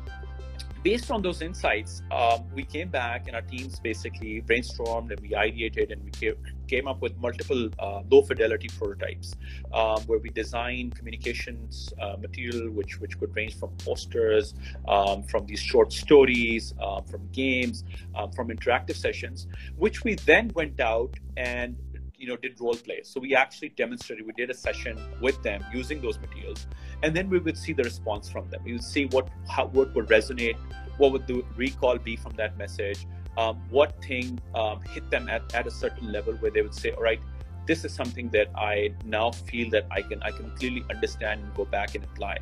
based 0.83 1.11
on 1.11 1.23
those 1.23 1.43
insights, 1.43 2.03
um, 2.11 2.45
we 2.55 2.65
came 2.65 2.89
back 2.89 3.27
and 3.27 3.35
our 3.35 3.43
teams 3.43 3.81
basically 3.81 4.43
brainstormed 4.43 5.11
and 5.11 5.21
we 5.21 5.31
ideated 5.31 5.93
and 5.93 6.03
we 6.05 6.35
came 6.69 6.87
up 6.87 7.01
with 7.01 7.17
multiple 7.19 7.69
uh, 7.79 8.03
low 8.11 8.23
fidelity 8.23 8.69
prototypes 8.79 9.35
um, 9.73 10.01
where 10.03 10.19
we 10.19 10.29
designed 10.31 10.95
communications 10.95 11.93
uh, 12.01 12.17
material 12.21 12.71
which 12.71 13.01
which 13.01 13.19
could 13.19 13.35
range 13.35 13.59
from 13.59 13.71
posters, 13.79 14.55
um, 14.87 15.23
from 15.25 15.47
these 15.47 15.61
short 15.61 15.93
stories, 15.93 16.75
uh, 16.81 17.01
from 17.03 17.27
games, 17.33 17.85
um, 18.15 18.31
from 18.33 18.49
interactive 18.49 18.97
sessions, 18.97 19.47
which 19.77 20.05
we 20.05 20.15
then 20.15 20.51
went 20.55 20.79
out 20.81 21.15
and 21.37 21.77
you 22.19 22.29
know 22.29 22.37
did 22.37 22.61
role 22.61 22.75
play. 22.75 23.01
So 23.05 23.21
we 23.21 23.35
actually 23.35 23.71
demonstrated 23.71 24.27
we 24.27 24.33
did 24.33 24.51
a 24.51 24.55
session 24.55 24.99
with 25.21 25.43
them 25.43 25.65
using 25.73 26.01
those 26.01 26.19
materials 26.19 26.67
and 27.03 27.15
then 27.17 27.31
we 27.31 27.39
would 27.39 27.57
see 27.57 27.73
the 27.73 27.85
response 27.85 28.29
from 28.29 28.49
them. 28.51 28.63
We 28.65 28.73
would 28.73 28.85
see 28.85 29.07
what 29.07 29.29
how 29.49 29.67
what 29.67 29.95
would 29.95 30.09
resonate 30.09 30.57
what 30.99 31.13
would 31.13 31.27
the 31.27 31.45
recall 31.57 31.97
be 31.97 32.17
from 32.17 32.35
that 32.35 32.59
message 32.59 33.07
um, 33.39 33.63
what 33.71 34.03
thing 34.03 34.39
um, 34.55 34.81
hit 34.83 35.09
them 35.11 35.29
at, 35.29 35.55
at 35.55 35.67
a 35.67 35.71
certain 35.71 36.13
level 36.13 36.35
where 36.35 36.51
they 36.51 36.61
would 36.61 36.75
say 36.75 36.91
all 36.91 37.03
right 37.03 37.21
this 37.67 37.85
is 37.85 37.95
something 37.95 38.29
that 38.31 38.49
i 38.57 38.93
now 39.05 39.31
feel 39.31 39.71
that 39.71 39.87
i 39.91 40.03
can 40.03 40.23
i 40.23 40.31
can 40.31 40.51
clearly 40.57 40.85
understand 40.91 41.41
and 41.43 41.55
go 41.55 41.65
back 41.65 41.95
and 41.95 42.05
apply. 42.05 42.39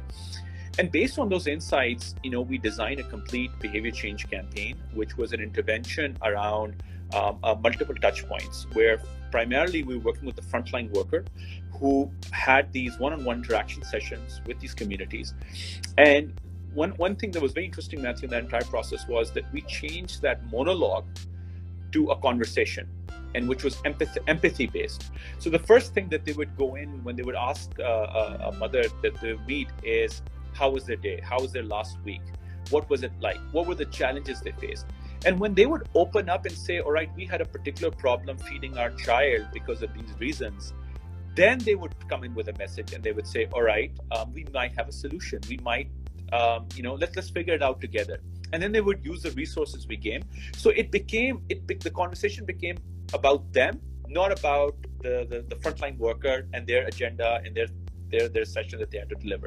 And 0.79 0.93
based 0.93 1.19
on 1.19 1.31
those 1.31 1.47
insights 1.47 2.15
you 2.23 2.31
know 2.31 2.41
we 2.41 2.59
designed 2.59 3.01
a 3.01 3.05
complete 3.05 3.51
behavior 3.61 3.91
change 3.91 4.29
campaign 4.29 4.77
which 4.93 5.17
was 5.17 5.33
an 5.33 5.41
intervention 5.41 6.17
around 6.23 6.83
um, 7.15 7.39
uh, 7.43 7.55
multiple 7.55 7.95
touch 7.95 8.27
points 8.27 8.67
where 8.73 9.01
primarily 9.37 9.83
we 9.83 9.97
were 9.97 10.05
working 10.11 10.25
with 10.25 10.35
the 10.35 10.47
frontline 10.51 10.91
worker 10.93 11.23
who 11.79 12.11
had 12.33 12.73
these 12.73 12.99
one-on-one 12.99 13.37
interaction 13.37 13.83
sessions 13.83 14.41
with 14.47 14.59
these 14.61 14.73
communities. 14.73 15.35
And 15.99 16.33
one, 16.73 16.93
one 16.93 17.17
thing 17.17 17.33
that 17.33 17.43
was 17.43 17.53
very 17.53 17.67
interesting 17.67 18.01
matthew 18.01 18.25
in 18.29 18.31
that 18.31 18.45
entire 18.45 18.65
process 18.65 19.07
was 19.07 19.33
that 19.33 19.45
we 19.53 19.61
changed 19.81 20.23
that 20.23 20.39
monologue 20.51 21.05
to 21.93 22.01
a 22.15 22.17
conversation 22.17 22.89
and 23.35 23.47
which 23.47 23.63
was 23.63 23.75
empathy, 23.85 24.21
empathy 24.27 24.67
based 24.67 25.11
so 25.39 25.51
the 25.51 25.59
first 25.59 25.93
thing 25.93 26.09
that 26.09 26.25
they 26.25 26.33
would 26.33 26.57
go 26.57 26.77
in 26.77 26.89
when 27.05 27.15
they 27.15 27.23
would 27.23 27.41
ask 27.51 27.79
uh, 27.79 27.83
a, 27.83 28.49
a 28.49 28.53
mother 28.53 28.85
that 29.03 29.21
they 29.21 29.37
meet 29.47 29.69
is 29.83 30.23
how 30.55 30.71
was 30.71 30.85
their 30.85 30.97
day? 30.97 31.21
How 31.23 31.39
was 31.39 31.53
their 31.53 31.69
last 31.77 31.99
week? 32.05 32.23
What 32.71 32.89
was 32.89 33.03
it 33.03 33.13
like? 33.21 33.41
What 33.53 33.67
were 33.67 33.75
the 33.75 33.85
challenges 33.85 34.41
they 34.41 34.53
faced 34.53 34.87
and 35.25 35.39
when 35.41 35.55
they 35.55 35.67
would 35.67 35.89
open 35.95 36.29
up 36.29 36.47
and 36.47 36.57
say, 36.57 36.81
all 36.81 36.93
right, 36.93 37.11
we 37.17 37.25
had 37.25 37.41
a 37.41 37.45
particular 37.45 37.91
problem 37.91 38.37
feeding 38.39 38.77
our 38.79 38.91
child 38.91 39.47
because 39.53 39.83
of 39.83 39.93
these 39.95 40.13
reasons, 40.19 40.75
then 41.35 41.59
they 41.59 41.75
would 41.75 41.95
come 42.09 42.25
in 42.25 42.35
with 42.35 42.49
a 42.49 42.57
message 42.59 42.93
and 42.93 43.03
they 43.03 43.13
would 43.13 43.27
say, 43.27 43.47
all 43.53 43.63
right, 43.63 43.93
um, 44.13 44.33
we 44.33 44.47
might 44.53 44.73
have 44.77 44.89
a 44.89 44.93
solution. 44.93 45.41
We 45.49 45.59
might, 45.59 45.91
um, 46.33 46.67
you 46.75 46.83
know, 46.83 46.95
let's 46.95 47.15
let's 47.17 47.31
figure 47.31 47.55
it 47.55 47.63
out 47.63 47.81
together. 47.81 48.21
And 48.53 48.63
then 48.63 48.73
they 48.73 48.81
would 48.81 49.05
use 49.05 49.23
the 49.23 49.33
resources 49.33 49.87
we 49.87 49.97
gave. 49.97 50.23
So 50.57 50.71
it 50.71 50.91
became 50.91 51.43
it 51.49 51.67
the 51.81 51.91
conversation 51.91 52.45
became 52.45 52.77
about 53.13 53.53
them, 53.53 53.81
not 54.09 54.33
about 54.33 54.77
the 55.03 55.27
the, 55.29 55.45
the 55.49 55.57
frontline 55.57 55.99
worker 55.99 56.47
and 56.53 56.67
their 56.67 56.87
agenda 56.87 57.41
and 57.45 57.55
their 57.55 57.67
their 58.11 58.29
their 58.29 58.45
session 58.45 58.79
that 58.79 58.91
they 58.91 58.99
had 58.99 59.09
to 59.11 59.17
deliver 59.17 59.47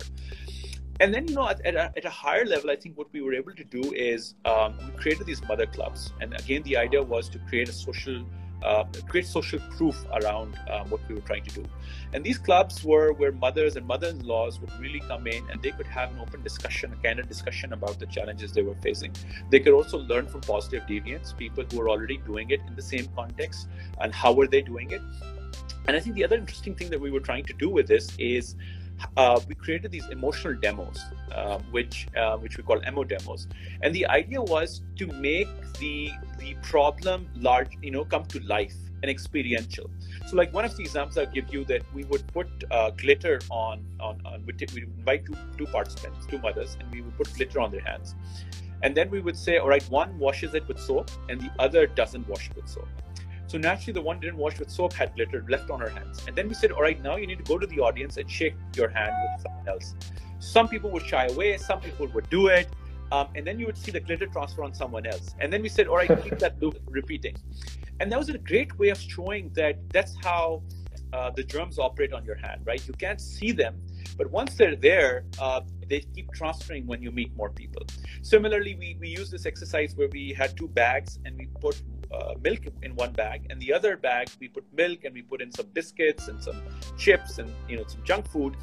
and 1.00 1.14
then 1.14 1.28
you 1.28 1.36
know 1.36 1.48
at, 1.48 1.66
at, 1.66 1.76
a, 1.76 1.92
at, 1.96 2.06
a, 2.06 2.10
higher 2.10 2.46
level 2.46 2.70
i 2.70 2.76
think 2.76 2.98
what 2.98 3.08
we 3.14 3.22
were 3.22 3.34
able 3.34 3.54
to 3.54 3.64
do 3.64 3.94
is 3.94 4.36
um, 4.46 4.78
we 4.86 4.92
created 5.02 5.26
these 5.26 5.42
mother 5.44 5.66
clubs. 5.66 6.14
And 6.22 6.34
again 6.34 6.64
the 6.64 6.78
idea 6.78 7.02
was 7.02 7.30
to 7.30 7.40
create 7.50 7.70
a 7.70 7.74
social 7.74 8.26
uh, 8.62 8.84
create 9.08 9.26
social 9.26 9.60
proof 9.78 10.06
around 10.22 10.60
um, 10.70 10.90
what 10.90 11.00
we 11.08 11.16
were 11.16 11.22
trying 11.22 11.44
to 11.46 11.56
do. 11.62 11.66
And 12.12 12.26
these 12.26 12.38
clubs 12.38 12.84
were 12.84 13.14
where 13.14 13.32
mothers 13.32 13.78
and 13.78 13.88
mother-in-laws 13.88 14.60
would 14.60 14.78
really 14.82 15.00
come 15.00 15.28
in 15.28 15.50
and 15.50 15.62
they 15.62 15.72
could 15.72 15.88
have 15.88 16.12
an 16.12 16.20
open 16.20 16.44
discussion 16.44 16.92
a 16.92 16.98
candid 16.98 17.30
discussion 17.30 17.72
about 17.72 18.00
the 18.00 18.06
challenges 18.08 18.52
they 18.52 18.62
were 18.62 18.76
facing. 18.84 19.14
They 19.50 19.62
could 19.62 19.72
also 19.74 20.00
learn 20.00 20.28
from 20.28 20.42
positive 20.42 20.84
deviants 20.84 21.38
people 21.38 21.64
who 21.72 21.80
are 21.80 21.90
already 21.90 22.18
doing 22.18 22.50
it 22.50 22.60
in 22.68 22.76
the 22.76 22.82
same 22.82 23.08
context 23.16 23.70
and 24.02 24.14
how 24.14 24.34
were 24.34 24.48
they 24.48 24.62
doing 24.62 24.92
it. 24.92 25.02
And 25.88 25.96
i 25.96 26.00
think 26.02 26.16
the 26.16 26.26
other 26.26 26.36
interesting 26.36 26.76
thing 26.76 26.90
that 26.90 27.00
we 27.00 27.12
were 27.12 27.22
trying 27.22 27.46
to 27.46 27.54
do 27.54 27.70
with 27.70 27.88
this 27.88 28.12
is 28.20 28.56
uh, 29.18 29.40
we 29.48 29.56
created 29.56 29.92
these 29.92 30.08
emotional 30.10 30.54
demos, 30.54 31.00
uh, 31.34 31.60
which 31.72 32.08
uh, 32.18 32.38
which 32.38 32.58
we 32.58 32.64
call 32.64 32.82
emo 32.88 33.04
demos, 33.04 33.48
and 33.82 33.94
the 33.94 34.06
idea 34.08 34.42
was 34.42 34.82
to 34.98 35.08
make 35.08 35.48
the 35.80 36.12
the 36.38 36.56
problem 36.62 37.28
large, 37.36 37.70
you 37.82 37.92
know, 37.92 38.06
come 38.06 38.26
to 38.26 38.40
life 38.42 38.76
and 39.02 39.10
experiential. 39.10 39.90
So, 40.28 40.36
like 40.36 40.54
one 40.54 40.66
of 40.66 40.76
the 40.76 40.84
examples 40.84 41.18
I'll 41.18 41.26
give 41.26 41.54
you 41.54 41.64
that 41.66 41.82
we 41.94 42.04
would 42.06 42.26
put 42.34 42.48
uh, 42.72 42.92
glitter 42.92 43.40
on 43.50 43.86
on 44.00 44.22
on 44.26 44.46
we 44.46 44.54
would 44.54 44.84
invite 44.98 45.26
two 45.26 45.36
two 45.58 45.66
participants, 45.66 46.26
two 46.28 46.40
mothers, 46.40 46.78
and 46.80 46.92
we 46.94 47.02
would 47.02 47.18
put 47.18 47.34
glitter 47.34 47.60
on 47.60 47.72
their 47.72 47.82
hands, 47.82 48.16
and 48.84 48.96
then 48.96 49.10
we 49.10 49.20
would 49.20 49.38
say, 49.38 49.58
all 49.58 49.70
right, 49.70 49.84
one 49.90 50.18
washes 50.18 50.54
it 50.54 50.68
with 50.68 50.80
soap, 50.80 51.12
and 51.30 51.42
the 51.42 51.52
other 51.60 51.88
doesn't 51.88 52.28
wash 52.28 52.50
it 52.50 52.56
with 52.56 52.68
soap. 52.68 52.88
So 53.50 53.58
naturally, 53.58 53.94
the 53.94 54.02
one 54.02 54.20
didn't 54.20 54.38
wash 54.38 54.60
with 54.60 54.70
soap 54.70 54.94
had 54.94 55.16
glitter 55.16 55.44
left 55.50 55.72
on 55.72 55.80
her 55.80 55.90
hands. 55.90 56.24
And 56.28 56.36
then 56.36 56.48
we 56.48 56.54
said, 56.54 56.72
all 56.72 56.84
right, 56.84 57.02
now 57.02 57.16
you 57.16 57.26
need 57.26 57.40
to 57.40 57.44
go 57.44 57.58
to 57.58 57.66
the 57.66 57.80
audience 57.80 58.18
and 58.18 58.30
shake 58.30 58.54
your 58.76 58.90
hand 58.90 59.12
with 59.24 59.42
someone 59.42 59.68
else. 59.68 59.96
Some 60.38 60.68
people 60.68 60.92
would 60.92 61.04
shy 61.08 61.26
away, 61.26 61.58
some 61.58 61.82
people 61.82 62.06
would 62.10 62.30
do 62.30 62.46
it. 62.46 62.68
Um, 63.12 63.28
and 63.34 63.48
then 63.48 63.58
you 63.60 63.66
would 63.66 63.78
see 63.78 63.90
the 63.90 64.02
glitter 64.02 64.28
transfer 64.28 64.64
on 64.64 64.76
someone 64.76 65.08
else. 65.08 65.34
And 65.40 65.52
then 65.52 65.64
we 65.64 65.70
said, 65.70 65.88
all 65.88 65.96
right, 65.96 66.24
keep 66.24 66.38
that 66.38 66.62
loop 66.62 66.80
repeating. 66.86 67.38
And 68.00 68.12
that 68.12 68.20
was 68.20 68.30
a 68.30 68.38
great 68.38 68.78
way 68.78 68.90
of 68.90 69.02
showing 69.02 69.50
that 69.56 69.80
that's 69.90 70.16
how 70.24 70.62
uh, 71.12 71.32
the 71.32 71.44
germs 71.44 71.80
operate 71.80 72.14
on 72.14 72.24
your 72.24 72.36
hand, 72.36 72.62
right? 72.66 72.86
You 72.88 72.94
can't 72.94 73.20
see 73.20 73.52
them, 73.52 73.82
but 74.16 74.30
once 74.30 74.54
they're 74.54 74.76
there, 74.76 75.26
uh, 75.40 75.62
they 75.88 76.02
keep 76.02 76.32
transferring 76.34 76.86
when 76.86 77.02
you 77.02 77.12
meet 77.12 77.36
more 77.36 77.50
people. 77.50 77.82
Similarly, 78.22 78.76
we, 78.76 78.96
we 79.00 79.10
use 79.10 79.32
this 79.32 79.48
exercise 79.48 79.96
where 79.96 80.08
we 80.10 80.34
had 80.34 80.56
two 80.56 80.68
bags 80.68 81.18
and 81.26 81.36
we 81.36 81.48
put 81.60 81.82
uh, 82.12 82.34
milk 82.44 82.62
in 82.82 82.96
one 82.96 83.14
bag, 83.14 83.48
and 83.50 83.62
the 83.62 83.72
other 83.74 83.98
bag 83.98 84.30
we 84.40 84.48
put 84.48 84.66
milk 84.74 85.06
and 85.06 85.14
we 85.14 85.22
put 85.22 85.42
in 85.42 85.52
some 85.52 85.68
biscuits 85.74 86.28
and 86.28 86.42
some 86.42 86.62
chips 86.98 87.38
and 87.38 87.52
you 87.68 87.78
know 87.78 87.84
some 87.88 88.04
junk 88.04 88.28
food, 88.28 88.56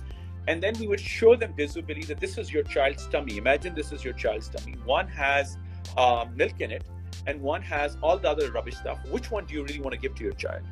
and 0.48 0.62
then 0.62 0.74
we 0.78 0.86
would 0.86 1.00
show 1.00 1.36
them 1.36 1.54
visibly 1.56 2.02
that 2.02 2.20
this 2.20 2.38
is 2.38 2.52
your 2.52 2.62
child's 2.62 3.06
tummy. 3.08 3.36
Imagine 3.36 3.74
this 3.74 3.92
is 3.92 4.04
your 4.04 4.14
child's 4.14 4.48
tummy. 4.48 4.76
One 4.84 5.08
has 5.08 5.56
uh, 5.96 6.26
milk 6.34 6.60
in 6.60 6.70
it, 6.70 6.84
and 7.26 7.40
one 7.40 7.62
has 7.62 7.96
all 8.02 8.18
the 8.18 8.28
other 8.28 8.50
rubbish 8.50 8.76
stuff. 8.76 8.98
Which 9.10 9.30
one 9.30 9.46
do 9.46 9.54
you 9.54 9.62
really 9.64 9.80
want 9.80 9.94
to 9.94 10.00
give 10.00 10.14
to 10.16 10.24
your 10.24 10.32
child? 10.32 10.62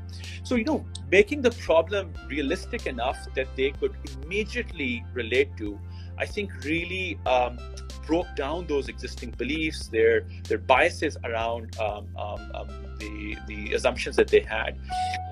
So, 0.42 0.54
you 0.54 0.64
know, 0.64 0.84
making 1.10 1.42
the 1.42 1.50
problem 1.52 2.12
realistic 2.28 2.86
enough 2.86 3.18
that 3.34 3.48
they 3.56 3.70
could 3.70 3.94
immediately 4.22 5.04
relate 5.12 5.56
to, 5.58 5.78
I 6.18 6.26
think 6.26 6.52
really 6.64 7.18
um, 7.26 7.58
broke 8.06 8.34
down 8.36 8.66
those 8.66 8.88
existing 8.88 9.30
beliefs, 9.30 9.88
their 9.88 10.26
their 10.48 10.58
biases 10.58 11.16
around 11.24 11.78
um, 11.78 12.06
um, 12.16 12.50
um, 12.54 12.68
the 12.98 13.36
the 13.46 13.74
assumptions 13.74 14.16
that 14.16 14.28
they 14.28 14.40
had, 14.40 14.78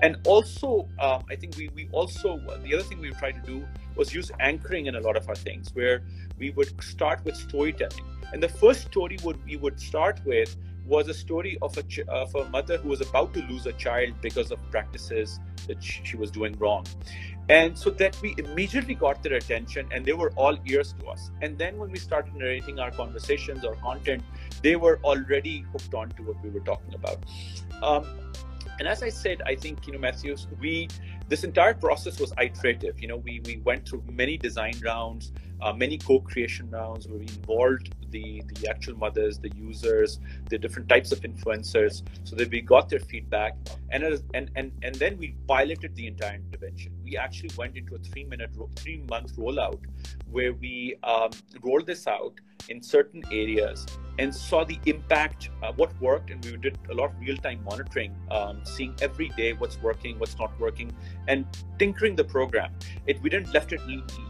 and 0.01 0.17
also 0.25 0.87
um, 0.99 1.23
I 1.29 1.35
think 1.35 1.55
we 1.57 1.69
we 1.69 1.89
also 1.91 2.39
the 2.63 2.73
other 2.73 2.83
thing 2.83 2.99
we 2.99 3.11
tried 3.11 3.43
to 3.43 3.51
do 3.51 3.65
was 3.95 4.13
use 4.13 4.31
anchoring 4.39 4.87
in 4.87 4.95
a 4.95 5.01
lot 5.01 5.15
of 5.15 5.27
our 5.29 5.35
things, 5.35 5.69
where 5.73 6.03
we 6.37 6.51
would 6.51 6.81
start 6.83 7.23
with 7.23 7.35
storytelling, 7.35 8.05
and 8.31 8.41
the 8.41 8.49
first 8.49 8.81
story 8.85 9.17
would 9.23 9.43
we 9.45 9.57
would 9.57 9.79
start 9.79 10.19
with 10.25 10.55
was 10.85 11.07
a 11.07 11.13
story 11.13 11.57
of 11.61 11.77
a 11.77 11.83
ch- 11.83 12.07
of 12.09 12.35
a 12.35 12.49
mother 12.49 12.77
who 12.77 12.89
was 12.89 13.01
about 13.01 13.33
to 13.33 13.41
lose 13.43 13.65
a 13.65 13.73
child 13.73 14.13
because 14.21 14.51
of 14.51 14.59
practices 14.69 15.39
that 15.67 15.81
she 15.81 16.17
was 16.17 16.29
doing 16.29 16.57
wrong 16.59 16.85
and 17.49 17.77
so 17.77 17.89
that 17.89 18.19
we 18.21 18.33
immediately 18.37 18.95
got 18.95 19.21
their 19.21 19.33
attention 19.33 19.87
and 19.91 20.05
they 20.05 20.13
were 20.13 20.31
all 20.35 20.57
ears 20.65 20.93
to 20.99 21.07
us. 21.07 21.29
And 21.41 21.57
then 21.57 21.77
when 21.77 21.91
we 21.91 21.99
started 21.99 22.33
narrating 22.35 22.79
our 22.79 22.91
conversations 22.91 23.65
or 23.65 23.75
content 23.75 24.23
they 24.61 24.75
were 24.75 24.99
already 25.03 25.65
hooked 25.71 25.93
on 25.93 26.09
to 26.11 26.23
what 26.23 26.41
we 26.41 26.49
were 26.49 26.61
talking 26.61 26.93
about. 26.93 27.19
Um, 27.81 28.05
and 28.79 28.87
as 28.87 29.03
i 29.03 29.09
said 29.09 29.39
i 29.45 29.53
think 29.53 29.85
you 29.85 29.93
know 29.93 29.99
matthews 29.99 30.47
we 30.59 30.87
this 31.29 31.43
entire 31.43 31.73
process 31.73 32.19
was 32.19 32.33
iterative. 32.39 32.99
You 32.99 33.07
know 33.07 33.17
we 33.17 33.39
we 33.45 33.57
went 33.57 33.87
through 33.87 34.03
many 34.07 34.37
design 34.37 34.73
rounds 34.83 35.31
uh, 35.63 35.71
many 35.71 35.97
co-creation 35.97 36.69
rounds 36.69 37.07
where 37.07 37.19
we 37.19 37.25
involved 37.25 37.95
the 38.11 38.43
the 38.53 38.69
actual 38.69 38.97
mothers, 38.97 39.39
the 39.39 39.49
users, 39.55 40.19
the 40.49 40.57
different 40.57 40.89
types 40.89 41.11
of 41.11 41.21
influencers, 41.21 42.03
so 42.25 42.35
that 42.35 42.49
we 42.51 42.59
got 42.61 42.89
their 42.89 42.99
feedback, 42.99 43.55
and 43.89 44.03
and 44.33 44.51
and 44.55 44.71
and 44.83 44.95
then 44.95 45.17
we 45.17 45.35
piloted 45.47 45.95
the 45.95 46.05
entire 46.05 46.35
intervention. 46.35 46.91
We 47.13 47.19
actually 47.19 47.51
went 47.55 47.77
into 47.77 47.93
a 47.93 47.99
three 47.99 48.23
minute, 48.23 48.49
three 48.75 49.03
month 49.07 49.35
rollout 49.37 49.81
where 50.31 50.53
we 50.53 50.95
um, 51.03 51.29
rolled 51.61 51.85
this 51.85 52.07
out 52.07 52.33
in 52.69 52.81
certain 52.81 53.21
areas 53.31 53.85
and 54.17 54.33
saw 54.33 54.63
the 54.63 54.79
impact, 54.87 55.51
uh, 55.61 55.71
what 55.73 55.91
worked, 56.01 56.31
and 56.31 56.43
we 56.43 56.57
did 56.57 56.79
a 56.89 56.93
lot 56.95 57.11
of 57.11 57.19
real-time 57.19 57.63
monitoring, 57.65 58.15
um, 58.31 58.61
seeing 58.63 58.95
every 58.99 59.29
day 59.29 59.53
what's 59.53 59.79
working, 59.79 60.17
what's 60.17 60.39
not 60.39 60.59
working, 60.59 60.91
and 61.27 61.45
tinkering 61.77 62.15
the 62.15 62.23
program. 62.23 62.73
It 63.05 63.21
we 63.21 63.29
didn't 63.29 63.53
left 63.53 63.73
it, 63.73 63.81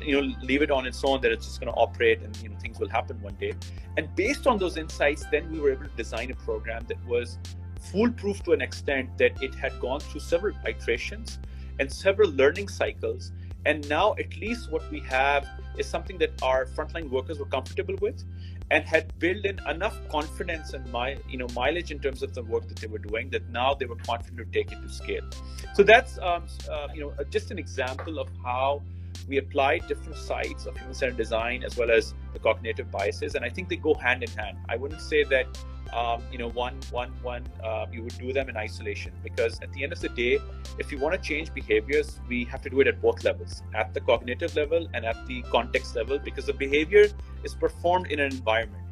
you 0.01 0.21
know, 0.21 0.35
leave 0.41 0.61
it 0.61 0.71
on 0.71 0.85
its 0.85 1.01
own 1.05 1.21
that 1.21 1.31
it's 1.31 1.45
just 1.45 1.61
going 1.61 1.71
to 1.71 1.79
operate 1.79 2.21
and 2.21 2.35
you 2.43 2.49
know 2.49 2.57
things 2.57 2.79
will 2.79 2.89
happen 2.89 3.21
one 3.21 3.35
day. 3.35 3.53
And 3.95 4.13
based 4.13 4.45
on 4.45 4.57
those 4.57 4.75
insights, 4.75 5.25
then 5.31 5.49
we 5.49 5.61
were 5.61 5.71
able 5.71 5.85
to 5.85 5.95
design 5.95 6.31
a 6.31 6.35
program 6.35 6.83
that 6.89 7.01
was 7.07 7.37
foolproof 7.79 8.43
to 8.43 8.51
an 8.51 8.61
extent 8.61 9.17
that 9.19 9.41
it 9.41 9.55
had 9.55 9.79
gone 9.79 10.01
through 10.01 10.21
several 10.21 10.53
iterations 10.67 11.39
and 11.79 11.91
several 11.91 12.29
learning 12.31 12.67
cycles. 12.67 13.31
And 13.65 13.87
now 13.87 14.15
at 14.19 14.35
least 14.37 14.71
what 14.71 14.89
we 14.91 14.99
have 15.01 15.47
is 15.77 15.87
something 15.87 16.17
that 16.17 16.31
our 16.43 16.65
frontline 16.65 17.09
workers 17.09 17.39
were 17.39 17.45
comfortable 17.45 17.95
with 18.01 18.23
and 18.71 18.83
had 18.85 19.17
built 19.19 19.45
in 19.45 19.59
enough 19.69 19.97
confidence 20.09 20.73
and 20.73 20.89
my 20.91 21.15
you 21.29 21.37
know 21.37 21.47
mileage 21.55 21.91
in 21.91 21.99
terms 21.99 22.23
of 22.23 22.33
the 22.33 22.43
work 22.43 22.67
that 22.67 22.77
they 22.77 22.87
were 22.87 22.97
doing 22.99 23.29
that 23.29 23.47
now 23.49 23.73
they 23.73 23.85
were 23.85 23.95
confident 23.95 24.37
to 24.37 24.45
take 24.45 24.71
it 24.71 24.81
to 24.81 24.89
scale. 24.89 25.27
So 25.73 25.83
that's 25.83 26.17
um, 26.19 26.43
uh, 26.69 26.87
you 26.93 27.01
know 27.01 27.13
just 27.29 27.51
an 27.51 27.59
example 27.59 28.19
of 28.19 28.29
how 28.43 28.81
we 29.27 29.37
apply 29.37 29.77
different 29.79 30.17
sides 30.17 30.65
of 30.65 30.75
human 30.77 30.93
centered 30.93 31.17
design 31.17 31.63
as 31.63 31.77
well 31.77 31.91
as 31.91 32.13
the 32.33 32.39
cognitive 32.39 32.91
biases. 32.91 33.35
And 33.35 33.45
i 33.45 33.49
think 33.49 33.69
they 33.69 33.75
go 33.75 33.93
hand 33.93 34.23
in 34.23 34.31
hand. 34.31 34.57
I 34.69 34.75
wouldn't 34.75 35.01
say 35.01 35.23
that 35.25 35.47
um, 35.91 36.23
you 36.31 36.37
know 36.37 36.49
one 36.49 36.79
one 36.91 37.11
one 37.21 37.45
uh, 37.63 37.85
you 37.91 38.03
would 38.03 38.17
do 38.17 38.33
them 38.33 38.49
in 38.49 38.57
isolation. 38.57 39.11
Because 39.23 39.59
at 39.61 39.71
the 39.73 39.83
end 39.83 39.93
of 39.93 39.99
the 39.99 40.09
day 40.09 40.39
if 40.79 40.91
you 40.91 40.97
want 40.97 41.15
to 41.15 41.21
change 41.21 41.53
behaviors 41.53 42.19
we 42.27 42.45
have 42.45 42.61
to 42.61 42.69
do 42.69 42.79
it 42.81 42.87
at 42.87 43.01
both 43.01 43.23
levels 43.23 43.63
at 43.75 43.93
the 43.93 44.01
cognitive 44.01 44.55
level 44.55 44.87
and 44.93 45.05
at 45.05 45.25
the 45.27 45.41
context 45.43 45.95
level 45.95 46.19
because 46.19 46.45
the 46.45 46.53
behavior 46.53 47.07
is 47.43 47.53
performed 47.53 48.07
in 48.07 48.19
an 48.19 48.31
environment. 48.31 48.83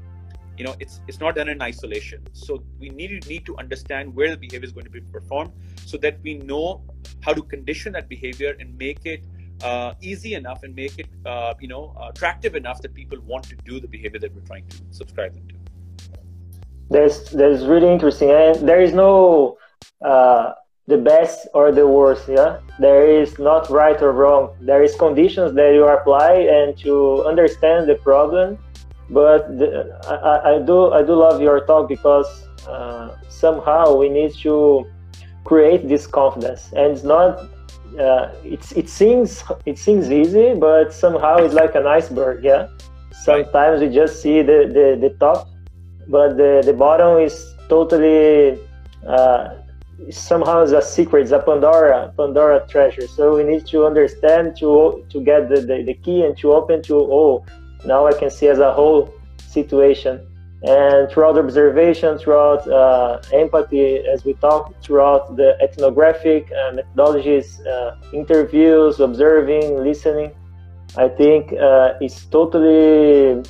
You 0.58 0.66
know 0.66 0.76
it's 0.80 1.02
it's 1.08 1.20
not 1.20 1.36
done 1.36 1.50
in 1.50 1.62
isolation. 1.62 2.24
So 2.34 2.64
we 2.80 2.90
need 2.90 3.28
need 3.28 3.46
to 3.46 3.58
understand 3.58 4.16
where 4.16 4.30
the 4.30 4.38
behavior 4.38 4.66
is 4.66 4.72
going 4.72 4.86
to 4.86 4.92
be 4.92 5.02
performed 5.02 5.52
so 5.86 5.98
that 5.98 6.20
we 6.24 6.36
know 6.36 6.84
how 7.22 7.34
to 7.34 7.42
condition 7.42 7.94
that 7.94 8.10
behavior 8.10 8.56
and 8.60 8.78
make 8.78 9.06
it 9.06 9.24
uh, 9.64 9.94
easy 10.02 10.34
enough 10.34 10.64
and 10.64 10.76
make 10.76 10.98
it 10.98 11.08
uh, 11.26 11.54
you 11.60 11.68
know 11.68 11.96
attractive 12.10 12.56
enough 12.56 12.82
that 12.82 12.94
people 12.94 13.20
want 13.22 13.44
to 13.44 13.56
do 13.66 13.80
the 13.80 13.88
behavior 13.88 14.20
that 14.20 14.34
we're 14.34 14.42
trying 14.42 14.68
to 14.68 14.78
subscribe 14.92 15.34
them 15.34 15.48
to 15.48 15.61
that's 16.92 17.18
that's 17.32 17.64
really 17.64 17.92
interesting 17.92 18.30
and 18.30 18.68
there 18.68 18.82
is 18.82 18.94
no 18.94 19.58
uh, 20.04 20.52
the 20.88 20.98
best 20.98 21.48
or 21.54 21.72
the 21.72 21.88
worst 21.88 22.28
yeah? 22.28 22.60
There 22.80 23.06
is 23.22 23.40
not 23.40 23.70
right 23.70 24.00
or 24.02 24.12
wrong. 24.12 24.44
There 24.60 24.84
is 24.84 24.96
conditions 24.96 25.54
that 25.54 25.74
you 25.74 25.88
apply 25.88 26.34
and 26.58 26.78
to 26.80 27.24
understand 27.26 27.88
the 27.88 27.96
problem 27.96 28.58
but 29.10 29.58
the, 29.60 29.70
I, 30.08 30.56
I, 30.56 30.60
do 30.60 30.92
i 30.92 31.02
do 31.04 31.14
love 31.16 31.42
your 31.42 31.66
talk 31.66 31.90
because 31.90 32.30
uh, 32.68 33.18
somehow 33.30 33.96
we 33.96 34.08
need 34.10 34.34
to 34.46 34.86
create 35.44 35.88
this 35.88 36.08
confidence. 36.08 36.72
And 36.74 36.94
it's 36.94 37.04
not 37.04 37.50
uh, 38.00 38.32
it's 38.44 38.72
it 38.72 38.88
seems 38.90 39.44
it 39.66 39.78
seems 39.78 40.10
easy 40.12 40.54
but 40.56 40.94
somehow 40.94 41.38
it's 41.38 41.54
like 41.54 41.76
an 41.76 41.88
iceberg 41.88 42.44
yeah? 42.44 42.68
Sometimes 43.12 43.82
we 43.82 43.90
just 43.90 44.22
see 44.22 44.42
the 44.42 44.60
the, 44.78 44.88
the 45.04 45.12
top 45.20 45.51
but 46.12 46.38
the, 46.38 46.62
the 46.66 46.74
bottom 46.74 47.20
is 47.20 47.56
totally 47.70 48.60
uh, 49.08 49.56
somehow 50.10 50.62
is 50.62 50.74
a 50.74 50.82
secret, 50.82 51.22
it's 51.24 51.32
a 51.32 51.40
Pandora 51.40 52.14
Pandora 52.18 52.68
treasure. 52.68 53.08
So 53.08 53.36
we 53.36 53.44
need 53.44 53.66
to 53.68 53.86
understand 53.86 54.58
to 54.58 55.06
to 55.10 55.18
get 55.24 55.50
the, 55.50 55.62
the, 55.62 55.84
the 55.90 55.94
key 55.94 56.24
and 56.26 56.38
to 56.40 56.54
open 56.54 56.82
to 56.84 56.96
oh 56.96 57.46
now 57.86 58.06
I 58.06 58.14
can 58.14 58.30
see 58.30 58.48
as 58.48 58.60
a 58.60 58.74
whole 58.74 59.14
situation. 59.38 60.28
And 60.64 61.10
throughout 61.10 61.40
observation, 61.40 62.20
throughout 62.20 62.68
uh, 62.68 63.20
empathy, 63.34 63.98
as 64.14 64.24
we 64.24 64.34
talked, 64.36 64.86
throughout 64.86 65.36
the 65.36 65.58
ethnographic 65.60 66.52
uh, 66.52 66.74
methodologies, 66.78 67.48
uh, 67.66 67.96
interviews, 68.14 69.00
observing, 69.00 69.84
listening, 69.84 70.32
I 70.98 71.08
think 71.08 71.54
uh, 71.54 71.94
it's 72.00 72.26
totally 72.26 73.42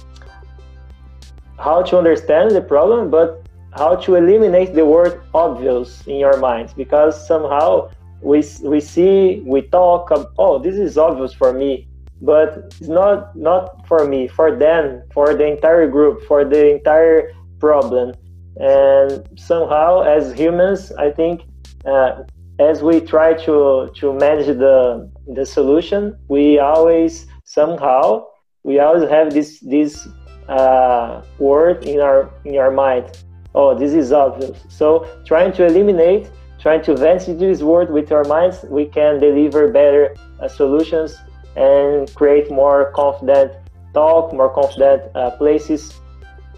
how 1.61 1.81
to 1.83 1.97
understand 1.97 2.51
the 2.51 2.61
problem, 2.61 3.09
but 3.09 3.47
how 3.77 3.95
to 3.95 4.15
eliminate 4.15 4.73
the 4.73 4.85
word 4.85 5.21
obvious 5.33 6.05
in 6.07 6.17
your 6.17 6.37
minds 6.37 6.73
because 6.73 7.27
somehow 7.27 7.89
we, 8.21 8.43
we 8.63 8.79
see, 8.79 9.41
we 9.45 9.61
talk, 9.61 10.11
oh, 10.37 10.59
this 10.59 10.75
is 10.75 10.97
obvious 10.97 11.33
for 11.33 11.53
me, 11.53 11.87
but 12.21 12.49
it's 12.79 12.89
not, 12.89 13.35
not 13.35 13.87
for 13.87 14.05
me, 14.07 14.27
for 14.27 14.55
them, 14.55 15.03
for 15.13 15.33
the 15.33 15.45
entire 15.45 15.87
group, 15.87 16.23
for 16.23 16.43
the 16.43 16.75
entire 16.75 17.31
problem. 17.59 18.13
And 18.57 19.27
somehow, 19.37 20.01
as 20.01 20.33
humans, 20.33 20.91
I 20.93 21.11
think 21.11 21.43
uh, 21.85 22.23
as 22.59 22.83
we 22.83 22.99
try 22.99 23.33
to, 23.45 23.91
to 23.95 24.13
manage 24.13 24.47
the, 24.47 25.09
the 25.27 25.45
solution, 25.45 26.17
we 26.27 26.59
always 26.59 27.27
somehow 27.45 28.25
we 28.63 28.79
always 28.79 29.09
have 29.09 29.33
this 29.33 29.59
this 29.61 30.07
uh, 30.47 31.21
word 31.39 31.85
in 31.85 31.99
our 31.99 32.29
in 32.45 32.57
our 32.57 32.71
mind. 32.71 33.23
Oh, 33.53 33.77
this 33.77 33.93
is 33.93 34.11
obvious. 34.11 34.57
So 34.69 35.07
trying 35.25 35.51
to 35.53 35.65
eliminate 35.65 36.29
trying 36.61 36.83
to 36.83 36.93
advance 36.93 37.25
this 37.25 37.61
word 37.61 37.91
with 37.91 38.11
our 38.11 38.23
minds, 38.25 38.63
we 38.69 38.85
can 38.85 39.19
deliver 39.19 39.67
better 39.67 40.15
uh, 40.39 40.47
solutions 40.47 41.17
and 41.55 42.13
create 42.13 42.51
more 42.51 42.91
confident 42.91 43.51
talk, 43.93 44.31
more 44.31 44.53
confident 44.53 45.01
uh, 45.15 45.31
places, 45.31 45.99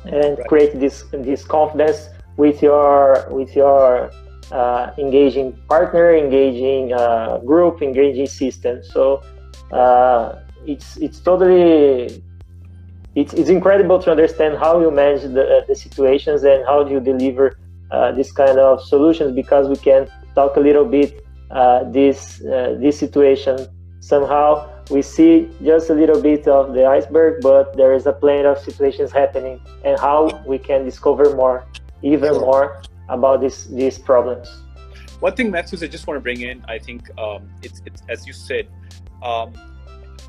and 0.06 0.38
right. 0.38 0.48
create 0.48 0.80
this 0.80 1.06
this 1.12 1.44
confidence 1.46 2.10
with 2.38 2.62
your 2.62 3.26
with 3.32 3.56
your 3.56 4.12
uh, 4.52 4.92
engaging 4.98 5.58
partner, 5.70 6.14
engaging 6.14 6.94
uh, 6.94 7.38
group, 7.40 7.82
engaging 7.82 8.28
system. 8.28 8.84
So 8.84 9.24
uh, 9.72 10.40
it's 10.68 10.98
it's 10.98 11.20
totally 11.20 12.22
it's, 13.16 13.34
it's 13.34 13.50
incredible 13.50 14.00
to 14.00 14.12
understand 14.12 14.58
how 14.58 14.80
you 14.82 14.90
manage 14.90 15.22
the, 15.22 15.64
the 15.68 15.76
situations 15.76 16.44
and 16.44 16.66
how 16.66 16.88
you 16.88 17.00
deliver 17.00 17.58
uh, 17.92 18.12
this 18.12 18.32
kind 18.32 18.58
of 18.58 18.82
solutions 18.82 19.34
because 19.34 19.68
we 19.68 19.76
can 19.76 20.08
talk 20.34 20.56
a 20.58 20.60
little 20.60 20.86
bit 20.86 21.24
uh, 21.52 21.84
this 21.92 22.42
uh, 22.46 22.76
this 22.80 22.98
situation. 22.98 23.68
Somehow 24.00 24.70
we 24.90 25.02
see 25.02 25.50
just 25.64 25.90
a 25.90 25.94
little 25.94 26.20
bit 26.20 26.48
of 26.48 26.74
the 26.74 26.86
iceberg 26.86 27.42
but 27.42 27.78
there 27.78 27.94
is 27.94 28.06
a 28.06 28.12
plenty 28.12 28.46
of 28.46 28.58
situations 28.58 29.12
happening 29.12 29.62
and 29.86 30.00
how 30.00 30.44
we 30.46 30.58
can 30.58 30.84
discover 30.84 31.36
more 31.36 31.66
even 32.02 32.34
more 32.34 32.82
about 33.10 33.40
this, 33.40 33.66
these 33.68 33.98
problems. 33.98 34.50
One 35.20 35.36
thing 35.36 35.52
Matthews, 35.52 35.84
i 35.84 35.88
just 35.88 36.06
want 36.06 36.18
to 36.18 36.22
bring 36.22 36.42
in 36.42 36.66
i 36.68 36.78
think 36.78 37.10
um, 37.18 37.50
it's, 37.62 37.82
it's 37.86 38.02
as 38.10 38.28
you 38.28 38.34
said 38.34 38.68
um, 39.22 39.54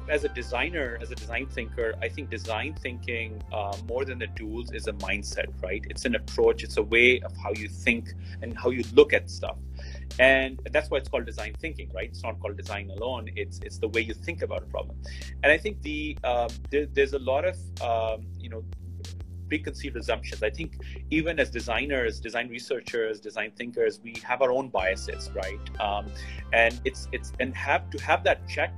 as 0.08 0.24
a 0.24 0.28
designer, 0.28 0.98
as 1.00 1.10
a 1.10 1.14
design 1.14 1.46
thinker, 1.46 1.94
I 2.02 2.08
think 2.08 2.30
design 2.30 2.74
thinking 2.74 3.42
uh, 3.52 3.76
more 3.88 4.04
than 4.04 4.18
the 4.18 4.26
tools 4.28 4.70
is 4.72 4.86
a 4.86 4.92
mindset, 4.94 5.46
right? 5.62 5.84
It's 5.88 6.04
an 6.04 6.14
approach, 6.14 6.62
it's 6.62 6.76
a 6.76 6.82
way 6.82 7.20
of 7.20 7.34
how 7.36 7.52
you 7.52 7.68
think 7.68 8.12
and 8.42 8.56
how 8.56 8.70
you 8.70 8.84
look 8.92 9.12
at 9.12 9.30
stuff. 9.30 9.56
And 10.18 10.60
that's 10.70 10.90
why 10.90 10.98
it's 10.98 11.08
called 11.08 11.26
design 11.26 11.54
thinking, 11.58 11.90
right? 11.94 12.08
It's 12.08 12.22
not 12.22 12.38
called 12.40 12.56
design 12.56 12.90
alone. 12.90 13.30
It's 13.34 13.58
it's 13.60 13.78
the 13.78 13.88
way 13.88 14.02
you 14.02 14.14
think 14.14 14.42
about 14.42 14.62
a 14.62 14.66
problem. 14.66 14.96
And 15.42 15.50
I 15.50 15.58
think 15.58 15.82
the 15.82 16.16
um, 16.22 16.48
there, 16.70 16.86
there's 16.86 17.14
a 17.14 17.18
lot 17.18 17.44
of 17.44 17.56
um, 17.80 18.26
you 18.38 18.48
know 18.48 18.62
preconceived 19.48 19.96
assumptions. 19.96 20.42
I 20.42 20.50
think 20.50 20.78
even 21.10 21.38
as 21.38 21.50
designers, 21.50 22.20
design 22.20 22.48
researchers, 22.48 23.20
design 23.20 23.52
thinkers, 23.56 24.00
we 24.02 24.14
have 24.22 24.40
our 24.42 24.52
own 24.52 24.68
biases, 24.68 25.30
right? 25.34 25.80
Um, 25.80 26.06
and 26.52 26.80
it's 26.84 27.08
it's 27.12 27.32
and 27.40 27.54
have 27.54 27.90
to 27.90 28.02
have 28.02 28.22
that 28.24 28.46
check 28.48 28.72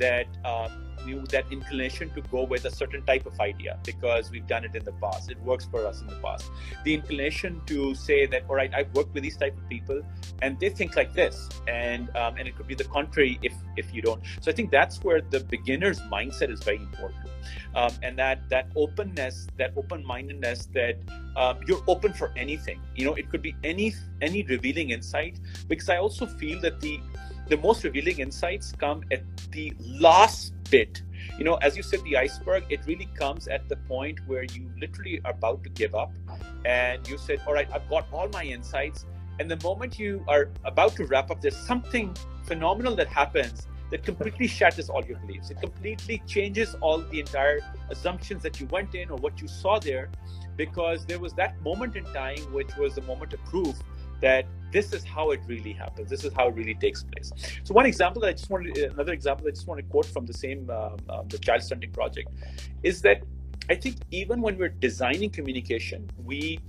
that 0.00 0.26
um, 0.44 0.90
that 1.30 1.44
inclination 1.50 2.10
to 2.10 2.20
go 2.22 2.42
with 2.44 2.64
a 2.64 2.70
certain 2.70 3.02
type 3.04 3.26
of 3.26 3.38
idea 3.40 3.78
because 3.84 4.30
we've 4.30 4.46
done 4.46 4.64
it 4.64 4.74
in 4.74 4.84
the 4.84 4.92
past. 4.92 5.30
It 5.30 5.40
works 5.42 5.66
for 5.70 5.86
us 5.86 6.00
in 6.00 6.06
the 6.06 6.16
past. 6.16 6.50
The 6.84 6.94
inclination 6.94 7.60
to 7.66 7.94
say 7.94 8.26
that 8.26 8.44
all 8.48 8.56
right 8.56 8.72
i've 8.74 8.92
worked 8.94 9.14
with 9.14 9.22
these 9.22 9.36
type 9.36 9.56
of 9.56 9.68
people 9.68 10.02
and 10.42 10.58
they 10.60 10.68
think 10.68 10.96
like 10.96 11.12
this 11.14 11.48
and 11.68 12.14
um, 12.16 12.36
and 12.36 12.46
it 12.46 12.56
could 12.56 12.66
be 12.66 12.74
the 12.74 12.84
contrary 12.84 13.38
if 13.42 13.54
if 13.76 13.94
you 13.94 14.02
don't. 14.02 14.22
So 14.40 14.50
i 14.50 14.54
think 14.54 14.70
that's 14.70 15.02
where 15.02 15.20
the 15.20 15.40
beginner's 15.40 16.00
mindset 16.00 16.50
is 16.50 16.62
very 16.62 16.78
important. 16.78 17.28
Um, 17.74 17.92
and 18.02 18.18
that 18.18 18.48
that 18.50 18.66
openness 18.76 19.46
that 19.56 19.72
open-mindedness 19.76 20.66
that 20.74 20.96
um, 21.36 21.58
you're 21.66 21.82
open 21.88 22.12
for 22.12 22.32
anything. 22.36 22.80
You 22.94 23.04
know 23.06 23.14
it 23.14 23.30
could 23.30 23.42
be 23.42 23.54
any 23.64 23.94
any 24.20 24.42
revealing 24.44 24.90
insight 24.90 25.38
because 25.68 25.88
i 25.88 25.96
also 25.96 26.26
feel 26.26 26.60
that 26.60 26.80
the 26.80 27.00
the 27.50 27.56
most 27.56 27.82
revealing 27.82 28.20
insights 28.20 28.72
come 28.78 29.02
at 29.10 29.22
the 29.50 29.72
last 29.80 30.54
bit. 30.70 31.02
You 31.36 31.44
know, 31.44 31.56
as 31.56 31.76
you 31.76 31.82
said, 31.82 32.00
the 32.04 32.16
iceberg, 32.16 32.62
it 32.70 32.80
really 32.86 33.08
comes 33.16 33.48
at 33.48 33.68
the 33.68 33.74
point 33.76 34.20
where 34.28 34.44
you 34.44 34.70
literally 34.80 35.20
are 35.24 35.32
about 35.32 35.64
to 35.64 35.70
give 35.70 35.96
up 35.96 36.12
and 36.64 37.06
you 37.08 37.18
said, 37.18 37.42
All 37.46 37.52
right, 37.52 37.68
I've 37.74 37.88
got 37.90 38.06
all 38.12 38.28
my 38.28 38.44
insights. 38.44 39.04
And 39.40 39.50
the 39.50 39.58
moment 39.64 39.98
you 39.98 40.24
are 40.28 40.48
about 40.64 40.94
to 40.96 41.06
wrap 41.06 41.30
up, 41.30 41.40
there's 41.40 41.56
something 41.56 42.14
phenomenal 42.44 42.94
that 42.96 43.08
happens 43.08 43.66
that 43.90 44.04
completely 44.04 44.46
shatters 44.46 44.88
all 44.88 45.04
your 45.04 45.18
beliefs. 45.18 45.50
It 45.50 45.60
completely 45.60 46.22
changes 46.28 46.76
all 46.80 46.98
the 46.98 47.18
entire 47.18 47.58
assumptions 47.88 48.44
that 48.44 48.60
you 48.60 48.66
went 48.66 48.94
in 48.94 49.10
or 49.10 49.16
what 49.16 49.40
you 49.40 49.48
saw 49.48 49.80
there 49.80 50.08
because 50.56 51.04
there 51.04 51.18
was 51.18 51.32
that 51.32 51.60
moment 51.62 51.96
in 51.96 52.04
time 52.04 52.38
which 52.52 52.76
was 52.76 52.94
the 52.94 53.02
moment 53.02 53.32
of 53.32 53.44
proof 53.46 53.76
that 54.20 54.46
this 54.72 54.92
is 54.92 55.04
how 55.04 55.30
it 55.30 55.40
really 55.46 55.72
happens. 55.72 56.08
This 56.08 56.24
is 56.24 56.32
how 56.32 56.48
it 56.48 56.54
really 56.54 56.74
takes 56.74 57.02
place. 57.02 57.32
So 57.64 57.74
one 57.74 57.86
example 57.86 58.22
that 58.22 58.28
I 58.28 58.32
just 58.32 58.50
wanted, 58.50 58.76
another 58.78 59.12
example 59.12 59.46
I 59.48 59.50
just 59.50 59.66
want 59.66 59.78
to 59.80 59.86
quote 59.86 60.06
from 60.06 60.26
the 60.26 60.32
same 60.32 60.70
um, 60.70 60.96
um, 61.08 61.28
the 61.28 61.38
child 61.38 61.62
stunting 61.62 61.90
project, 61.92 62.28
is 62.82 63.02
that 63.02 63.22
I 63.68 63.74
think 63.74 63.96
even 64.10 64.40
when 64.40 64.58
we're 64.58 64.68
designing 64.68 65.30
communication, 65.30 66.08
we 66.24 66.60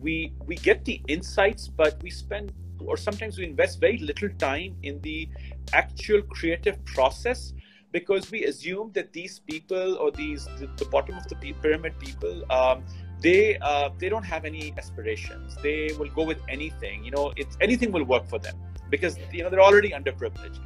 we 0.00 0.32
we 0.46 0.56
get 0.56 0.84
the 0.84 1.00
insights, 1.08 1.68
but 1.68 2.00
we 2.02 2.10
spend 2.10 2.52
or 2.84 2.96
sometimes 2.96 3.38
we 3.38 3.44
invest 3.44 3.80
very 3.80 3.98
little 3.98 4.28
time 4.38 4.76
in 4.82 5.00
the 5.00 5.28
actual 5.72 6.22
creative 6.22 6.82
process 6.84 7.52
because 7.92 8.30
we 8.30 8.44
assume 8.44 8.90
that 8.92 9.12
these 9.12 9.40
people 9.40 9.96
or 9.96 10.10
these 10.10 10.46
the, 10.58 10.68
the 10.76 10.84
bottom 10.86 11.16
of 11.16 11.26
the 11.28 11.34
pyramid 11.62 11.98
people 11.98 12.44
um, 12.52 12.84
they 13.20 13.58
uh, 13.58 13.90
they 13.98 14.08
don't 14.08 14.24
have 14.24 14.44
any 14.44 14.72
aspirations. 14.76 15.56
They 15.62 15.90
will 15.98 16.10
go 16.10 16.24
with 16.24 16.40
anything 16.48 17.04
you 17.04 17.10
know 17.10 17.32
it's 17.36 17.56
anything 17.60 17.92
will 17.92 18.04
work 18.04 18.28
for 18.28 18.38
them 18.38 18.56
because 18.90 19.18
you 19.32 19.42
know 19.42 19.50
they're 19.50 19.68
already 19.70 19.90
underprivileged. 19.90 20.60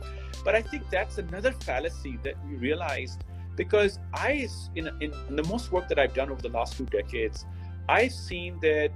But 0.44 0.54
i 0.56 0.62
think 0.62 0.90
that's 0.90 1.18
another 1.18 1.52
fallacy 1.52 2.18
that 2.24 2.34
we 2.46 2.56
realized 2.56 3.24
because 3.54 3.98
i 4.14 4.48
in, 4.74 4.88
in, 5.00 5.12
in 5.28 5.36
the 5.36 5.44
most 5.44 5.70
work 5.70 5.88
that 5.88 5.98
i've 5.98 6.14
done 6.14 6.30
over 6.30 6.42
the 6.42 6.48
last 6.48 6.76
two 6.76 6.86
decades 6.86 7.44
i've 7.88 8.12
seen 8.12 8.58
that 8.60 8.90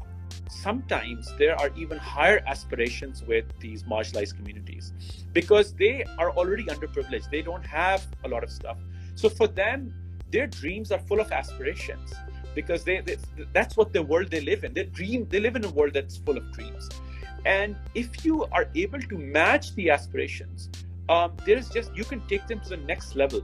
sometimes 0.49 1.33
there 1.39 1.59
are 1.61 1.71
even 1.77 1.99
higher 1.99 2.43
aspirations 2.47 3.23
with 3.23 3.45
these 3.61 3.85
marginalized 3.85 4.37
communities 4.37 4.93
because 5.33 5.73
they 5.75 6.05
are 6.19 6.31
already 6.33 6.65
underprivileged. 6.65 7.31
They 7.31 7.43
don't 7.43 7.65
have 7.65 8.07
a 8.25 8.29
lot 8.29 8.43
of 8.43 8.51
stuff. 8.51 8.79
So 9.15 9.29
for 9.29 9.47
them 9.47 9.95
their 10.31 10.47
dreams 10.47 10.91
are 10.91 10.99
full 10.99 11.21
of 11.21 11.31
aspirations 11.31 12.13
because 12.57 12.83
they, 12.83 13.01
they, 13.01 13.17
that's 13.53 13.77
what 13.77 13.93
the 13.93 14.03
world 14.03 14.33
they 14.33 14.41
live 14.41 14.65
in. 14.65 14.75
They 14.75 14.85
dream 14.85 15.29
they 15.31 15.39
live 15.39 15.55
in 15.55 15.65
a 15.65 15.71
world 15.71 15.95
that's 15.95 16.17
full 16.17 16.37
of 16.37 16.51
dreams. 16.53 16.89
And 17.45 17.77
if 17.95 18.25
you 18.25 18.45
are 18.47 18.67
able 18.75 19.01
to 19.01 19.17
match 19.17 19.73
the 19.77 19.91
aspirations 19.91 20.69
um, 21.09 21.33
there's 21.45 21.69
just 21.69 21.95
you 21.97 22.05
can 22.05 22.21
take 22.27 22.47
them 22.47 22.61
to 22.61 22.71
the 22.71 22.77
next 22.79 23.15
level. 23.15 23.43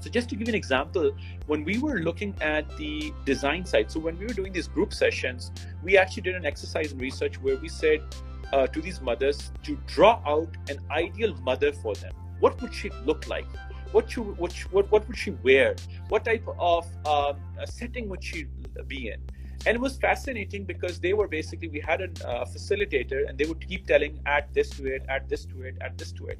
So 0.00 0.10
just 0.10 0.28
to 0.30 0.36
give 0.36 0.48
you 0.48 0.52
an 0.52 0.56
example 0.56 1.12
when 1.46 1.64
we 1.64 1.78
were 1.78 1.98
looking 2.00 2.34
at 2.40 2.76
the 2.76 3.12
design 3.24 3.64
side 3.64 3.90
so 3.90 3.98
when 4.00 4.18
we 4.18 4.26
were 4.26 4.34
doing 4.34 4.52
these 4.52 4.68
group 4.68 4.92
sessions 4.92 5.50
we 5.82 5.96
actually 5.96 6.22
did 6.22 6.34
an 6.34 6.44
exercise 6.44 6.92
in 6.92 6.98
research 6.98 7.40
where 7.40 7.56
we 7.56 7.68
said 7.68 8.02
uh, 8.52 8.66
to 8.66 8.82
these 8.82 9.00
mothers 9.00 9.50
to 9.62 9.78
draw 9.86 10.20
out 10.26 10.48
an 10.68 10.78
ideal 10.90 11.34
mother 11.42 11.72
for 11.72 11.94
them. 11.94 12.12
What 12.40 12.60
would 12.60 12.74
she 12.74 12.90
look 13.04 13.26
like 13.28 13.46
what 13.94 14.10
she 14.10 14.20
what, 14.20 14.52
what 14.72 14.90
what 14.90 15.06
would 15.06 15.16
she 15.16 15.30
wear? 15.42 15.76
What 16.08 16.24
type 16.24 16.46
of 16.58 16.84
um, 17.06 17.36
setting 17.64 18.08
would 18.08 18.22
she 18.22 18.46
be 18.88 19.08
in? 19.08 19.20
And 19.66 19.76
it 19.76 19.80
was 19.80 19.96
fascinating 19.96 20.64
because 20.64 20.98
they 21.00 21.14
were 21.14 21.28
basically 21.28 21.68
we 21.68 21.80
had 21.80 22.00
a 22.02 22.28
uh, 22.28 22.44
facilitator 22.44 23.26
and 23.28 23.38
they 23.38 23.46
would 23.46 23.66
keep 23.66 23.86
telling 23.86 24.20
add 24.26 24.46
this 24.52 24.70
to 24.70 24.86
it 24.94 25.02
add 25.08 25.28
this 25.28 25.44
to 25.46 25.62
it 25.62 25.76
add 25.80 25.96
this 25.96 26.12
to 26.12 26.26
it. 26.26 26.38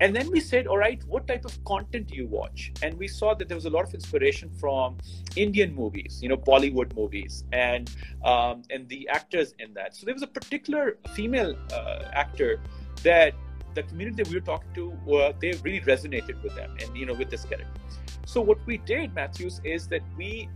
And 0.00 0.14
then 0.14 0.30
we 0.30 0.40
said 0.40 0.66
all 0.66 0.78
right 0.78 1.02
what 1.04 1.28
type 1.28 1.44
of 1.44 1.62
content 1.64 2.08
do 2.08 2.16
you 2.16 2.26
watch? 2.26 2.72
And 2.82 2.98
we 2.98 3.06
saw 3.06 3.34
that 3.34 3.48
there 3.48 3.56
was 3.56 3.66
a 3.66 3.70
lot 3.70 3.84
of 3.84 3.94
inspiration 3.94 4.50
from 4.58 4.96
indian 5.36 5.74
movies 5.74 6.20
you 6.22 6.28
know 6.28 6.36
bollywood 6.36 6.96
movies 6.96 7.44
and 7.52 7.90
um, 8.24 8.62
and 8.70 8.88
the 8.88 9.08
actors 9.08 9.54
in 9.58 9.74
that. 9.74 9.94
So 9.94 10.06
there 10.06 10.14
was 10.14 10.22
a 10.22 10.32
particular 10.40 10.96
female 11.18 11.54
uh, 11.72 12.24
actor 12.24 12.60
that 13.02 13.34
the 13.78 13.88
community 13.90 14.22
that 14.22 14.28
we 14.30 14.36
were 14.40 14.48
talking 14.52 14.72
to, 14.78 14.84
uh, 15.14 15.32
they 15.42 15.52
really 15.66 15.80
resonated 15.92 16.42
with 16.42 16.54
them 16.60 16.76
and, 16.82 16.96
you 16.96 17.06
know, 17.06 17.14
with 17.14 17.30
this 17.30 17.44
character. 17.44 17.80
So 18.26 18.40
what 18.40 18.58
we 18.66 18.78
did, 18.78 19.14
Matthews, 19.14 19.60
is 19.64 19.88
that 19.88 20.02
we 20.16 20.48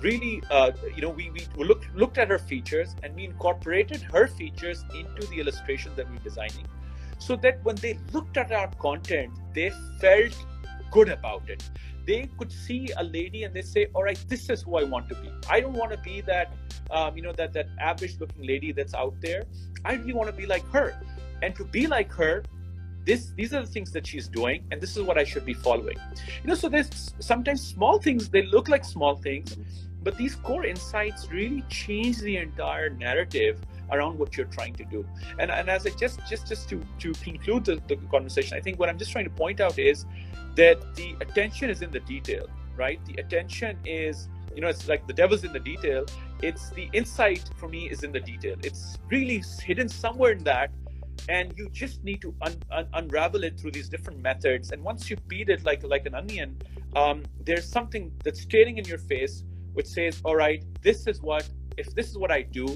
really, 0.00 0.42
uh, 0.50 0.70
you 0.94 1.02
know, 1.02 1.10
we, 1.10 1.30
we 1.30 1.64
looked, 1.70 1.86
looked 1.94 2.18
at 2.18 2.28
her 2.28 2.38
features 2.38 2.94
and 3.02 3.14
we 3.16 3.24
incorporated 3.24 4.00
her 4.14 4.26
features 4.26 4.84
into 4.94 5.26
the 5.26 5.40
illustrations 5.40 5.96
that 5.96 6.06
we 6.08 6.16
were 6.16 6.26
designing 6.30 6.66
so 7.18 7.36
that 7.36 7.62
when 7.64 7.76
they 7.76 7.98
looked 8.12 8.36
at 8.36 8.52
our 8.52 8.68
content, 8.86 9.32
they 9.54 9.70
felt 10.00 10.36
good 10.90 11.08
about 11.08 11.42
it. 11.48 11.62
They 12.06 12.20
could 12.38 12.50
see 12.50 12.88
a 12.96 13.04
lady 13.04 13.42
and 13.44 13.52
they 13.52 13.62
say, 13.62 13.88
"All 13.94 14.04
right, 14.04 14.18
this 14.28 14.48
is 14.48 14.62
who 14.62 14.76
I 14.76 14.84
want 14.84 15.08
to 15.10 15.14
be. 15.16 15.30
I 15.50 15.60
don't 15.60 15.78
want 15.82 15.92
to 15.92 15.98
be 15.98 16.22
that, 16.22 16.54
um, 16.90 17.16
you 17.16 17.22
know, 17.22 17.34
that 17.40 17.52
that 17.52 17.68
average-looking 17.90 18.46
lady 18.52 18.72
that's 18.72 18.94
out 18.94 19.16
there. 19.20 19.42
I 19.84 19.94
really 19.94 20.14
want 20.14 20.30
to 20.30 20.36
be 20.42 20.46
like 20.46 20.66
her." 20.76 20.88
And 21.42 21.54
to 21.54 21.64
be 21.64 21.86
like 21.86 22.12
her 22.12 22.42
this 23.04 23.32
these 23.36 23.54
are 23.54 23.62
the 23.62 23.72
things 23.76 23.90
that 23.92 24.06
she's 24.06 24.28
doing 24.28 24.64
and 24.70 24.80
this 24.80 24.96
is 24.96 25.02
what 25.02 25.16
i 25.18 25.24
should 25.24 25.44
be 25.44 25.54
following 25.54 25.96
you 26.42 26.48
know 26.48 26.54
so 26.54 26.68
there's 26.68 27.14
sometimes 27.18 27.66
small 27.66 27.98
things 27.98 28.28
they 28.28 28.42
look 28.42 28.68
like 28.68 28.84
small 28.84 29.16
things 29.16 29.56
but 30.02 30.16
these 30.16 30.34
core 30.36 30.64
insights 30.64 31.30
really 31.30 31.62
change 31.68 32.18
the 32.18 32.36
entire 32.36 32.90
narrative 32.90 33.58
around 33.90 34.18
what 34.18 34.36
you're 34.36 34.46
trying 34.46 34.74
to 34.74 34.84
do 34.84 35.06
and, 35.38 35.50
and 35.50 35.68
as 35.70 35.86
i 35.86 35.90
just 35.90 36.20
just 36.28 36.46
just 36.46 36.68
to 36.68 36.84
to 36.98 37.12
conclude 37.14 37.64
the, 37.64 37.80
the 37.88 37.96
conversation 38.10 38.56
i 38.56 38.60
think 38.60 38.78
what 38.78 38.88
i'm 38.88 38.98
just 38.98 39.12
trying 39.12 39.24
to 39.24 39.30
point 39.30 39.60
out 39.60 39.78
is 39.78 40.04
that 40.54 40.94
the 40.94 41.16
attention 41.20 41.70
is 41.70 41.82
in 41.82 41.90
the 41.90 42.00
detail 42.00 42.46
right 42.76 43.00
the 43.06 43.14
attention 43.14 43.78
is 43.84 44.28
you 44.58 44.62
know, 44.62 44.68
it's 44.68 44.88
like 44.88 45.06
the 45.06 45.12
devil's 45.12 45.44
in 45.44 45.52
the 45.52 45.60
detail. 45.60 46.04
It's 46.42 46.70
the 46.70 46.88
insight 46.92 47.48
for 47.58 47.68
me 47.68 47.88
is 47.88 48.02
in 48.02 48.10
the 48.10 48.18
detail. 48.18 48.56
It's 48.64 48.98
really 49.08 49.40
hidden 49.62 49.88
somewhere 49.88 50.32
in 50.32 50.42
that. 50.42 50.72
And 51.28 51.52
you 51.56 51.68
just 51.70 52.02
need 52.04 52.20
to 52.22 52.34
un- 52.42 52.62
un- 52.70 52.88
unravel 52.94 53.44
it 53.44 53.58
through 53.58 53.72
these 53.72 53.88
different 53.88 54.20
methods. 54.20 54.72
And 54.72 54.82
once 54.82 55.10
you 55.10 55.16
beat 55.28 55.48
it 55.48 55.64
like 55.64 55.82
like 55.82 56.06
an 56.06 56.14
onion, 56.14 56.56
um, 56.96 57.22
there's 57.44 57.68
something 57.68 58.12
that's 58.24 58.40
staring 58.40 58.78
in 58.78 58.84
your 58.84 58.98
face, 58.98 59.44
which 59.74 59.86
says, 59.86 60.20
"All 60.24 60.36
right, 60.36 60.62
this 60.82 61.06
is 61.06 61.22
what. 61.22 61.48
If 61.76 61.94
this 61.94 62.08
is 62.08 62.18
what 62.18 62.32
I 62.32 62.42
do, 62.42 62.66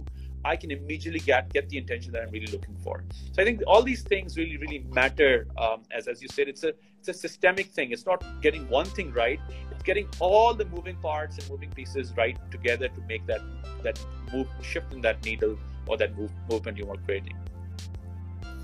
I 0.44 0.56
can 0.56 0.70
immediately 0.70 1.20
get 1.20 1.52
get 1.52 1.68
the 1.68 1.78
intention 1.78 2.12
that 2.12 2.22
I'm 2.22 2.30
really 2.30 2.50
looking 2.50 2.76
for. 2.76 3.04
So 3.32 3.42
I 3.42 3.44
think 3.44 3.62
all 3.66 3.82
these 3.82 4.02
things 4.02 4.36
really 4.36 4.56
really 4.56 4.80
matter. 4.92 5.46
Um, 5.56 5.82
as 5.90 6.08
as 6.08 6.20
you 6.20 6.28
said, 6.28 6.48
it's 6.48 6.64
a 6.64 6.72
it's 6.98 7.08
a 7.08 7.14
systemic 7.14 7.66
thing. 7.66 7.92
It's 7.92 8.06
not 8.06 8.24
getting 8.40 8.68
one 8.68 8.86
thing 8.86 9.12
right. 9.12 9.40
It's 9.70 9.82
getting 9.82 10.08
all 10.18 10.54
the 10.54 10.64
moving 10.66 10.96
parts 10.96 11.38
and 11.38 11.48
moving 11.48 11.70
pieces 11.70 12.12
right 12.16 12.36
together 12.50 12.88
to 12.88 13.00
make 13.02 13.26
that 13.26 13.40
that 13.82 14.04
move 14.32 14.48
shift 14.62 14.92
in 14.92 15.00
that 15.02 15.24
needle 15.24 15.58
or 15.86 15.96
that 15.96 16.16
move, 16.16 16.30
movement 16.48 16.78
you 16.78 16.88
are 16.90 16.96
creating. 16.96 17.36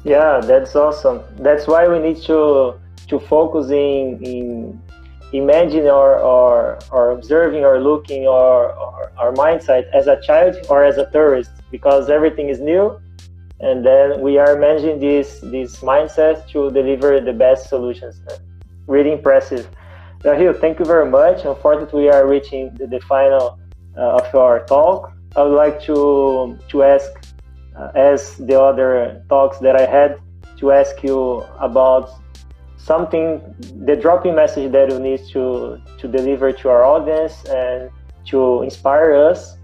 Yeah, 0.04 0.40
that's 0.40 0.74
awesome. 0.76 1.22
That's 1.38 1.66
why 1.66 1.88
we 1.88 1.98
need 1.98 2.22
to 2.22 2.74
to 3.08 3.18
focus 3.18 3.70
in 3.70 4.18
in 4.22 4.80
imagine 5.32 5.86
or, 5.86 6.18
or, 6.18 6.78
or 6.90 7.10
observing 7.10 7.64
or 7.64 7.80
looking 7.80 8.26
or, 8.26 8.72
or 8.72 9.12
our 9.18 9.32
mindset 9.32 9.84
as 9.92 10.06
a 10.06 10.18
child 10.22 10.56
or 10.70 10.84
as 10.84 10.96
a 10.96 11.10
tourist 11.10 11.50
because 11.70 12.08
everything 12.08 12.48
is 12.48 12.60
new. 12.60 12.98
And 13.60 13.84
then 13.84 14.20
we 14.20 14.38
are 14.38 14.56
managing 14.56 15.00
this 15.00 15.40
this 15.40 15.80
mindset 15.80 16.48
to 16.52 16.70
deliver 16.70 17.20
the 17.20 17.32
best 17.32 17.68
solutions. 17.68 18.20
Really 18.86 19.12
impressive. 19.12 19.68
Rahil, 20.22 20.58
thank 20.60 20.78
you 20.78 20.84
very 20.84 21.10
much. 21.10 21.44
Unfortunately 21.44 22.02
we 22.04 22.08
are 22.08 22.26
reaching 22.26 22.72
the, 22.76 22.86
the 22.86 23.00
final 23.00 23.58
uh, 23.96 24.20
of 24.20 24.34
our 24.34 24.64
talk. 24.66 25.12
I 25.36 25.42
would 25.42 25.56
like 25.56 25.82
to 25.82 26.56
to 26.68 26.82
ask 26.84 27.10
as 27.94 28.36
the 28.36 28.60
other 28.60 29.22
talks 29.28 29.58
that 29.58 29.76
i 29.76 29.86
had 29.86 30.18
to 30.56 30.72
ask 30.72 31.02
you 31.02 31.44
about 31.60 32.10
something 32.76 33.40
the 33.86 33.96
dropping 33.96 34.34
message 34.34 34.72
that 34.72 34.90
you 34.90 34.98
need 34.98 35.20
to 35.26 35.78
to 35.98 36.08
deliver 36.08 36.52
to 36.52 36.68
our 36.68 36.84
audience 36.84 37.44
and 37.44 37.90
to 38.24 38.62
inspire 38.62 39.14
us 39.14 39.56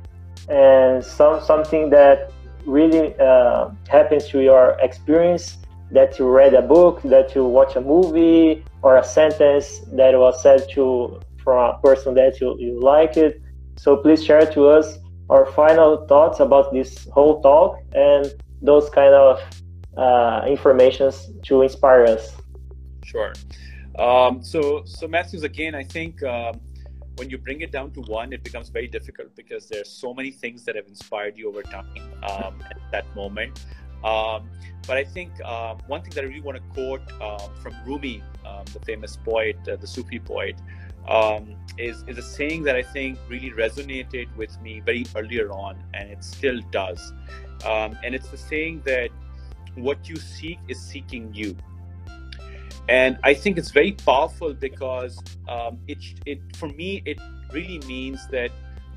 and 0.48 1.04
some 1.04 1.40
something 1.40 1.90
that 1.90 2.30
really 2.66 3.14
uh, 3.18 3.68
happens 3.88 4.28
to 4.28 4.40
your 4.40 4.76
experience 4.80 5.58
that 5.90 6.18
you 6.18 6.28
read 6.28 6.54
a 6.54 6.62
book 6.62 7.00
that 7.02 7.34
you 7.34 7.44
watch 7.44 7.76
a 7.76 7.80
movie 7.80 8.64
or 8.82 8.96
a 8.96 9.04
sentence 9.04 9.80
that 9.92 10.18
was 10.18 10.42
said 10.42 10.66
to 10.70 11.20
from 11.42 11.74
a 11.74 11.78
person 11.78 12.14
that 12.14 12.40
you, 12.40 12.56
you 12.58 12.80
like 12.80 13.16
it. 13.16 13.40
So 13.76 13.96
please 13.98 14.24
share 14.24 14.46
to 14.52 14.68
us 14.68 14.98
our 15.34 15.46
final 15.60 16.06
thoughts 16.06 16.38
about 16.40 16.72
this 16.72 16.90
whole 17.16 17.40
talk 17.42 17.70
and 17.94 18.24
those 18.62 18.88
kind 18.90 19.14
of 19.14 19.34
uh, 19.96 20.44
informations 20.46 21.14
to 21.42 21.62
inspire 21.62 22.04
us 22.14 22.24
sure 23.04 23.32
um, 23.98 24.42
so 24.42 24.60
so 24.84 25.08
matthews 25.08 25.42
again 25.42 25.74
i 25.74 25.84
think 25.96 26.22
um, 26.22 26.54
when 27.16 27.30
you 27.30 27.38
bring 27.38 27.60
it 27.60 27.70
down 27.70 27.90
to 27.92 28.00
one, 28.02 28.32
it 28.32 28.42
becomes 28.42 28.68
very 28.68 28.88
difficult 28.88 29.34
because 29.36 29.68
there's 29.68 29.88
so 29.88 30.12
many 30.12 30.30
things 30.30 30.64
that 30.64 30.74
have 30.76 30.86
inspired 30.86 31.36
you 31.38 31.48
over 31.48 31.62
time 31.62 31.86
um, 32.24 32.62
at 32.70 32.78
that 32.90 33.14
moment. 33.14 33.64
Um, 34.02 34.50
but 34.86 34.96
I 34.96 35.04
think 35.04 35.30
uh, 35.44 35.76
one 35.86 36.02
thing 36.02 36.12
that 36.14 36.24
I 36.24 36.26
really 36.26 36.40
want 36.40 36.58
to 36.58 36.62
quote 36.74 37.02
uh, 37.20 37.48
from 37.62 37.74
Rumi, 37.86 38.22
um, 38.44 38.64
the 38.72 38.80
famous 38.80 39.16
poet, 39.16 39.56
uh, 39.68 39.76
the 39.76 39.86
Sufi 39.86 40.18
poet, 40.18 40.56
um, 41.08 41.56
is 41.78 42.04
is 42.06 42.18
a 42.18 42.22
saying 42.22 42.62
that 42.64 42.76
I 42.76 42.82
think 42.82 43.18
really 43.28 43.50
resonated 43.50 44.34
with 44.36 44.60
me 44.62 44.80
very 44.80 45.04
earlier 45.14 45.50
on, 45.50 45.82
and 45.94 46.10
it 46.10 46.22
still 46.22 46.60
does. 46.70 47.12
Um, 47.64 47.98
and 48.04 48.14
it's 48.14 48.28
the 48.28 48.36
saying 48.36 48.82
that 48.84 49.10
what 49.74 50.08
you 50.08 50.16
seek 50.16 50.58
is 50.68 50.80
seeking 50.80 51.32
you 51.34 51.56
and 52.88 53.18
I 53.22 53.32
think 53.34 53.56
it's 53.56 53.70
very 53.70 53.92
powerful 53.92 54.52
because 54.52 55.18
um, 55.48 55.78
it, 55.88 55.98
it 56.26 56.40
for 56.56 56.68
me 56.68 57.02
it 57.06 57.18
really 57.52 57.78
means 57.86 58.26
that 58.28 58.50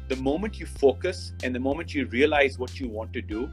the 0.09 0.15
moment 0.17 0.59
you 0.59 0.65
focus 0.65 1.33
and 1.43 1.55
the 1.55 1.59
moment 1.59 1.93
you 1.93 2.05
realize 2.07 2.57
what 2.59 2.79
you 2.79 2.89
want 2.89 3.13
to 3.13 3.21
do, 3.21 3.49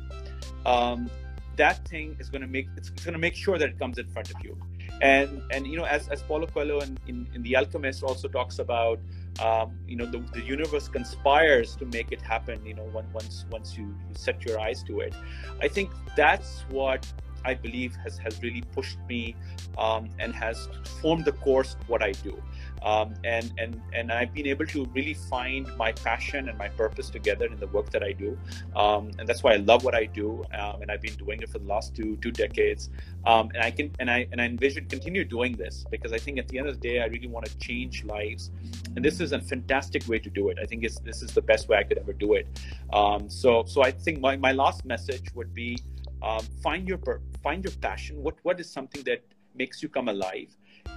um, 0.66 1.10
that 1.56 1.86
thing 1.88 2.16
is 2.18 2.30
going 2.30 2.42
to 2.42 2.48
make 2.48 2.66
it's, 2.76 2.90
it's 2.90 3.04
going 3.04 3.12
to 3.12 3.18
make 3.18 3.34
sure 3.34 3.58
that 3.58 3.68
it 3.68 3.78
comes 3.78 3.98
in 3.98 4.08
front 4.08 4.30
of 4.30 4.36
you. 4.42 4.58
And 5.00 5.42
and 5.50 5.66
you 5.66 5.76
know 5.76 5.84
as 5.84 6.08
as 6.08 6.22
Paulo 6.22 6.46
Coelho 6.46 6.80
in, 6.80 6.98
in, 7.06 7.26
in 7.34 7.42
The 7.42 7.56
Alchemist 7.56 8.02
also 8.02 8.28
talks 8.28 8.58
about 8.58 9.00
um, 9.42 9.76
you 9.86 9.96
know 9.96 10.06
the, 10.06 10.18
the 10.32 10.40
universe 10.42 10.88
conspires 10.88 11.76
to 11.76 11.84
make 11.86 12.12
it 12.12 12.22
happen 12.22 12.64
you 12.64 12.74
know 12.74 12.88
once 13.12 13.44
once 13.50 13.76
you, 13.76 13.84
you 13.84 14.14
set 14.14 14.44
your 14.44 14.60
eyes 14.60 14.82
to 14.84 15.00
it. 15.00 15.14
I 15.60 15.68
think 15.68 15.90
that's 16.16 16.64
what 16.70 17.06
I 17.44 17.54
believe 17.54 17.96
has 17.96 18.18
has 18.18 18.42
really 18.42 18.62
pushed 18.72 18.98
me 19.08 19.36
um, 19.78 20.08
and 20.18 20.34
has 20.34 20.68
formed 21.00 21.24
the 21.24 21.32
course 21.32 21.76
of 21.80 21.88
what 21.88 22.02
I 22.02 22.12
do. 22.12 22.40
Um, 22.82 23.14
and 23.24 23.52
and 23.58 23.80
and 23.94 24.12
I've 24.12 24.34
been 24.34 24.46
able 24.46 24.66
to 24.66 24.84
really 24.94 25.14
find 25.14 25.74
my 25.78 25.92
passion 25.92 26.48
and 26.50 26.58
my 26.58 26.68
purpose 26.68 27.08
together 27.08 27.46
in 27.46 27.58
the 27.58 27.66
work 27.68 27.88
that 27.90 28.02
I 28.02 28.12
do, 28.12 28.38
um, 28.76 29.10
and 29.18 29.26
that's 29.26 29.42
why 29.42 29.54
I 29.54 29.56
love 29.56 29.84
what 29.84 29.94
I 29.94 30.04
do, 30.04 30.44
um, 30.52 30.82
and 30.82 30.90
I've 30.90 31.00
been 31.00 31.14
doing 31.14 31.40
it 31.40 31.48
for 31.48 31.58
the 31.58 31.66
last 31.66 31.94
two 31.94 32.16
two 32.16 32.30
decades, 32.30 32.90
um, 33.26 33.50
and 33.54 33.62
I 33.62 33.70
can 33.70 33.90
and 34.00 34.10
I 34.10 34.26
and 34.32 34.40
I 34.40 34.44
envision 34.44 34.86
continue 34.86 35.24
doing 35.24 35.52
this 35.56 35.86
because 35.90 36.12
I 36.12 36.18
think 36.18 36.38
at 36.38 36.48
the 36.48 36.58
end 36.58 36.68
of 36.68 36.78
the 36.78 36.88
day 36.88 37.00
I 37.00 37.06
really 37.06 37.26
want 37.26 37.46
to 37.46 37.56
change 37.58 38.04
lives, 38.04 38.50
and 38.96 39.04
this 39.04 39.18
is 39.18 39.32
a 39.32 39.40
fantastic 39.40 40.06
way 40.06 40.18
to 40.18 40.28
do 40.28 40.50
it. 40.50 40.58
I 40.60 40.66
think 40.66 40.84
it's, 40.84 40.98
this 41.00 41.22
is 41.22 41.32
the 41.32 41.42
best 41.42 41.68
way 41.68 41.78
I 41.78 41.84
could 41.84 41.98
ever 41.98 42.12
do 42.12 42.34
it. 42.34 42.46
Um, 42.92 43.30
so 43.30 43.64
so 43.66 43.82
I 43.82 43.92
think 43.92 44.20
my 44.20 44.36
my 44.36 44.52
last 44.52 44.84
message 44.84 45.34
would 45.34 45.54
be 45.54 45.78
um, 46.24 46.42
find 46.62 46.88
your 46.88 46.98
find 47.42 47.64
your 47.64 47.74
passion. 47.80 48.22
What 48.22 48.36
what 48.42 48.58
is 48.60 48.70
something 48.70 49.02
that 49.04 49.22
makes 49.54 49.82
you 49.82 49.88
come 49.88 50.08
alive? 50.08 50.50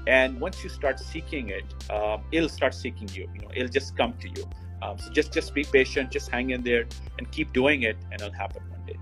And 0.08 0.40
once 0.40 0.64
you 0.64 0.70
start 0.70 1.00
seeking 1.00 1.50
it 1.50 1.66
um, 1.92 2.24
it'll 2.32 2.56
start 2.60 2.74
seeking 2.74 3.10
you. 3.14 3.30
You 3.36 3.42
know 3.42 3.52
it'll 3.56 3.76
just 3.80 3.96
come 3.98 4.14
to 4.24 4.30
you. 4.30 4.44
Um, 4.82 4.98
so 4.98 5.12
just 5.12 5.34
just 5.34 5.54
be 5.54 5.64
patient. 5.64 6.12
Just 6.12 6.30
hang 6.30 6.52
in 6.52 6.62
there 6.64 6.86
and 7.18 7.32
keep 7.32 7.54
doing 7.54 7.84
it 7.84 7.98
and 8.12 8.22
it'll 8.22 8.40
happen 8.44 8.62
one 8.70 8.84
day. 8.86 9.00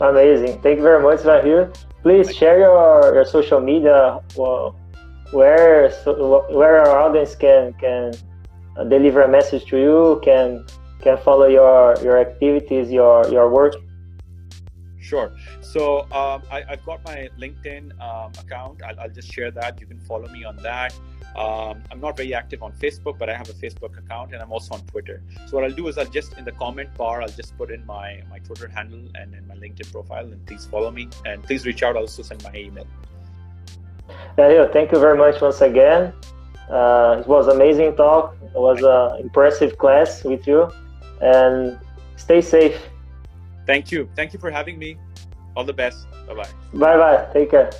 Amazing. 0.00 0.60
Thank 0.62 0.76
you 0.78 0.86
very 0.90 1.02
much 1.02 1.20
Rahil 1.20 1.72
please 2.02 2.34
share 2.34 2.58
your, 2.58 3.14
your 3.14 3.24
social 3.24 3.60
media. 3.60 4.20
Well, 4.36 4.76
where 5.32 5.92
so, 6.02 6.44
where 6.50 6.80
our 6.80 6.98
audience 6.98 7.34
can 7.34 7.72
can 7.74 8.12
deliver 8.88 9.22
a 9.22 9.28
message 9.28 9.64
to 9.66 9.78
you 9.78 10.20
can 10.24 10.66
can 11.02 11.16
follow 11.18 11.46
your 11.46 11.96
your 12.02 12.18
activities 12.18 12.90
your 12.90 13.28
your 13.30 13.48
work 13.48 13.74
Sure. 15.10 15.32
So 15.60 16.02
um, 16.12 16.40
I, 16.52 16.62
have 16.68 16.84
got 16.86 17.04
my 17.04 17.28
LinkedIn 17.36 18.00
um, 18.00 18.30
account. 18.38 18.80
I'll, 18.86 19.00
I'll, 19.00 19.10
just 19.10 19.32
share 19.32 19.50
that. 19.50 19.80
You 19.80 19.86
can 19.88 19.98
follow 19.98 20.28
me 20.28 20.44
on 20.44 20.56
that. 20.58 20.94
Um, 21.36 21.82
I'm 21.90 22.00
not 22.00 22.16
very 22.16 22.32
active 22.32 22.62
on 22.62 22.70
Facebook, 22.74 23.18
but 23.18 23.28
I 23.28 23.34
have 23.34 23.48
a 23.48 23.52
Facebook 23.54 23.98
account 23.98 24.32
and 24.32 24.40
I'm 24.40 24.52
also 24.52 24.74
on 24.74 24.82
Twitter. 24.82 25.20
So 25.48 25.56
what 25.56 25.64
I'll 25.64 25.78
do 25.82 25.88
is 25.88 25.98
I'll 25.98 26.14
just 26.18 26.38
in 26.38 26.44
the 26.44 26.52
comment 26.52 26.94
bar, 26.96 27.22
I'll 27.22 27.36
just 27.42 27.58
put 27.58 27.72
in 27.72 27.84
my, 27.86 28.22
my 28.30 28.38
Twitter 28.38 28.68
handle 28.68 29.02
and 29.16 29.34
in 29.34 29.44
my 29.48 29.56
LinkedIn 29.56 29.90
profile 29.90 30.26
and 30.26 30.46
please 30.46 30.64
follow 30.66 30.92
me 30.92 31.08
and 31.26 31.42
please 31.42 31.66
reach 31.66 31.82
out. 31.82 31.96
I'll 31.96 32.02
also 32.02 32.22
send 32.22 32.44
my 32.44 32.54
email. 32.54 32.86
Thank 34.36 34.92
you 34.92 35.00
very 35.00 35.18
much 35.18 35.40
once 35.40 35.60
again. 35.60 36.12
Uh, 36.68 37.16
it 37.18 37.26
was 37.26 37.48
amazing 37.48 37.96
talk. 37.96 38.36
It 38.44 38.60
was 38.60 38.80
an 38.80 39.20
impressive 39.20 39.76
class 39.76 40.22
with 40.22 40.46
you 40.46 40.70
and 41.20 41.80
stay 42.16 42.40
safe. 42.40 42.89
Thank 43.70 43.92
you. 43.92 44.10
Thank 44.16 44.32
you 44.32 44.40
for 44.40 44.50
having 44.50 44.80
me. 44.80 44.96
All 45.54 45.62
the 45.62 45.72
best. 45.72 46.08
Bye 46.26 46.34
bye. 46.34 46.48
Bye 46.74 46.96
bye. 46.96 47.28
Take 47.32 47.52
care. 47.52 47.70